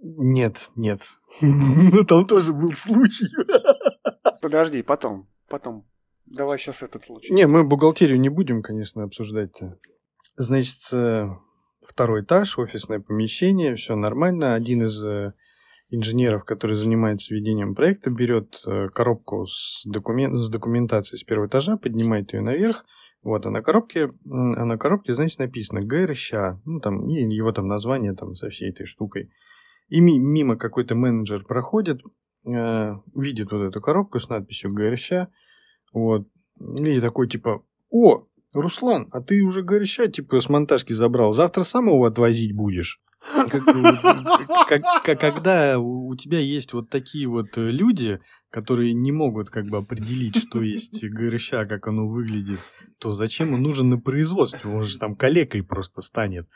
Нет, 0.03 0.71
нет. 0.77 1.01
Ну, 1.41 2.05
там 2.09 2.27
тоже 2.27 2.53
был 2.53 2.73
случай. 2.73 3.27
Подожди, 4.43 4.83
потом, 4.83 5.27
потом. 5.49 5.87
Давай 6.27 6.59
сейчас 6.59 6.83
этот 6.83 7.05
случай. 7.05 7.33
Не, 7.33 7.47
мы 7.47 7.65
бухгалтерию 7.65 8.21
не 8.21 8.29
будем, 8.29 8.63
конечно, 8.63 9.03
обсуждать-то. 9.03 9.79
Значит, 10.37 10.79
э, 10.93 11.29
второй 11.87 12.23
этаж, 12.23 12.59
офисное 12.59 13.01
помещение, 13.01 13.75
все 13.77 13.97
нормально. 13.97 14.55
Один 14.55 14.85
из 14.85 15.05
э, 15.05 15.33
инженеров, 15.91 16.45
который 16.45 16.77
занимается 16.77 17.35
ведением 17.35 17.75
проекта, 17.75 18.11
берет 18.11 18.61
э, 18.67 18.89
коробку 18.89 19.47
с, 19.47 19.85
докумен- 19.87 20.37
с 20.37 20.49
документацией 20.49 21.19
с 21.19 21.25
первого 21.25 21.47
этажа, 21.47 21.77
поднимает 21.77 22.33
ее 22.33 22.41
наверх. 22.41 22.85
Вот, 23.23 23.47
а 23.47 23.51
на 23.51 23.63
коробке, 23.63 24.11
а 24.27 24.65
на 24.65 24.77
коробке, 24.77 25.15
значит, 25.15 25.39
написано 25.39 25.81
ГРЩ, 25.81 26.35
ну, 26.67 26.81
там, 26.81 27.09
и 27.09 27.23
его 27.35 27.53
там 27.53 27.69
название 27.69 28.15
там 28.15 28.35
со 28.35 28.51
всей 28.51 28.71
этой 28.71 28.85
штукой. 28.85 29.31
И 29.89 30.01
ми- 30.01 30.19
мимо 30.19 30.57
какой-то 30.57 30.95
менеджер 30.95 31.45
проходит, 31.45 32.03
э, 32.47 32.95
видит 33.15 33.51
вот 33.51 33.63
эту 33.63 33.81
коробку 33.81 34.21
с 34.21 34.29
надписью 34.29 34.75
ГРЩ, 34.75 35.13
вот, 35.95 36.29
и 36.59 37.01
такой, 37.01 37.29
типа, 37.29 37.63
о, 37.91 38.27
Руслан, 38.61 39.09
а 39.13 39.21
ты 39.21 39.41
уже 39.43 39.63
горяча, 39.63 40.07
типа, 40.09 40.41
с 40.41 40.49
монтажки 40.49 40.93
забрал. 40.93 41.33
Завтра 41.33 41.63
сам 41.65 41.87
его 41.89 42.05
отвозить 42.05 42.55
будешь. 42.55 43.01
Как 43.35 43.65
как- 44.69 44.83
как- 45.05 45.21
Когда 45.21 45.79
у 45.79 46.05
у 46.09 46.17
тебя 46.17 46.39
есть 46.39 46.73
вот 46.75 46.91
такие 46.91 47.27
вот 47.27 47.47
э, 47.57 47.71
люди, 47.71 48.21
которые 48.55 48.93
не 48.93 49.11
могут 49.11 49.51
как 49.51 49.67
бы 49.67 49.79
определить, 49.79 50.37
что 50.37 50.63
есть 50.63 51.05
ГРЩ, 51.05 51.51
как 51.69 51.89
оно 51.89 52.07
выглядит, 52.07 52.61
то 52.99 53.11
зачем 53.11 53.53
он 53.53 53.63
нужен 53.63 53.89
на 53.89 53.99
производстве? 53.99 54.71
Он 54.71 54.85
же 54.85 54.97
там 54.97 55.17
калекой 55.17 55.65
просто 55.65 56.03
станет. 56.03 56.47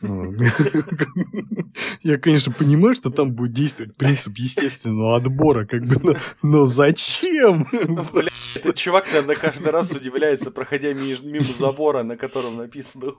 Ну, 0.00 0.32
Я, 2.02 2.16
конечно, 2.16 2.52
понимаю, 2.52 2.94
что 2.94 3.10
там 3.10 3.32
будет 3.32 3.52
действовать 3.52 3.94
принцип 3.98 4.34
естественного 4.38 5.16
отбора, 5.16 5.66
как 5.66 5.84
бы, 5.84 6.16
но, 6.42 6.64
зачем? 6.64 7.68
Блядь, 8.14 8.56
этот 8.56 8.76
чувак, 8.76 9.06
наверное, 9.12 9.36
каждый 9.36 9.70
раз 9.70 9.92
удивляется, 9.92 10.50
проходя 10.50 10.94
ми- 10.94 11.22
мимо 11.22 11.44
забора, 11.44 12.02
на 12.02 12.16
котором 12.16 12.56
написано. 12.56 13.12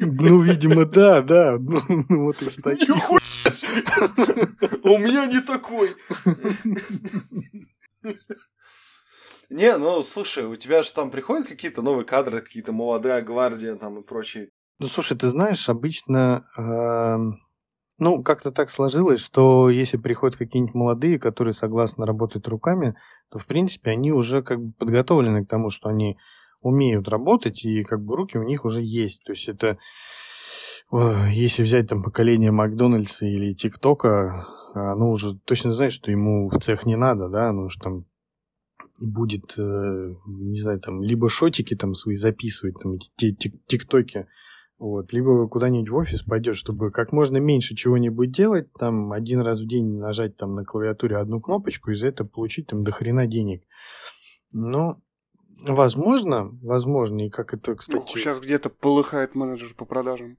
Ну, 0.00 0.40
видимо, 0.40 0.84
да, 0.84 1.20
да. 1.20 1.58
Ну, 1.58 1.82
ну, 2.08 2.24
вот 2.26 2.40
из 2.42 2.54
таких. 2.54 3.10
У 4.84 4.98
меня 4.98 5.26
не 5.26 5.40
такой. 5.40 5.90
Не, 9.50 9.76
ну 9.76 10.02
слушай, 10.02 10.46
у 10.46 10.56
тебя 10.56 10.82
же 10.82 10.92
там 10.92 11.10
приходят 11.10 11.46
какие-то 11.46 11.82
новые 11.82 12.06
кадры, 12.06 12.40
какие-то 12.40 12.72
молодая 12.72 13.22
гвардия 13.22 13.76
там 13.76 13.98
и 13.98 14.02
прочие. 14.02 14.48
Ну, 14.78 14.86
слушай, 14.86 15.16
ты 15.16 15.28
знаешь, 15.28 15.68
обычно, 15.68 16.44
эм, 16.56 17.38
ну, 17.98 18.22
как-то 18.22 18.50
так 18.50 18.70
сложилось, 18.70 19.20
что 19.20 19.70
если 19.70 19.96
приходят 19.96 20.36
какие-нибудь 20.36 20.74
молодые, 20.74 21.18
которые 21.18 21.52
согласны 21.52 22.06
работать 22.06 22.48
руками, 22.48 22.96
то, 23.30 23.38
в 23.38 23.46
принципе, 23.46 23.90
они 23.90 24.10
уже 24.10 24.42
как 24.42 24.58
бы 24.58 24.72
подготовлены 24.78 25.44
к 25.44 25.48
тому, 25.48 25.70
что 25.70 25.88
они 25.88 26.16
умеют 26.62 27.08
работать, 27.08 27.64
и 27.64 27.84
как 27.84 28.02
бы 28.02 28.16
руки 28.16 28.38
у 28.38 28.42
них 28.42 28.64
уже 28.64 28.82
есть. 28.82 29.22
То 29.24 29.32
есть 29.32 29.48
это, 29.48 29.78
если 30.92 31.62
взять 31.62 31.88
там 31.88 32.02
поколение 32.02 32.50
Макдональдса 32.50 33.26
или 33.26 33.54
ТикТока, 33.54 34.46
оно 34.74 35.10
уже 35.10 35.38
точно 35.44 35.72
знает, 35.72 35.92
что 35.92 36.10
ему 36.10 36.48
в 36.48 36.58
цех 36.58 36.86
не 36.86 36.96
надо, 36.96 37.28
да, 37.28 37.52
ну 37.52 37.68
что 37.68 37.82
там 37.82 38.04
будет, 39.00 39.54
э, 39.58 40.14
не 40.26 40.60
знаю, 40.60 40.80
там, 40.80 41.02
либо 41.02 41.28
шотики 41.28 41.74
там 41.74 41.94
свои 41.94 42.14
записывать, 42.14 42.74
там, 42.80 42.92
эти 42.92 43.10
ти- 43.16 43.34
тик- 43.34 43.60
тиктоки, 43.66 44.26
вот, 44.78 45.12
либо 45.12 45.48
куда-нибудь 45.48 45.88
в 45.88 45.96
офис 45.96 46.22
пойдет, 46.22 46.56
чтобы 46.56 46.90
как 46.90 47.12
можно 47.12 47.38
меньше 47.38 47.74
чего-нибудь 47.74 48.30
делать, 48.30 48.72
там, 48.74 49.12
один 49.12 49.40
раз 49.40 49.60
в 49.60 49.66
день 49.66 49.98
нажать 49.98 50.36
там 50.36 50.54
на 50.54 50.64
клавиатуре 50.64 51.16
одну 51.16 51.40
кнопочку 51.40 51.90
и 51.90 51.94
за 51.94 52.08
это 52.08 52.24
получить 52.24 52.66
там 52.68 52.84
до 52.84 52.92
хрена 52.92 53.26
денег. 53.26 53.62
Но, 54.52 55.00
возможно, 55.66 56.50
возможно, 56.62 57.26
и 57.26 57.30
как 57.30 57.54
это, 57.54 57.74
кстати... 57.74 58.18
сейчас 58.18 58.40
где-то 58.40 58.70
полыхает 58.70 59.34
менеджер 59.34 59.74
по 59.74 59.84
продажам. 59.84 60.36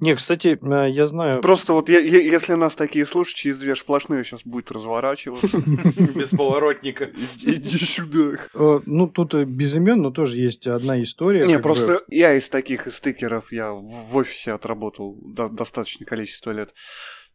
Не, 0.00 0.14
кстати, 0.14 0.58
э, 0.60 0.90
я 0.90 1.06
знаю... 1.06 1.40
Просто 1.40 1.72
вот 1.72 1.88
я- 1.88 2.00
я- 2.00 2.20
если 2.20 2.54
нас 2.54 2.74
такие 2.76 3.06
слушать, 3.06 3.36
через 3.36 3.58
две 3.58 3.74
сплошные 3.76 4.22
сейчас 4.24 4.42
будет 4.44 4.70
разворачиваться. 4.70 5.46
Без 6.14 6.30
поворотника. 6.30 7.10
Иди 7.42 7.78
сюда. 7.78 8.38
э, 8.54 8.80
Ну, 8.86 9.08
тут 9.08 9.34
э, 9.34 9.44
без 9.44 9.74
имен, 9.76 10.02
но 10.02 10.10
тоже 10.10 10.36
есть 10.38 10.66
одна 10.66 11.00
история. 11.02 11.46
Не, 11.46 11.58
просто 11.58 12.02
я 12.08 12.34
из 12.34 12.48
таких 12.48 12.86
из 12.86 12.96
стикеров, 12.96 13.52
я 13.52 13.72
в 13.72 14.14
офисе 14.16 14.52
отработал 14.52 15.16
до- 15.22 15.48
достаточное 15.48 16.06
количество 16.06 16.50
лет. 16.50 16.74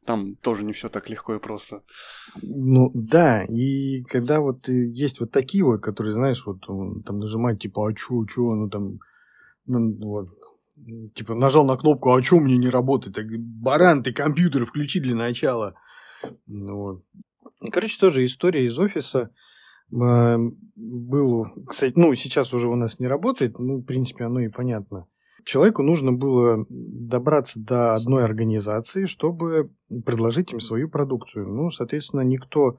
Там 0.06 0.36
тоже 0.36 0.64
не 0.66 0.74
все 0.74 0.90
так 0.90 1.10
легко 1.10 1.36
и 1.36 1.40
просто. 1.40 1.82
Ну, 2.42 2.92
да, 2.94 3.44
и 3.46 4.02
когда 4.04 4.40
вот 4.40 4.68
есть 4.68 5.20
вот 5.20 5.32
такие 5.32 5.64
вот, 5.64 5.82
которые, 5.82 6.14
знаешь, 6.14 6.44
вот 6.46 6.68
он 6.70 7.02
там 7.04 7.20
нажимает, 7.20 7.60
типа, 7.60 7.88
а 7.88 7.94
чё, 7.94 8.26
чё, 8.26 8.54
ну 8.56 8.70
там, 8.70 9.00
ну, 9.66 9.96
вот, 10.00 10.30
типа, 11.14 11.36
нажал 11.36 11.66
на 11.66 11.78
кнопку, 11.78 12.12
а 12.12 12.16
у 12.16 12.40
меня 12.40 12.58
не 12.58 12.70
работает? 12.70 13.16
Так, 13.16 13.26
баран, 13.40 14.04
ты 14.04 14.14
компьютер 14.14 14.66
включи 14.66 15.00
для 15.00 15.16
начала. 15.16 15.76
Ну, 16.48 16.76
вот. 16.78 17.04
Короче, 17.72 18.00
тоже 18.00 18.26
история 18.26 18.66
из 18.66 18.78
офиса. 18.80 19.32
Э, 19.94 20.38
Был, 20.76 21.48
кстати, 21.68 21.94
ну, 21.96 22.14
сейчас 22.16 22.54
уже 22.54 22.68
у 22.68 22.76
нас 22.76 23.00
не 23.00 23.08
работает, 23.08 23.60
ну, 23.60 23.78
в 23.78 23.84
принципе, 23.84 24.26
оно 24.26 24.40
и 24.40 24.50
понятно. 24.50 25.08
Человеку 25.46 25.84
нужно 25.84 26.12
было 26.12 26.66
добраться 26.70 27.60
до 27.60 27.96
одной 27.96 28.24
организации, 28.24 29.06
чтобы 29.06 29.72
предложить 30.06 30.54
им 30.54 30.60
свою 30.60 30.90
продукцию. 30.90 31.48
Ну, 31.48 31.72
соответственно, 31.72 32.22
никто 32.22 32.78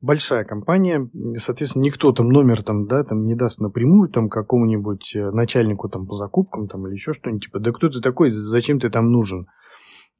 большая 0.00 0.44
компания, 0.44 1.08
соответственно, 1.36 1.82
никто 1.82 2.12
там 2.12 2.28
номер 2.28 2.62
там, 2.62 2.86
да, 2.86 3.02
там 3.04 3.24
не 3.24 3.34
даст 3.34 3.60
напрямую 3.60 4.08
там 4.08 4.28
какому-нибудь 4.28 5.14
э, 5.16 5.30
начальнику 5.30 5.88
там 5.88 6.06
по 6.06 6.14
закупкам 6.14 6.68
там 6.68 6.86
или 6.86 6.94
еще 6.94 7.12
что-нибудь, 7.12 7.44
типа, 7.44 7.58
да 7.58 7.72
кто 7.72 7.88
ты 7.88 8.00
такой, 8.00 8.30
зачем 8.30 8.78
ты 8.80 8.90
там 8.90 9.10
нужен? 9.10 9.46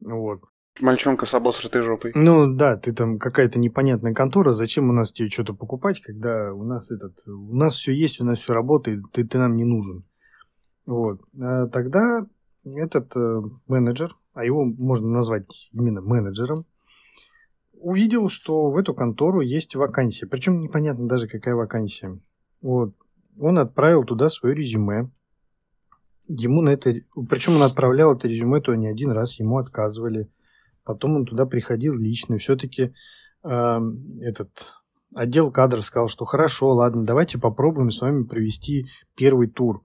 Вот. 0.01 0.41
Мальчонка 0.81 1.27
с 1.27 1.35
обосратой 1.35 1.83
жопой. 1.83 2.13
Ну 2.15 2.55
да, 2.55 2.77
ты 2.77 2.93
там 2.93 3.19
какая-то 3.19 3.59
непонятная 3.59 4.15
контора, 4.15 4.53
зачем 4.53 4.91
у 4.91 4.93
нас 4.93 5.13
тебе 5.13 5.29
что-то 5.29 5.55
покупать, 5.55 6.01
когда 6.01 6.53
у 6.53 6.65
нас 6.65 6.91
этот, 6.91 7.15
у 7.27 7.57
нас 7.57 7.75
все 7.75 7.93
есть, 7.93 8.21
у 8.21 8.25
нас 8.25 8.39
все 8.39 8.53
работает, 8.53 9.03
ты, 9.13 9.27
ты 9.27 9.39
нам 9.39 9.57
не 9.57 9.65
нужен. 9.65 10.05
Вот. 10.87 11.21
А 11.41 11.67
тогда 11.67 12.27
этот 12.65 13.17
э, 13.17 13.41
менеджер, 13.67 14.17
а 14.35 14.45
его 14.45 14.65
можно 14.65 15.09
назвать 15.09 15.69
именно 15.73 16.01
менеджером, 16.01 16.65
увидел, 17.81 18.29
что 18.29 18.71
в 18.71 18.77
эту 18.77 18.95
контору 18.95 19.41
есть 19.41 19.75
вакансия. 19.75 20.27
Причем 20.27 20.61
непонятно 20.61 21.09
даже, 21.09 21.29
какая 21.29 21.55
вакансия. 21.55 22.19
Вот. 22.61 22.95
Он 23.39 23.59
отправил 23.59 24.05
туда 24.05 24.29
свое 24.29 24.55
резюме. 24.55 25.11
Ему 26.27 26.61
на 26.63 26.71
это... 26.71 26.95
Причем 27.29 27.57
он 27.57 27.63
отправлял 27.63 28.15
это 28.15 28.29
резюме 28.29 28.61
то 28.61 28.75
не 28.75 28.89
один 28.89 29.13
раз, 29.13 29.39
ему 29.39 29.59
отказывали. 29.59 30.29
Потом 30.85 31.17
он 31.17 31.25
туда 31.25 31.47
приходил 31.47 31.95
лично. 31.95 32.39
Все-таки 32.39 32.93
этот 33.43 34.51
отдел 35.15 35.51
кадров 35.51 35.85
сказал, 35.85 36.09
что 36.09 36.25
хорошо, 36.25 36.75
ладно, 36.75 37.05
давайте 37.05 37.39
попробуем 37.39 37.91
с 37.91 38.01
вами 38.01 38.25
провести 38.25 38.89
первый 39.15 39.49
тур. 39.49 39.83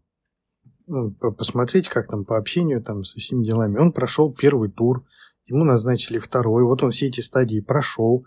Ну, 0.86 1.12
по- 1.12 1.32
посмотреть, 1.32 1.88
как 1.88 2.08
там 2.08 2.26
по 2.26 2.38
общению 2.38 2.84
там 2.84 3.04
со 3.04 3.20
всеми 3.20 3.46
делами. 3.46 3.78
Он 3.78 3.94
прошел 3.94 4.34
первый 4.34 4.70
тур, 4.70 5.06
ему 5.46 5.64
назначили 5.64 6.18
второй. 6.20 6.64
Вот 6.64 6.84
он 6.84 6.92
все 6.92 7.08
эти 7.08 7.20
стадии 7.22 7.60
прошел. 7.60 8.26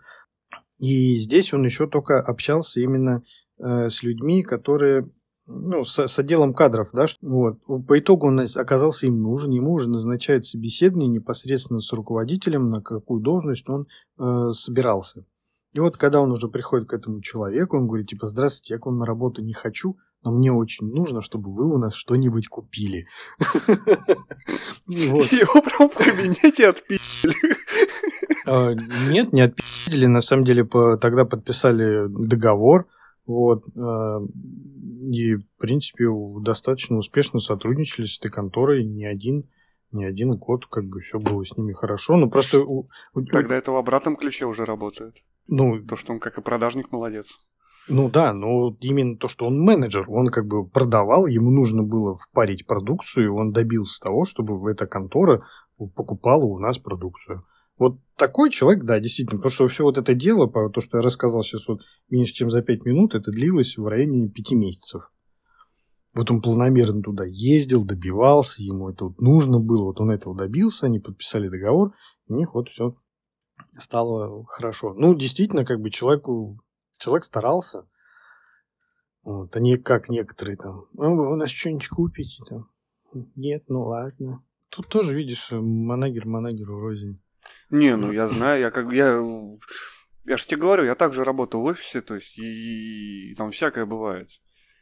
И 0.79 1.17
здесь 1.17 1.53
он 1.55 1.65
еще 1.65 1.87
только 1.87 2.21
общался 2.21 2.81
именно 2.81 3.23
э, 3.59 3.89
с 3.89 4.03
людьми, 4.03 4.43
которые 4.43 5.09
ну, 5.47 5.85
с, 5.85 6.07
с 6.07 6.19
отделом 6.19 6.55
кадров, 6.55 6.91
да, 6.93 7.07
что- 7.07 7.27
вот. 7.27 7.87
По 7.87 7.99
итогу 7.99 8.27
он 8.27 8.41
оказался 8.57 9.07
им 9.07 9.23
нужен, 9.23 9.53
ему 9.53 9.75
уже 9.75 9.89
назначают 9.89 10.45
собеседование 10.45 11.09
непосредственно 11.09 11.81
с 11.81 11.93
руководителем, 11.93 12.69
на 12.69 12.83
какую 12.83 13.21
должность 13.21 13.69
он 13.69 13.87
э, 14.19 14.51
собирался. 14.51 15.25
И 15.73 15.79
вот 15.79 15.99
когда 15.99 16.21
он 16.21 16.33
уже 16.33 16.49
приходит 16.49 16.89
к 16.89 16.95
этому 16.95 17.21
человеку, 17.21 17.77
он 17.77 17.87
говорит, 17.87 18.09
типа, 18.09 18.27
здравствуйте, 18.27 18.75
я 18.75 18.81
к 18.81 18.87
вам 18.87 18.99
на 18.99 19.07
работу 19.07 19.43
не 19.43 19.53
хочу, 19.53 19.97
но 20.27 20.33
мне 20.33 20.53
очень 20.53 20.89
нужно, 20.89 21.23
чтобы 21.23 21.53
вы 21.53 21.73
у 21.73 21.79
нас 21.79 21.95
что-нибудь 21.95 22.49
купили. 22.49 23.07
Его 24.89 25.63
прям 25.63 25.89
в 25.89 25.95
кабинете 25.95 26.69
отпи***ли. 26.69 27.33
А, 28.45 28.75
Нет, 29.09 29.33
не 29.33 29.43
отпиздили. 29.43 30.07
На 30.07 30.21
самом 30.21 30.45
деле 30.45 30.65
тогда 30.65 31.25
подписали 31.25 32.09
договор. 32.09 32.89
Вот. 33.25 33.65
а, 33.77 34.19
И, 35.13 35.37
в 35.37 35.47
принципе, 35.59 36.07
достаточно 36.41 36.97
успешно 36.97 37.39
сотрудничали 37.39 38.07
с 38.07 38.19
этой 38.19 38.33
конторой. 38.33 38.85
Не 38.85 39.07
один, 39.07 39.45
не 39.93 40.05
один 40.05 40.35
год, 40.35 40.67
как 40.67 40.87
бы 40.87 41.03
все 41.03 41.21
было 41.21 41.45
с 41.45 41.57
ними 41.57 41.73
хорошо. 41.73 42.17
Ну, 42.17 42.29
просто... 42.29 42.65
Тогда 43.31 43.55
это 43.55 43.71
в 43.71 43.77
обратном 43.77 44.17
ключе 44.17 44.47
уже 44.47 44.65
работает. 44.65 45.23
Ну, 45.47 45.81
То, 45.87 45.95
что 45.95 46.13
он 46.13 46.19
как 46.19 46.37
и 46.39 46.43
продажник 46.43 46.91
молодец. 46.91 47.39
Ну 47.89 48.11
да, 48.11 48.33
но 48.33 48.77
именно 48.81 49.17
то, 49.17 49.29
что 49.29 49.47
он 49.47 49.61
менеджер, 49.61 50.07
он 50.09 50.27
как 50.29 50.47
бы 50.47 50.67
продавал, 50.67 51.27
ему 51.27 51.51
нужно 51.51 51.83
было 51.83 52.17
впарить 52.17 52.67
продукцию, 52.67 53.27
и 53.27 53.29
он 53.29 53.53
добился 53.53 54.01
того, 54.01 54.25
чтобы 54.25 54.71
эта 54.71 54.87
контора 54.87 55.45
покупала 55.77 56.45
у 56.45 56.59
нас 56.59 56.79
продукцию. 56.79 57.45
Вот 57.79 57.99
такой 58.17 58.51
человек, 58.51 58.85
да, 58.85 58.99
действительно, 58.99 59.39
потому 59.39 59.51
что 59.51 59.69
все 59.69 59.85
вот 59.85 59.99
это 59.99 60.15
дело, 60.15 60.51
то, 60.71 60.81
что 60.81 60.99
я 60.99 61.03
рассказал 61.03 61.43
сейчас 61.43 61.69
вот 61.69 61.83
меньше, 62.09 62.33
чем 62.33 62.51
за 62.51 62.63
5 62.63 62.85
минут, 62.87 63.15
это 63.15 63.31
длилось 63.31 63.77
в 63.77 63.87
районе 63.87 64.29
5 64.29 64.53
месяцев. 64.53 65.11
Вот 66.15 66.31
он 66.31 66.41
планомерно 66.41 67.03
туда 67.03 67.25
ездил, 67.27 67.85
добивался, 67.85 68.63
ему 68.63 68.89
это 68.89 69.05
вот 69.05 69.21
нужно 69.21 69.61
было, 69.61 69.85
вот 69.85 70.01
он 70.01 70.11
этого 70.11 70.35
добился, 70.35 70.87
они 70.87 70.99
подписали 70.99 71.49
договор, 71.49 71.93
у 72.29 72.35
них 72.35 72.55
вот 72.55 72.71
все 72.71 72.97
стало 73.73 74.45
хорошо. 74.47 74.95
Ну, 74.95 75.15
действительно, 75.15 75.67
как 75.67 75.81
бы 75.81 75.91
человеку 75.91 76.59
человек 76.99 77.25
старался. 77.25 77.87
Вот, 79.23 79.57
а 79.57 79.61
не 79.61 79.77
как 79.77 80.09
некоторые 80.09 80.57
там. 80.57 80.87
«А 80.97 81.09
вы 81.09 81.33
у 81.33 81.37
нас 81.37 81.51
что-нибудь 81.51 81.89
купите 81.89 82.43
там. 82.49 82.71
Нет, 83.35 83.65
ну 83.69 83.83
ладно. 83.83 84.45
Тут 84.69 84.89
тоже, 84.89 85.17
видишь, 85.17 85.49
манагер 85.51 86.27
манагеру 86.27 86.79
рознь. 86.79 87.21
Не, 87.71 87.97
ну 87.97 88.13
я 88.13 88.29
знаю, 88.29 88.61
я 88.61 88.71
как 88.71 88.93
я. 88.93 89.21
Я 90.25 90.37
же 90.37 90.47
тебе 90.47 90.61
говорю, 90.61 90.85
я 90.85 90.95
также 90.95 91.25
работал 91.25 91.63
в 91.63 91.65
офисе, 91.65 92.01
то 92.01 92.15
есть 92.15 92.37
и, 92.39 93.31
и 93.31 93.35
там 93.37 93.53
всякое 93.53 93.87
бывает. 93.87 94.29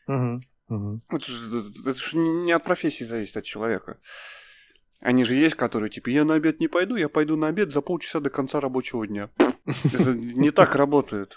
Угу, 0.09 0.41
угу. 0.69 1.01
Это 1.11 1.31
же, 1.31 1.65
это 1.85 1.99
ж 1.99 2.15
не 2.15 2.53
от 2.53 2.65
профессии 2.65 3.05
зависит, 3.05 3.37
от 3.37 3.45
человека. 3.45 3.99
Они 5.01 5.25
же 5.25 5.35
есть, 5.35 5.55
которые 5.55 5.91
типа, 5.91 6.09
я 6.09 6.25
на 6.25 6.35
обед 6.35 6.61
не 6.61 6.69
пойду, 6.69 6.97
я 6.97 7.11
пойду 7.11 7.37
на 7.37 7.49
обед 7.49 7.73
за 7.73 7.83
полчаса 7.83 8.21
до 8.21 8.31
конца 8.31 8.59
рабочего 8.61 9.07
дня. 9.07 9.31
Это 9.67 10.15
не 10.15 10.51
так 10.51 10.75
работает. 10.77 11.37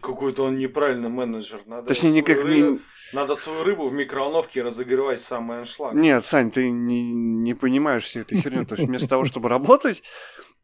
Какой-то 0.00 0.44
он 0.44 0.58
неправильный 0.58 1.08
менеджер. 1.08 1.60
Надо 1.66 1.88
Точнее, 1.88 2.10
свою 2.10 2.22
никак 2.22 2.38
рыбу- 2.38 2.72
не... 2.72 2.78
Надо 3.12 3.34
свою 3.34 3.64
рыбу 3.64 3.88
в 3.88 3.92
микроволновке 3.92 4.62
разогревать 4.62 5.20
самый 5.20 5.58
аншлаг. 5.58 5.94
Нет, 5.94 6.24
Сань, 6.24 6.50
ты 6.50 6.70
не, 6.70 7.02
не 7.12 7.54
понимаешь 7.54 8.04
всю 8.04 8.20
эту 8.20 8.36
херню. 8.36 8.64
То 8.64 8.76
есть 8.76 8.86
вместо 8.86 9.08
того, 9.08 9.24
чтобы 9.24 9.48
работать, 9.48 10.02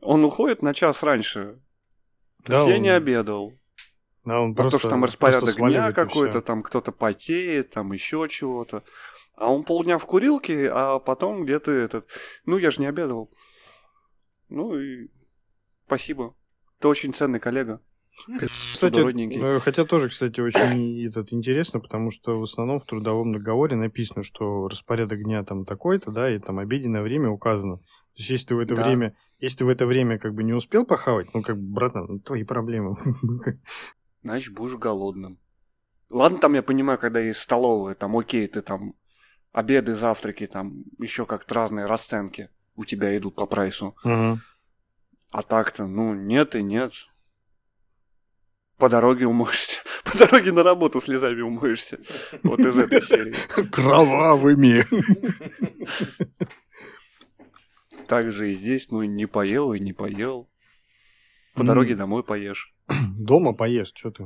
он 0.01 0.24
уходит 0.24 0.62
на 0.62 0.72
час 0.72 1.03
раньше. 1.03 1.61
То 2.45 2.53
Да, 2.53 2.57
есть 2.59 2.68
я 2.68 2.79
не 2.79 2.91
обедал. 2.91 3.53
Да, 4.24 4.41
он 4.41 4.55
то, 4.55 4.62
просто, 4.62 4.79
что 4.79 4.91
там 4.91 5.05
распорядок 5.05 5.57
дня 5.57 5.93
какой-то, 5.93 6.41
там 6.41 6.62
кто-то 6.62 6.93
потеет, 6.93 7.70
там 7.70 7.93
еще 7.93 8.27
чего-то. 8.29 8.85
А 9.35 9.53
он 9.53 9.64
полдня 9.64 9.99
в 9.99 10.07
курилке, 10.07 10.70
а 10.72 10.99
потом 10.99 11.45
где-то 11.45 11.70
этот... 11.70 12.09
Ну, 12.47 12.59
я 12.59 12.70
же 12.70 12.81
не 12.81 12.87
обедал. 12.87 13.31
Ну 14.49 14.79
и 14.79 15.09
спасибо. 15.87 16.35
Ты 16.79 16.89
очень 16.89 17.12
ценный 17.12 17.41
коллега. 17.41 17.81
Кстати, 18.77 19.57
э, 19.57 19.61
хотя 19.61 19.85
тоже, 19.85 20.09
кстати, 20.09 20.41
очень 20.41 21.07
этот, 21.07 21.33
интересно, 21.33 21.81
потому 21.81 22.11
что 22.11 22.39
в 22.39 22.43
основном 22.43 22.81
в 22.81 22.85
трудовом 22.85 23.33
договоре 23.33 23.77
написано, 23.77 24.22
что 24.22 24.68
распорядок 24.68 25.22
дня 25.22 25.45
там 25.45 25.64
такой-то, 25.64 26.11
да, 26.11 26.35
и 26.35 26.39
там 26.39 26.59
обеденное 26.59 27.03
время 27.03 27.31
указано. 27.31 27.79
То 27.79 27.83
есть, 28.16 28.31
если 28.31 28.47
ты 28.47 28.55
в 28.55 28.61
это 28.61 28.74
Да. 28.74 28.85
время, 28.85 29.16
если 29.39 29.59
ты 29.59 29.64
в 29.64 29.68
это 29.68 29.87
время 29.87 30.18
как 30.18 30.35
бы 30.35 30.43
не 30.43 30.53
успел 30.53 30.87
похавать, 30.87 31.35
ну, 31.35 31.43
как 31.43 31.57
бы, 31.57 31.74
братан, 31.74 32.07
ну, 32.09 32.18
твои 32.20 32.45
проблемы. 32.45 32.97
Значит, 34.22 34.55
будешь 34.55 34.77
голодным. 34.77 35.39
Ладно, 36.09 36.39
там 36.39 36.55
я 36.55 36.62
понимаю, 36.62 36.99
когда 36.99 37.20
есть 37.20 37.41
столовые, 37.41 37.95
там 37.95 38.16
окей, 38.16 38.47
ты 38.47 38.62
там 38.62 38.95
обеды, 39.53 39.95
завтраки, 39.95 40.47
там 40.47 40.85
еще 40.99 41.27
как-то 41.27 41.55
разные 41.55 41.87
расценки 41.87 42.51
у 42.77 42.85
тебя 42.85 43.16
идут 43.16 43.35
по 43.37 43.47
прайсу. 43.47 43.97
Мгм. 44.05 44.41
А 45.31 45.43
так-то, 45.43 45.87
ну, 45.87 46.14
нет 46.14 46.55
и 46.55 46.62
нет. 46.62 46.93
По 48.79 48.89
дороге 48.89 49.27
умоешься. 49.27 49.81
По 50.05 50.18
дороге 50.18 50.53
на 50.53 50.62
работу 50.62 51.01
слезами 51.01 51.41
умоешься. 51.41 51.99
Вот 52.43 52.61
из 52.61 52.77
этой 52.77 53.01
серии. 53.03 53.35
Кровавыми. 53.70 54.85
Так 58.07 58.31
же 58.33 58.51
и 58.51 58.55
здесь, 58.55 58.91
ну, 58.91 59.03
не 59.03 59.27
поел 59.27 59.72
и 59.72 59.81
не 59.81 59.93
поел. 59.93 60.49
По 61.55 61.61
М. 61.61 61.66
дороге 61.66 61.95
домой 61.97 62.22
поешь. 62.22 62.74
Дома 63.18 63.53
поешь, 63.55 63.93
что 63.95 64.11
ты? 64.11 64.24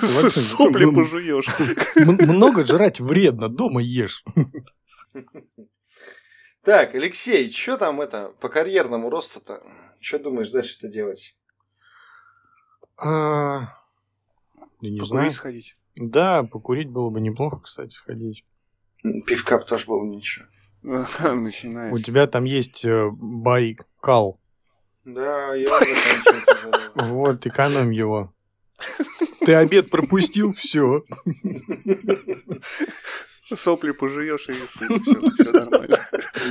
вообще- 0.00 0.40
Сопли 0.40 0.84
ну, 0.86 0.94
пожуешь. 0.94 1.46
М- 1.94 2.16
Много 2.34 2.64
жрать 2.64 3.00
вредно, 3.00 3.48
дома 3.48 3.82
ешь. 3.82 4.24
Так, 6.64 6.94
Алексей, 6.94 7.50
что 7.52 7.76
там 7.76 8.00
это 8.00 8.28
по 8.40 8.48
карьерному 8.48 9.10
росту-то? 9.10 9.62
Что 10.00 10.18
думаешь 10.18 10.48
дальше-то 10.48 10.88
делать? 10.88 11.36
А, 12.96 13.60
да 14.80 14.88
не 14.88 14.98
знаю. 14.98 15.08
Покурить 15.08 15.32
сходить. 15.32 15.74
Да, 15.96 16.42
покурить 16.44 16.88
было 16.90 17.10
бы 17.10 17.20
неплохо, 17.20 17.60
кстати, 17.60 17.92
сходить. 17.92 18.44
Пивка 19.26 19.58
б 19.58 19.64
тоже 19.64 19.86
было 19.86 20.04
ничего. 20.04 20.46
У 20.82 21.34
Начинаешь. 21.34 22.04
тебя 22.04 22.26
там 22.26 22.44
есть 22.44 22.84
э, 22.84 23.08
Байкал. 23.12 24.40
Да, 25.04 25.54
я 25.54 25.66
уже 25.76 25.94
кончился 26.22 26.56
за 26.56 26.90
Вот, 27.08 27.46
экономь 27.46 27.92
его. 27.92 28.32
Ты 29.44 29.54
обед 29.54 29.90
пропустил, 29.90 30.52
все. 30.52 31.04
Сопли 33.54 33.92
пожуешь 33.92 34.48
и 34.48 34.52
все 34.52 35.52
нормально. 35.52 35.98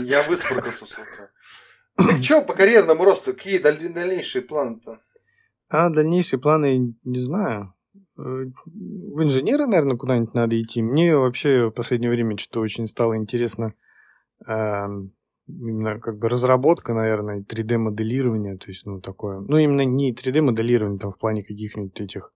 Я 0.02 0.24
выспаркался 0.24 0.86
с 0.86 0.92
утра. 0.94 2.22
Что 2.22 2.42
по 2.42 2.54
карьерному 2.54 3.04
росту? 3.04 3.34
Какие 3.34 3.58
даль- 3.60 3.90
дальнейшие 3.94 4.42
планы-то? 4.44 5.00
А 5.70 5.90
дальнейшие 5.90 6.40
планы 6.40 6.96
не 7.04 7.20
знаю. 7.20 7.74
Э, 8.18 8.22
В 8.66 9.24
инженеры, 9.24 9.66
наверное, 9.66 9.98
куда-нибудь 9.98 10.34
надо 10.34 10.62
идти. 10.62 10.82
Мне 10.82 11.16
вообще 11.16 11.68
в 11.68 11.72
последнее 11.72 12.12
время 12.12 12.38
что-то 12.38 12.60
очень 12.62 12.88
стало 12.88 13.18
интересно. 13.18 13.74
эм, 14.48 15.12
Именно 15.46 16.00
как 16.00 16.20
бы 16.20 16.30
разработка, 16.30 16.94
наверное, 16.94 17.44
3D-моделирование, 17.44 18.58
то 18.58 18.68
есть, 18.70 18.86
ну, 18.86 19.02
такое. 19.02 19.42
Ну, 19.42 19.58
именно 19.58 19.84
не 19.84 20.14
3D-моделирование 20.14 21.00
там 21.00 21.12
в 21.12 21.18
плане 21.18 21.44
каких-нибудь 21.44 22.00
этих 22.00 22.32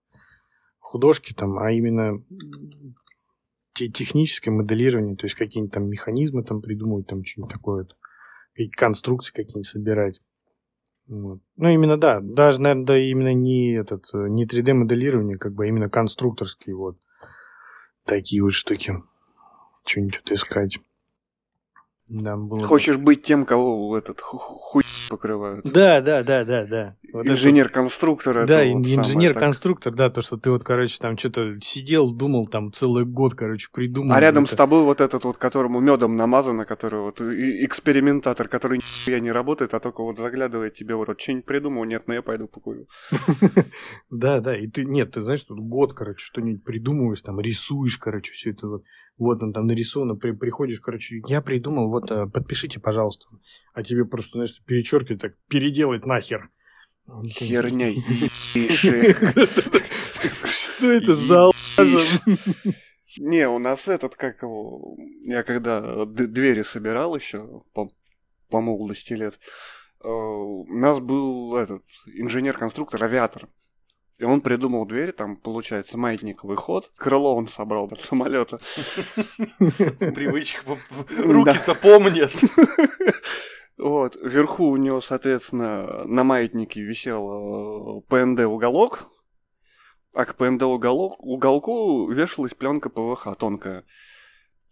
художки 0.78 1.32
там, 1.32 1.58
а 1.58 1.70
именно 1.72 2.22
те- 3.72 3.88
техническое 3.88 4.50
моделирование, 4.50 5.16
то 5.16 5.24
есть 5.24 5.36
какие-нибудь 5.36 5.72
там 5.72 5.88
механизмы 5.88 6.44
там 6.44 6.60
придумывать, 6.60 7.06
там 7.06 7.24
что-нибудь 7.24 7.52
такое, 7.52 7.84
вот. 7.84 7.96
какие 8.52 8.68
конструкции 8.70 9.32
какие-нибудь 9.32 9.66
собирать. 9.66 10.20
Вот. 11.08 11.40
Ну, 11.56 11.68
именно, 11.70 11.96
да. 11.96 12.20
Даже, 12.20 12.60
наверное, 12.60 12.84
да, 12.86 12.98
именно 12.98 13.32
не 13.32 13.72
этот, 13.72 14.08
э, 14.12 14.28
не 14.28 14.44
3D-моделирование, 14.46 15.38
как 15.38 15.54
бы, 15.54 15.64
а 15.64 15.66
именно 15.66 15.88
конструкторские 15.88 16.76
вот 16.76 16.98
такие 18.04 18.42
вот 18.42 18.52
штуки. 18.52 19.02
Что-нибудь 19.86 20.20
тут 20.24 20.32
искать. 20.32 20.78
Да, 22.08 22.36
было 22.36 22.60
бы- 22.60 22.64
Хочешь 22.66 22.96
быть 22.96 23.22
тем, 23.22 23.44
кого 23.44 23.96
этот 23.98 24.20
ху- 24.20 24.38
хуй 24.38 24.82
покрывают? 25.10 25.64
Да, 25.70 26.00
да, 26.00 26.22
да, 26.22 26.44
да, 26.44 26.64
да. 26.64 26.96
Вот 27.12 27.26
Инженер-конструктор 27.26 28.34
вот- 28.34 28.44
это 28.44 28.54
Да, 28.54 28.64
вот 28.64 28.86
инженер-конструктор, 28.86 29.94
да, 29.94 30.08
то, 30.08 30.22
что 30.22 30.36
ты 30.38 30.50
вот, 30.50 30.64
короче, 30.64 30.96
там 31.00 31.18
что-то 31.18 31.60
сидел, 31.60 32.10
думал, 32.12 32.46
там 32.46 32.72
целый 32.72 33.04
год, 33.04 33.34
короче, 33.34 33.68
придумал. 33.72 34.14
А 34.16 34.20
рядом 34.20 34.44
это. 34.44 34.52
с 34.52 34.56
тобой 34.56 34.82
вот 34.84 35.00
этот 35.02 35.24
вот, 35.24 35.36
которому 35.38 35.80
медом 35.80 36.16
намазано, 36.16 36.64
который 36.64 37.00
вот 37.00 37.20
экспериментатор, 37.20 38.48
который 38.48 38.80
я 39.06 39.20
не 39.20 39.30
работает, 39.30 39.74
а 39.74 39.80
только 39.80 40.02
вот 40.02 40.18
заглядывает 40.18 40.74
тебе 40.74 40.96
в 40.96 41.02
рот. 41.02 41.20
Что-нибудь 41.20 41.44
придумал? 41.44 41.84
Нет, 41.84 42.04
ну 42.06 42.14
я 42.14 42.22
пойду 42.22 42.48
покурю. 42.48 42.86
Да, 44.10 44.40
да, 44.40 44.56
и 44.56 44.66
ты, 44.66 44.84
нет, 44.84 45.12
ты 45.12 45.20
знаешь, 45.20 45.44
тут 45.44 45.58
год, 45.60 45.92
короче, 45.92 46.20
что-нибудь 46.24 46.64
придумываешь, 46.64 47.22
там, 47.22 47.40
рисуешь, 47.40 47.98
короче, 47.98 48.32
все 48.32 48.50
это 48.50 48.66
вот, 48.68 48.84
вот 49.18 49.42
он 49.42 49.52
там 49.52 49.66
нарисовано, 49.66 50.14
при, 50.14 50.32
приходишь, 50.32 50.80
короче, 50.80 51.22
я 51.26 51.40
придумал, 51.42 51.88
вот, 51.88 52.10
э, 52.10 52.26
подпишите, 52.26 52.80
пожалуйста. 52.80 53.26
А 53.74 53.82
тебе 53.82 54.04
просто, 54.04 54.32
знаешь, 54.34 54.62
перечеркивают, 54.64 55.20
так, 55.20 55.34
переделать 55.48 56.06
нахер. 56.06 56.50
Херня. 57.28 57.92
Что 60.44 60.86
это 60.92 61.16
за? 61.16 61.50
Не, 63.18 63.48
у 63.48 63.58
нас 63.58 63.88
этот, 63.88 64.14
как 64.16 64.42
его, 64.42 64.96
я 65.24 65.42
когда 65.42 66.04
двери 66.04 66.62
собирал 66.62 67.16
еще 67.16 67.62
по, 67.72 67.90
по 68.50 68.60
молодости 68.60 69.14
лет, 69.14 69.40
э, 70.04 70.08
у 70.08 70.66
нас 70.68 71.00
был 71.00 71.56
этот 71.56 71.82
инженер-конструктор, 72.06 73.02
авиатор. 73.02 73.48
И 74.18 74.24
он 74.24 74.40
придумал 74.40 74.84
двери, 74.84 75.12
там, 75.12 75.36
получается, 75.36 75.96
маятниковый 75.96 76.56
ход. 76.56 76.90
Крыло 76.96 77.36
он 77.36 77.46
собрал 77.46 77.86
от 77.86 78.00
самолета. 78.00 78.58
Привычка. 79.56 80.62
по- 80.64 80.78
Руки-то 81.22 81.74
помнят. 81.74 82.32
Вот, 83.80 84.16
вверху 84.20 84.70
у 84.70 84.76
него, 84.76 85.00
соответственно, 85.00 86.02
на 86.04 86.24
маятнике 86.24 86.80
висел 86.82 88.00
э, 88.00 88.08
ПНД-уголок, 88.08 89.06
а 90.12 90.24
к 90.24 90.34
ПНД-уголок, 90.36 91.24
уголку 91.24 92.10
вешалась 92.10 92.54
пленка 92.54 92.90
ПВХ 92.90 93.36
тонкая. 93.38 93.84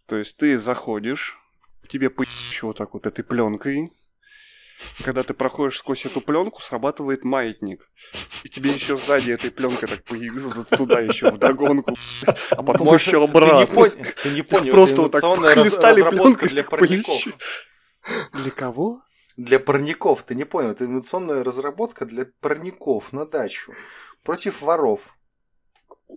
То 0.07 0.17
есть 0.17 0.35
ты 0.35 0.57
заходишь, 0.57 1.39
тебе 1.87 2.07
еще 2.19 2.65
вот 2.67 2.79
так 2.79 2.93
вот 2.93 3.07
этой 3.07 3.23
пленкой. 3.23 3.93
Когда 5.03 5.23
ты 5.23 5.33
проходишь 5.33 5.77
сквозь 5.79 6.05
эту 6.05 6.21
пленку, 6.21 6.61
срабатывает 6.61 7.23
маятник. 7.23 7.89
И 8.43 8.49
тебе 8.49 8.69
еще 8.69 8.95
сзади 8.95 9.31
этой 9.31 9.49
пленкой 9.51 9.89
так 9.89 10.03
появился 10.03 10.63
туда 10.65 10.99
еще 10.99 11.31
вдогонку. 11.31 11.93
А 12.51 12.61
потом 12.63 12.85
Может, 12.87 13.07
еще 13.07 13.11
ты 13.11 13.17
не 13.17 13.23
обратно. 13.25 13.75
понял- 13.75 14.05
Ты 14.23 14.29
не 14.29 14.41
понял, 14.43 14.71
Просто 14.71 15.01
вот 15.01 15.11
так 15.13 15.23
хлестали 15.23 16.01
пленкой, 16.09 16.49
для 16.49 16.63
парников. 16.63 17.21
Для 18.33 18.51
кого? 18.51 19.01
Для 19.35 19.59
парников, 19.59 20.23
ты 20.23 20.35
не 20.35 20.45
понял, 20.45 20.69
это 20.71 20.85
инновационная 20.85 21.43
разработка 21.43 22.05
для 22.05 22.25
парников 22.41 23.13
на 23.13 23.25
дачу. 23.25 23.73
Против 24.23 24.61
воров. 24.61 25.15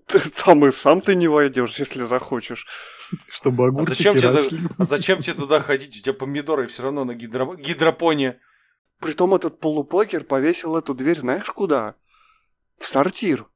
Ты 0.06 0.20
там 0.44 0.64
и 0.66 0.72
сам 0.72 1.00
ты 1.00 1.14
не 1.14 1.28
войдешь, 1.28 1.78
если 1.78 2.04
захочешь. 2.04 2.66
Чтобы 3.28 3.68
А 3.68 3.82
зачем, 3.82 4.12
огурчики 4.12 4.18
тебе, 4.20 4.30
росли. 4.30 4.60
а 4.78 4.84
зачем 4.84 5.20
тебе 5.20 5.34
туда 5.34 5.60
ходить? 5.60 5.96
У 5.98 6.00
тебя 6.02 6.14
помидоры 6.14 6.66
все 6.68 6.82
равно 6.84 7.04
на 7.04 7.12
гидро- 7.12 7.56
гидропоне. 7.56 8.38
Притом 9.00 9.34
этот 9.34 9.58
полупокер 9.58 10.24
повесил 10.24 10.76
эту 10.76 10.94
дверь 10.94 11.16
знаешь 11.16 11.50
куда? 11.50 11.94
В 12.78 12.86
сортир. 12.86 13.46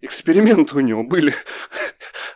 Эксперименты 0.00 0.76
у 0.76 0.80
него 0.80 1.04
были. 1.04 1.34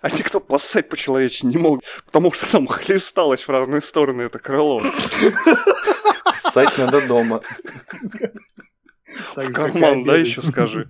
А 0.03 0.11
никто 0.11 0.41
поссать 0.41 0.89
по-человечески 0.89 1.47
не 1.47 1.59
мог, 1.59 1.85
потому 2.07 2.33
что 2.33 2.51
там 2.51 2.67
хлесталось 2.67 3.47
в 3.47 3.49
разные 3.49 3.81
стороны 3.81 4.23
это 4.23 4.41
крыло. 4.41 4.83
Ссать 6.35 6.77
надо 6.77 7.07
дома. 7.07 7.41
В 9.37 9.53
карман, 9.53 10.03
да, 10.03 10.17
еще 10.17 10.43
скажи. 10.43 10.89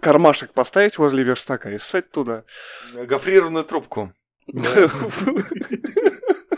Кармашек 0.00 0.52
поставить 0.52 0.98
возле 0.98 1.24
верстака 1.24 1.68
и 1.72 1.78
ссать 1.78 2.12
туда. 2.12 2.44
Гофрированную 2.94 3.64
трубку. 3.64 4.12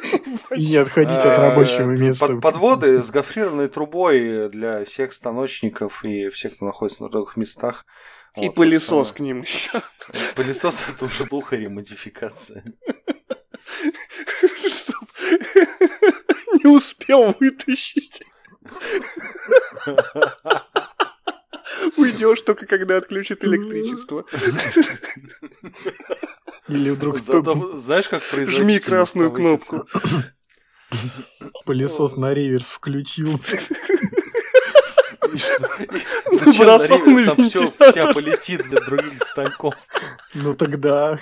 И 0.57 0.67
не 0.67 0.77
отходить 0.77 1.19
от 1.19 1.27
А, 1.39 1.51
рабочего 1.51 1.91
под- 1.91 2.01
места. 2.01 2.37
Подводы 2.37 3.03
с 3.03 3.11
гофрированной 3.11 3.69
трубой 3.69 4.49
для 4.49 4.85
всех 4.85 5.13
станочников 5.13 6.05
и 6.05 6.29
всех, 6.31 6.57
кто 6.57 6.67
находится 6.67 7.03
на 7.03 7.09
других 7.11 7.37
местах. 7.37 7.85
И 8.37 8.49
пылесос 8.49 9.13
к 9.13 9.21
ним 9.21 9.43
еще. 9.43 9.83
Пылесос 10.37 10.85
это 10.89 11.05
уже 11.05 11.25
лухари 11.31 11.69
модификация. 11.69 12.65
Чтоб 14.69 15.09
Не 16.63 16.67
успел 16.71 17.35
вытащить. 17.39 18.23
Уйдешь 21.97 22.41
только 22.43 22.67
когда 22.67 22.97
отключат 22.97 23.45
электричество. 23.45 24.25
Или 26.71 26.91
вдруг 26.91 27.21
Зато 27.21 27.77
знаешь, 27.77 28.09
как 28.09 28.23
произойдет? 28.23 28.63
Жми 28.63 28.79
красную 28.79 29.31
кнопку. 29.31 29.87
пылесос 31.65 32.17
на 32.17 32.35
реверс 32.35 32.67
включил. 32.67 33.41
Забросал 36.33 36.99
на 36.99 37.35
Там 37.35 37.49
все 37.49 37.67
в 37.67 37.93
тебя 37.93 38.13
полетит 38.13 38.69
для 38.69 38.81
других 38.81 39.23
станков. 39.23 39.75
Ну 40.35 40.55
тогда... 40.55 41.19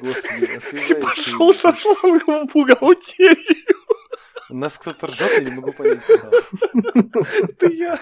Господи, 0.00 1.00
пошел 1.00 1.54
со 1.54 1.76
шлангом 1.76 2.48
в 2.48 2.52
бухгалтерию. 2.52 3.66
У 4.50 4.56
нас 4.56 4.76
кто-то 4.78 5.06
ржет, 5.06 5.30
я 5.32 5.40
не 5.40 5.50
могу 5.52 5.72
понять, 5.72 6.04
куда. 6.04 6.30
Это 7.42 7.66
я. 7.68 7.98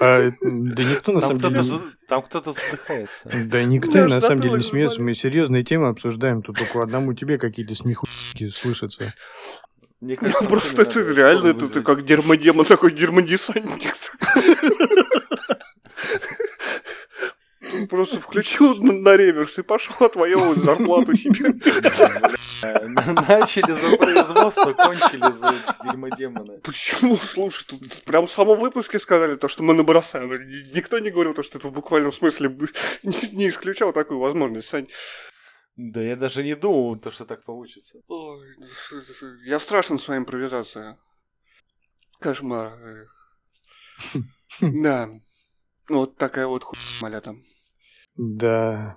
А, 0.00 0.30
Да 0.40 0.82
никто 0.84 1.12
на 1.12 1.20
Там 1.20 1.28
самом 1.28 1.38
кто-то 1.38 1.54
деле... 1.54 1.62
за- 1.62 1.80
там 2.08 2.22
кто-то 2.22 2.52
задыхается. 2.52 3.30
Да 3.46 3.62
никто 3.64 3.90
Меня 3.92 4.08
на 4.08 4.20
самом 4.20 4.42
деле 4.42 4.56
не 4.56 4.62
смеется. 4.62 5.00
Мы 5.00 5.14
серьезные 5.14 5.62
темы 5.62 5.88
обсуждаем. 5.88 6.42
Тут 6.42 6.58
только 6.58 6.80
одному 6.82 7.14
тебе 7.14 7.38
какие-то 7.38 7.74
смехуки 7.74 8.48
слышатся. 8.48 9.14
Мне 10.00 10.16
кажется, 10.16 10.44
Просто 10.44 10.82
это 10.82 10.98
надо 11.00 11.12
реально, 11.14 11.46
это 11.48 11.68
ты 11.68 11.82
как 11.82 12.04
дермодемон, 12.04 12.66
такой 12.66 12.92
дермодесантник. 12.92 13.94
Просто 17.88 18.20
включил 18.20 18.76
на, 18.82 19.16
реверс 19.16 19.58
и 19.58 19.62
пошел 19.62 19.94
отвоевывать 20.06 20.58
зарплату 20.58 21.14
себе. 21.14 21.50
Начали 23.28 23.72
за 23.72 23.96
производство, 23.96 24.72
кончили 24.72 25.32
за 25.32 25.54
дерьмодемона. 25.84 26.58
Почему? 26.62 27.16
Слушай, 27.16 27.66
тут 27.68 28.02
прям 28.04 28.26
в 28.26 28.32
самом 28.32 28.58
выпуске 28.58 28.98
сказали 28.98 29.36
то, 29.36 29.48
что 29.48 29.62
мы 29.62 29.74
набросаем. 29.74 30.30
Никто 30.74 30.98
не 30.98 31.10
говорил 31.10 31.34
то, 31.34 31.42
что 31.42 31.58
это 31.58 31.68
в 31.68 31.72
буквальном 31.72 32.12
смысле 32.12 32.48
не, 33.02 33.48
исключал 33.48 33.92
такую 33.92 34.20
возможность, 34.20 34.68
Сань. 34.68 34.88
Да 35.76 36.00
я 36.00 36.16
даже 36.16 36.42
не 36.42 36.56
думал, 36.56 36.96
то, 36.96 37.10
что 37.10 37.26
так 37.26 37.44
получится. 37.44 37.98
Ой, 38.08 38.56
ну 38.58 38.66
я 39.44 39.58
страшен 39.58 39.98
своей 39.98 40.20
импровизации. 40.20 40.96
Кошмар. 42.20 42.72
Да. 44.60 45.10
Вот 45.88 46.16
такая 46.16 46.46
вот 46.46 46.64
хуйня 46.64 47.20
там. 47.20 47.42
Да. 48.16 48.96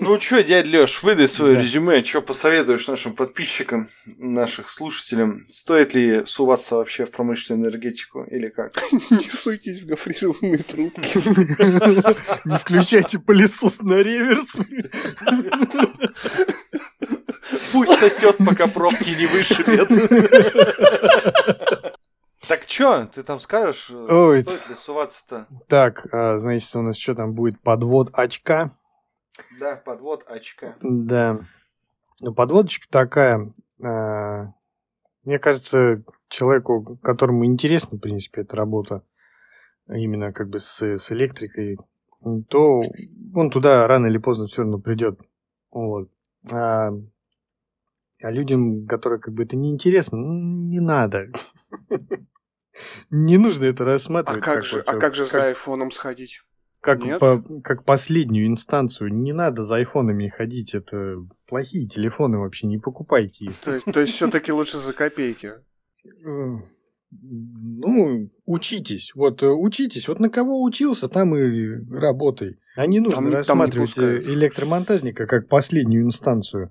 Ну 0.00 0.16
чё, 0.18 0.42
дядь 0.42 0.66
Лёш, 0.66 1.02
выдай 1.02 1.26
свое 1.28 1.54
Да. 1.56 1.60
резюме, 1.62 2.02
что 2.04 2.20
посоветуешь 2.22 2.88
нашим 2.88 3.14
подписчикам, 3.14 3.88
наших 4.18 4.68
слушателям? 4.70 5.46
Стоит 5.50 5.94
ли 5.94 6.24
суваться 6.26 6.76
вообще 6.76 7.04
в 7.06 7.10
промышленную 7.10 7.70
энергетику 7.70 8.22
или 8.24 8.48
как? 8.48 8.72
Не 9.10 9.30
суйтесь 9.30 9.82
в 9.82 9.86
гофрированные 9.86 10.58
трубки. 10.58 11.10
Не 12.48 12.58
включайте 12.58 13.18
пылесос 13.18 13.80
на 13.80 13.94
реверс. 14.02 14.56
Пусть 17.72 17.96
сосет, 17.98 18.36
пока 18.38 18.66
пробки 18.66 19.10
не 19.10 19.26
вышибет. 19.26 19.88
Так 22.50 22.66
чё, 22.66 23.06
ты 23.06 23.22
там 23.22 23.38
скажешь, 23.38 23.92
Ой. 23.92 24.42
стоит 24.42 24.68
ли 24.68 24.74
суваться-то? 24.74 25.46
Так, 25.68 26.12
а, 26.12 26.36
значит, 26.36 26.74
у 26.74 26.82
нас 26.82 26.96
что 26.96 27.14
там 27.14 27.32
будет? 27.32 27.60
Подвод 27.60 28.10
очка. 28.12 28.72
Да, 29.60 29.76
подвод 29.76 30.24
очка. 30.26 30.74
Да. 30.82 31.38
Ну, 32.20 32.34
подводочка 32.34 32.88
такая. 32.90 33.52
а, 33.80 34.48
Мне 35.22 35.38
кажется, 35.38 36.02
человеку, 36.28 36.98
которому 37.04 37.44
интересна, 37.44 37.98
в 37.98 38.00
принципе, 38.00 38.40
эта 38.40 38.56
работа, 38.56 39.04
именно 39.86 40.32
как 40.32 40.48
бы 40.48 40.58
с, 40.58 40.82
с 40.82 41.12
электрикой, 41.12 41.78
то 42.48 42.82
он 43.32 43.50
туда 43.50 43.86
рано 43.86 44.08
или 44.08 44.18
поздно 44.18 44.46
все 44.46 44.62
равно 44.62 44.80
придет. 44.80 45.20
Вот. 45.70 46.10
А, 46.50 46.90
а 48.20 48.30
людям, 48.32 48.88
которые 48.88 49.20
как 49.20 49.34
бы 49.34 49.44
это 49.44 49.54
неинтересно, 49.54 50.18
ну, 50.18 50.32
не 50.66 50.80
надо. 50.80 51.28
Не 53.10 53.38
нужно 53.38 53.64
это 53.64 53.84
А 53.84 53.86
рассматривать. 53.86 54.42
как 54.44 54.62
же, 54.64 54.80
а 54.80 54.96
как 54.96 55.14
же 55.14 55.24
как- 55.24 55.32
за 55.32 55.44
айфоном 55.46 55.90
сходить? 55.90 56.42
как, 56.80 57.02
Нет? 57.04 57.20
по- 57.20 57.42
как 57.62 57.84
последнюю 57.84 58.46
инстанцию. 58.46 59.12
Не 59.12 59.32
надо 59.32 59.64
за 59.64 59.76
айфонами 59.76 60.28
ходить. 60.28 60.74
Это 60.74 61.16
плохие 61.46 61.86
телефоны 61.86 62.38
вообще. 62.38 62.66
Не 62.66 62.78
покупайте 62.78 63.44
их. 63.46 63.52
То 63.64 63.74
есть, 63.74 63.84
то 63.84 64.00
есть 64.00 64.14
все-таки 64.14 64.50
лучше 64.52 64.78
за 64.78 64.92
копейки. 64.94 65.52
Э, 66.26 66.56
Ну, 67.12 68.30
учитесь. 68.46 69.12
Вот 69.14 69.42
э, 69.42 69.46
учитесь. 69.48 70.06
Вот 70.08 70.20
на 70.20 70.30
кого 70.30 70.62
учился, 70.62 71.08
там 71.08 71.34
и 71.36 71.68
работай. 71.92 72.58
А 72.76 72.86
не 72.86 73.00
нужно 73.00 73.16
Там 73.16 73.24
не- 73.24 73.30
там 73.30 73.58
не 73.58 73.64
рассматривать 73.64 73.98
э, 73.98 74.22
электромонтажника 74.32 75.26
как 75.26 75.48
последнюю 75.48 76.04
инстанцию. 76.04 76.70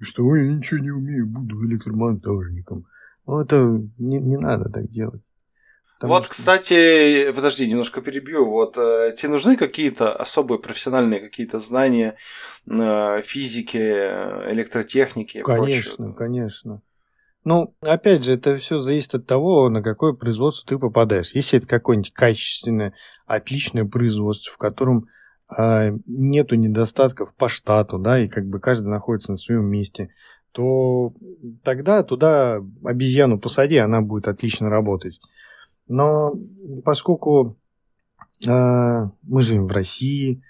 Что 0.00 0.24
ой, 0.26 0.46
я 0.46 0.52
ничего 0.52 0.78
не 0.78 0.90
умею, 0.90 1.26
буду 1.26 1.64
электромонтажником. 1.66 2.86
Ну, 3.26 3.40
это 3.40 3.56
не, 3.98 4.18
не 4.20 4.36
надо 4.36 4.68
так 4.68 4.90
делать. 4.90 5.22
Потому 6.02 6.14
вот, 6.14 6.24
что- 6.24 6.32
кстати, 6.32 7.30
подожди, 7.30 7.70
немножко 7.70 8.00
перебью. 8.00 8.44
Вот 8.50 8.76
э, 8.76 9.14
тебе 9.16 9.30
нужны 9.30 9.56
какие-то 9.56 10.12
особые 10.12 10.58
профессиональные 10.58 11.20
какие-то 11.20 11.60
знания 11.60 12.16
э, 12.68 13.20
физики, 13.22 13.78
э, 13.78 14.52
электротехники 14.52 15.42
Конечно, 15.42 15.94
прочего? 15.94 16.12
конечно. 16.12 16.82
Ну, 17.44 17.72
опять 17.80 18.24
же, 18.24 18.34
это 18.34 18.56
все 18.56 18.80
зависит 18.80 19.14
от 19.14 19.26
того, 19.28 19.68
на 19.68 19.80
какое 19.80 20.12
производство 20.12 20.68
ты 20.68 20.76
попадаешь. 20.76 21.36
Если 21.36 21.60
это 21.60 21.68
какое-нибудь 21.68 22.12
качественное, 22.12 22.94
отличное 23.26 23.84
производство, 23.84 24.52
в 24.52 24.58
котором 24.58 25.06
а, 25.46 25.90
нету 26.06 26.56
недостатков 26.56 27.32
по 27.36 27.48
штату, 27.48 27.98
да, 27.98 28.20
и 28.20 28.26
как 28.26 28.46
бы 28.46 28.58
каждый 28.58 28.88
находится 28.88 29.30
на 29.30 29.38
своем 29.38 29.66
месте, 29.66 30.10
то 30.50 31.12
тогда 31.62 32.02
туда 32.02 32.60
обезьяну 32.84 33.38
посади, 33.38 33.76
она 33.76 34.00
будет 34.00 34.26
отлично 34.26 34.68
работать. 34.68 35.20
Но 35.92 36.34
поскольку 36.84 37.58
а, 38.46 39.10
мы 39.22 39.42
живем 39.42 39.66
в 39.66 39.72
России, 39.72 40.42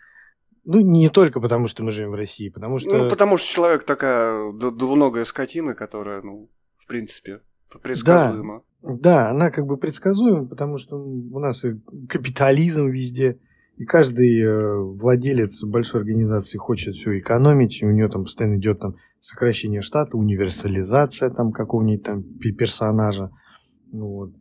ну, 0.65 0.81
не 0.81 1.09
только 1.09 1.41
потому, 1.41 1.67
что 1.67 1.83
мы 1.83 1.91
живем 1.91 2.13
в 2.13 2.15
России, 2.15 2.49
потому 2.49 2.79
что... 2.79 2.97
Ну, 2.97 3.09
потому 3.09 3.37
что 3.37 3.49
человек 3.49 3.83
такая 3.83 4.53
двуногая 4.53 5.25
скотина, 5.25 5.75
которая, 5.75 6.23
ну, 6.23 6.49
в 6.79 6.87
принципе, 6.87 7.41
предсказуема. 7.83 8.63
Да, 8.83 9.31
она 9.31 9.51
как 9.51 9.67
бы 9.67 9.77
предсказуема, 9.77 10.47
потому 10.47 10.77
что 10.77 10.97
у 10.97 11.39
нас 11.41 11.65
капитализм 12.09 12.89
везде, 12.89 13.41
и 13.77 13.85
каждый 13.85 14.41
э, 14.41 14.77
владелец 14.77 15.65
большой 15.65 16.03
организации 16.03 16.59
хочет 16.59 16.95
все 16.95 17.19
экономить, 17.19 17.83
и 17.83 17.87
у 17.87 17.91
него 17.91 18.09
там 18.09 18.25
постоянно 18.25 18.59
идет 18.59 18.79
там 18.79 18.95
сокращение 19.21 19.81
штата, 19.81 20.17
универсализация 20.17 21.31
там 21.31 21.51
какого-нибудь 21.51 22.05
там 22.05 22.23
пе- 22.23 22.53
персонажа, 22.53 23.31
ну 23.91 24.07
вот, 24.07 24.33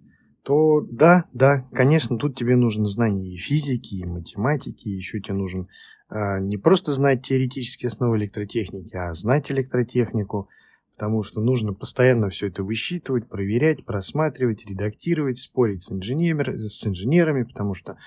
то 0.44 0.82
да, 0.82 1.26
да, 1.34 1.68
конечно, 1.72 2.18
тут 2.18 2.36
тебе 2.36 2.56
нужно 2.56 2.86
знание 2.86 3.34
и 3.34 3.38
физики, 3.38 3.96
и 3.96 4.06
математики, 4.06 4.88
еще 4.88 5.20
тебе 5.20 5.36
нужен 5.36 5.68
а, 6.10 6.40
не 6.40 6.58
просто 6.58 6.94
знать 6.94 7.24
теоретические 7.26 7.88
основы 7.88 8.18
электротехники, 8.18 8.96
а 8.96 9.14
знать 9.14 9.52
электротехнику, 9.52 10.50
потому 10.94 11.24
что 11.24 11.42
нужно 11.42 11.74
постоянно 11.74 12.30
все 12.30 12.48
это 12.48 12.64
высчитывать, 12.64 13.30
проверять, 13.30 13.86
просматривать, 13.86 14.66
редактировать, 14.66 15.38
спорить 15.38 15.84
с, 15.84 15.92
инженер, 15.92 16.58
с 16.58 16.86
инженерами, 16.86 17.44
потому 17.44 17.74
что 17.74 17.98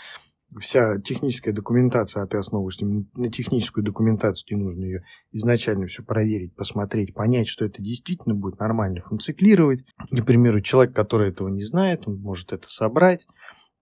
вся 0.61 0.99
техническая 1.01 1.55
документация, 1.55 2.23
а 2.23 2.27
ты 2.27 2.39
основываешься 2.39 2.87
на 2.87 3.31
техническую 3.31 3.85
документацию, 3.85 4.47
тебе 4.47 4.59
нужно 4.59 4.85
ее 4.85 5.05
изначально 5.33 5.87
все 5.87 6.03
проверить, 6.03 6.55
посмотреть, 6.55 7.15
понять, 7.15 7.49
что 7.49 7.65
это 7.65 7.83
действительно 7.83 8.35
будет 8.35 8.59
нормально 8.59 9.01
функционировать. 9.01 9.85
Примеру, 10.25 10.61
человек, 10.61 10.95
который 10.95 11.31
этого 11.31 11.49
не 11.49 11.63
знает, 11.63 12.07
он 12.07 12.17
может 12.19 12.53
это 12.53 12.69
собрать, 12.69 13.27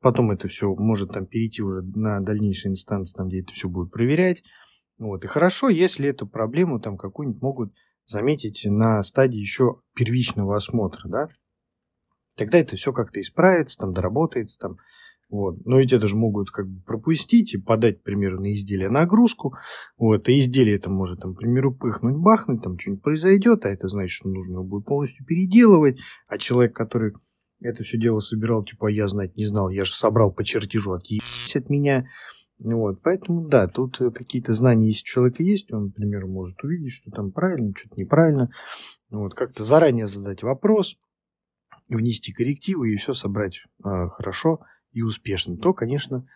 потом 0.00 0.30
это 0.30 0.48
все 0.48 0.74
может 0.74 1.12
там 1.12 1.26
перейти 1.26 1.62
уже 1.62 1.82
на 1.82 2.20
дальнейшие 2.20 2.72
инстанции, 2.72 3.16
там, 3.16 3.28
где 3.28 3.40
это 3.40 3.52
все 3.52 3.68
будут 3.68 3.92
проверять. 3.92 4.42
Вот. 4.98 5.24
И 5.24 5.26
хорошо, 5.26 5.68
если 5.68 6.08
эту 6.08 6.26
проблему 6.26 6.80
там 6.80 6.96
какую-нибудь 6.96 7.42
могут 7.42 7.72
заметить 8.06 8.64
на 8.64 9.02
стадии 9.02 9.38
еще 9.38 9.80
первичного 9.94 10.56
осмотра, 10.56 11.08
да, 11.08 11.28
тогда 12.36 12.58
это 12.58 12.76
все 12.76 12.92
как-то 12.92 13.20
исправится, 13.20 13.78
там 13.78 13.92
доработается, 13.92 14.58
там, 14.58 14.76
вот. 15.32 15.64
Но 15.64 15.80
ведь 15.80 15.94
это 15.94 16.06
же 16.06 16.14
могут 16.14 16.50
как 16.50 16.68
бы 16.68 16.82
пропустить 16.82 17.54
и 17.54 17.58
подать, 17.58 18.00
к 18.00 18.02
примеру, 18.02 18.38
на 18.38 18.52
изделие 18.52 18.90
нагрузку, 18.90 19.54
вот, 19.96 20.28
и 20.28 20.38
изделие 20.38 20.76
это 20.76 20.90
может, 20.90 21.20
там, 21.20 21.34
к 21.34 21.38
примеру, 21.38 21.74
пыхнуть, 21.74 22.16
бахнуть, 22.16 22.62
там 22.62 22.78
что-нибудь 22.78 23.02
произойдет, 23.02 23.64
а 23.64 23.70
это 23.70 23.88
значит, 23.88 24.10
что 24.10 24.28
нужно 24.28 24.52
его 24.52 24.64
будет 24.64 24.84
полностью 24.84 25.24
переделывать, 25.24 25.98
а 26.28 26.36
человек, 26.36 26.76
который 26.76 27.14
это 27.62 27.82
все 27.82 27.98
дело 27.98 28.18
собирал, 28.18 28.62
типа, 28.62 28.88
а 28.88 28.90
я 28.90 29.06
знать 29.06 29.34
не 29.38 29.46
знал, 29.46 29.70
я 29.70 29.84
же 29.84 29.94
собрал 29.94 30.30
по 30.30 30.44
чертежу, 30.44 30.92
отъебись 30.92 31.56
от 31.56 31.70
меня, 31.70 32.08
вот, 32.58 33.00
поэтому, 33.02 33.48
да, 33.48 33.68
тут 33.68 34.02
э, 34.02 34.10
какие-то 34.10 34.52
знания, 34.52 34.88
если 34.88 35.04
у 35.04 35.06
человека 35.06 35.42
есть, 35.42 35.72
он, 35.72 35.86
например, 35.86 36.26
может 36.26 36.62
увидеть, 36.62 36.92
что 36.92 37.10
там 37.10 37.32
правильно, 37.32 37.72
что-то 37.74 37.98
неправильно, 37.98 38.50
вот, 39.08 39.32
как-то 39.32 39.64
заранее 39.64 40.06
задать 40.06 40.42
вопрос, 40.42 40.98
внести 41.88 42.34
коррективы 42.34 42.92
и 42.92 42.96
все 42.96 43.14
собрать 43.14 43.62
э, 43.82 44.08
хорошо 44.10 44.60
и 44.92 45.02
успешно, 45.02 45.56
то, 45.56 45.72
конечно, 45.72 46.26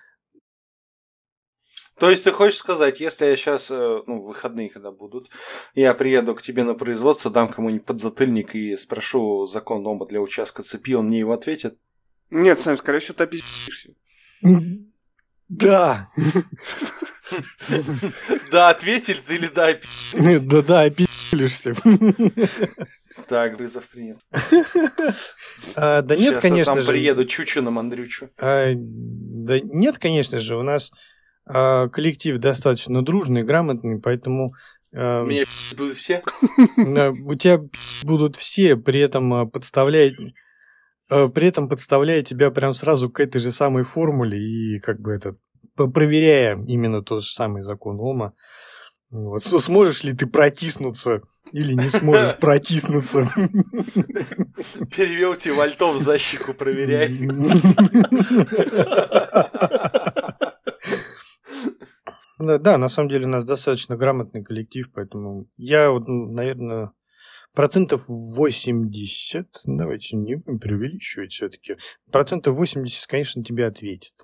То 1.98 2.10
есть 2.10 2.24
ты 2.24 2.32
хочешь 2.32 2.58
сказать, 2.58 3.00
если 3.00 3.24
я 3.26 3.36
сейчас, 3.36 3.70
ну, 3.70 4.20
выходные 4.20 4.68
когда 4.68 4.92
будут, 4.92 5.30
я 5.74 5.94
приеду 5.94 6.34
к 6.34 6.42
тебе 6.42 6.62
на 6.62 6.74
производство, 6.74 7.30
дам 7.30 7.48
кому-нибудь 7.48 7.86
подзатыльник 7.86 8.54
и 8.54 8.76
спрошу 8.76 9.46
закон 9.46 9.82
дома 9.82 10.06
для 10.06 10.20
участка 10.20 10.62
цепи, 10.62 10.94
он 10.94 11.06
мне 11.06 11.20
его 11.20 11.32
ответит? 11.32 11.78
Нет, 12.30 12.60
Сань, 12.60 12.76
скорее 12.76 12.98
всего, 12.98 13.14
ты 13.14 13.24
опиздишься. 13.24 13.94
да, 15.48 16.08
Да, 18.50 18.70
ответили 18.70 19.20
ты 19.26 19.36
или 19.36 19.48
да, 19.48 19.68
да-да, 20.40 20.82
опи***лишься. 20.82 21.74
Так, 23.28 23.58
вызов 23.58 23.88
принят. 23.88 24.18
А, 25.74 26.02
Да 26.02 26.16
нет, 26.16 26.38
конечно 26.40 26.64
там 26.74 26.80
же. 26.82 26.88
приеду 26.88 27.24
чучу 27.24 27.62
на 27.62 27.70
Мандрючу. 27.70 28.28
А, 28.38 28.72
Да 28.74 29.60
нет, 29.60 29.98
конечно 29.98 30.38
же, 30.38 30.56
у 30.56 30.62
нас 30.62 30.90
а, 31.46 31.88
коллектив 31.88 32.38
достаточно 32.38 33.04
дружный, 33.04 33.42
грамотный, 33.42 34.00
поэтому 34.00 34.52
Меня 34.92 35.44
будут 35.76 35.92
все? 35.94 36.22
у 36.76 37.34
тебя 37.34 37.60
будут 38.04 38.36
все, 38.36 38.76
при 38.76 39.00
этом 39.00 39.50
подставляя, 39.50 40.12
при 41.08 41.46
этом 41.46 41.68
подставляя 41.68 42.22
тебя 42.22 42.50
прям 42.50 42.72
сразу 42.74 43.10
к 43.10 43.20
этой 43.20 43.40
же 43.40 43.52
самой 43.52 43.84
формуле 43.84 44.38
и 44.38 44.78
как 44.80 45.00
бы 45.00 45.12
это 45.12 45.36
п- 45.76 45.88
проверяя 45.88 46.56
именно 46.66 47.02
тот 47.02 47.22
же 47.22 47.30
самый 47.30 47.62
закон 47.62 47.98
Ома. 48.00 48.32
Вот. 49.10 49.44
Сможешь 49.44 50.02
ли 50.04 50.12
ты 50.12 50.26
протиснуться 50.26 51.22
или 51.52 51.74
не 51.74 51.88
сможешь 51.88 52.36
протиснуться? 52.40 53.28
Перевел 54.94 55.34
тебе 55.36 55.54
вольтов 55.54 56.00
за 56.00 56.18
щеку, 56.18 56.54
проверяй. 56.54 57.08
Да, 62.38 62.58
да, 62.58 62.76
на 62.76 62.88
самом 62.88 63.08
деле 63.08 63.24
у 63.24 63.30
нас 63.30 63.44
достаточно 63.44 63.96
грамотный 63.96 64.44
коллектив, 64.44 64.90
поэтому 64.92 65.48
я, 65.56 65.90
вот, 65.90 66.06
наверное, 66.06 66.92
процентов 67.54 68.04
80, 68.08 69.46
давайте 69.64 70.16
не 70.16 70.34
будем 70.34 70.58
преувеличивать 70.58 71.32
все-таки, 71.32 71.76
процентов 72.12 72.56
80, 72.56 73.06
конечно, 73.06 73.42
тебе 73.42 73.66
ответит. 73.66 74.14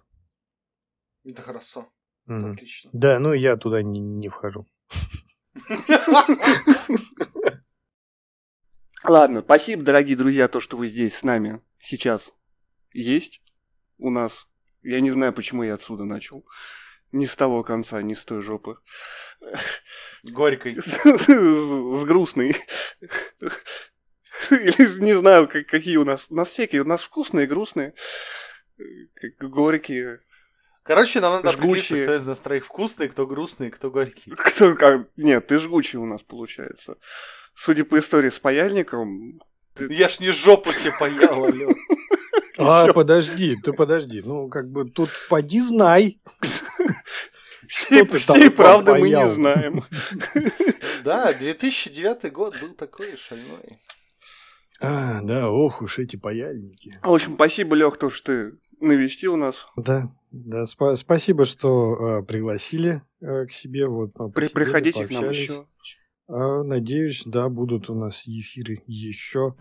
Это 1.25 1.41
хорошо. 1.41 1.89
Это 2.27 2.51
отлично. 2.51 2.91
Да, 2.93 3.19
ну 3.19 3.33
я 3.33 3.57
туда 3.57 3.83
не, 3.83 4.01
не 4.01 4.29
вхожу. 4.29 4.67
Ладно, 9.05 9.43
спасибо, 9.43 9.83
дорогие 9.83 10.17
друзья, 10.17 10.47
то, 10.49 10.61
что 10.61 10.77
вы 10.77 10.87
здесь 10.89 11.17
с 11.17 11.25
нами 11.25 11.61
сейчас 11.81 12.33
есть 12.93 13.43
у 13.99 14.11
нас. 14.11 14.47
Я 14.83 15.01
не 15.01 15.11
знаю, 15.11 15.33
почему 15.33 15.63
я 15.65 15.75
отсюда 15.75 16.05
начал. 16.05 16.47
Не 17.11 17.27
с 17.27 17.35
того 17.37 17.63
конца, 17.63 18.01
не 18.01 18.15
с 18.15 18.25
той 18.25 18.41
жопы. 18.43 18.79
Горькой. 20.25 20.77
С 20.83 22.05
грустной. 22.05 22.57
Или 24.51 25.01
не 25.01 25.13
знаю, 25.15 25.49
как- 25.49 25.67
какие 25.67 25.97
у 25.97 26.05
нас. 26.05 26.27
У 26.31 26.35
нас 26.35 26.49
всякие. 26.49 26.83
У 26.83 26.87
нас 26.87 27.03
вкусные, 27.03 27.47
грустные, 27.47 27.95
как 29.15 29.51
горькие. 29.51 30.21
Короче, 30.83 31.21
нам 31.21 31.35
надо 31.35 31.53
Жгучие. 31.53 31.69
определиться, 31.71 32.03
кто 32.03 32.15
из 32.17 32.27
нас 32.27 32.41
троих 32.41 32.65
вкусный, 32.65 33.09
кто 33.09 33.27
грустный, 33.27 33.71
кто 33.71 33.91
горький. 33.91 34.31
Кто 34.37 34.75
как? 34.75 35.07
Нет, 35.17 35.47
ты 35.47 35.59
жгучий 35.59 35.99
у 35.99 36.07
нас 36.07 36.23
получается. 36.23 36.97
Судя 37.55 37.85
по 37.85 37.99
истории 37.99 38.31
с 38.31 38.39
паяльником, 38.39 39.41
Я 39.79 40.09
ж 40.09 40.21
не 40.21 40.31
жопу 40.31 40.73
себе 40.73 40.93
паял, 40.99 41.45
алё. 41.45 41.73
А, 42.59 42.93
подожди, 42.93 43.57
ты 43.63 43.73
подожди. 43.73 44.23
Ну, 44.23 44.49
как 44.49 44.69
бы 44.71 44.91
тут 44.91 45.11
поди 45.29 45.61
знай. 45.61 46.21
всей, 47.69 48.05
ты 48.05 48.51
правды 48.51 48.95
мы 48.95 49.09
не 49.09 49.29
знаем. 49.29 49.85
Да, 51.05 51.33
2009 51.33 52.33
год 52.33 52.61
был 52.61 52.75
такой 52.75 53.17
шальной. 53.17 53.79
А, 54.83 55.21
да, 55.23 55.49
ох 55.51 55.83
уж 55.83 55.99
эти 55.99 56.17
паяльники. 56.17 56.99
В 57.03 57.13
общем, 57.13 57.35
спасибо, 57.35 57.77
Лех, 57.77 57.97
то, 57.99 58.11
что 58.11 58.27
ты 58.51 58.59
навестил 58.81 59.37
нас. 59.37 59.69
Да, 59.77 60.13
да, 60.33 60.63
спа- 60.63 60.97
спасибо, 60.97 61.45
что 61.47 62.19
э, 62.21 62.23
пригласили 62.25 63.03
э, 63.21 63.47
к 63.47 63.53
себе. 63.53 63.87
Вот, 63.87 64.11
э, 64.19 64.29
При- 64.35 64.49
приходите 64.49 65.07
к 65.07 65.11
нам 65.11 65.23
пообщались. 65.25 65.49
еще. 65.51 65.67
А, 66.29 66.63
надеюсь, 66.65 67.23
да, 67.27 67.49
будут 67.49 67.91
у 67.91 67.95
нас 67.95 68.23
эфиры 68.27 68.83
еще. 68.87 69.55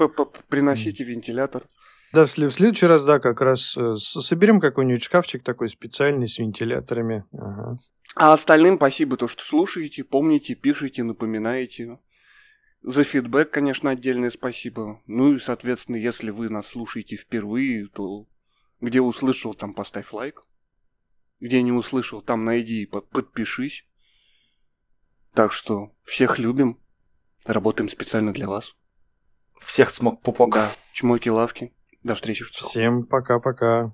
Приносите 0.49 1.03
вентилятор. 1.03 1.63
Да, 2.13 2.25
в, 2.25 2.35
в 2.35 2.51
следующий 2.51 2.87
раз, 2.87 3.03
да, 3.05 3.19
как 3.19 3.41
раз 3.41 3.75
э, 3.77 3.95
соберем 3.97 4.59
какой-нибудь 4.59 5.03
шкафчик 5.03 5.43
такой 5.43 5.69
специальный 5.69 6.27
с 6.27 6.39
вентиляторами. 6.39 7.25
Ага. 7.31 7.79
А 8.15 8.33
остальным 8.33 8.75
спасибо, 8.77 9.15
то, 9.17 9.27
что 9.27 9.43
слушаете, 9.43 10.03
помните, 10.03 10.55
пишите, 10.55 11.03
напоминаете. 11.03 11.99
За 12.83 13.03
фидбэк, 13.03 13.51
конечно, 13.51 13.91
отдельное 13.91 14.31
спасибо. 14.31 15.01
Ну 15.05 15.33
и, 15.33 15.39
соответственно, 15.39 15.97
если 15.97 16.31
вы 16.31 16.49
нас 16.49 16.67
слушаете 16.67 17.15
впервые, 17.15 17.87
то 17.87 18.27
где 18.79 19.01
услышал, 19.01 19.53
там 19.53 19.73
поставь 19.73 20.11
лайк. 20.11 20.43
Где 21.39 21.61
не 21.61 21.71
услышал, 21.71 22.21
там 22.21 22.43
найди 22.43 22.83
и 22.83 22.85
по- 22.85 23.01
подпишись. 23.01 23.87
Так 25.33 25.51
что 25.51 25.95
всех 26.03 26.39
любим. 26.39 26.79
Работаем 27.45 27.89
специально 27.89 28.33
для 28.33 28.47
вас. 28.47 28.75
Всех 29.59 29.91
смог 29.91 30.21
пупок. 30.21 30.53
Да, 30.53 30.71
чмоки 30.93 31.29
лавки. 31.29 31.73
До 32.03 32.15
встречи 32.15 32.43
в 32.43 32.51
целом. 32.51 32.69
Всем 32.69 33.05
пока-пока. 33.05 33.93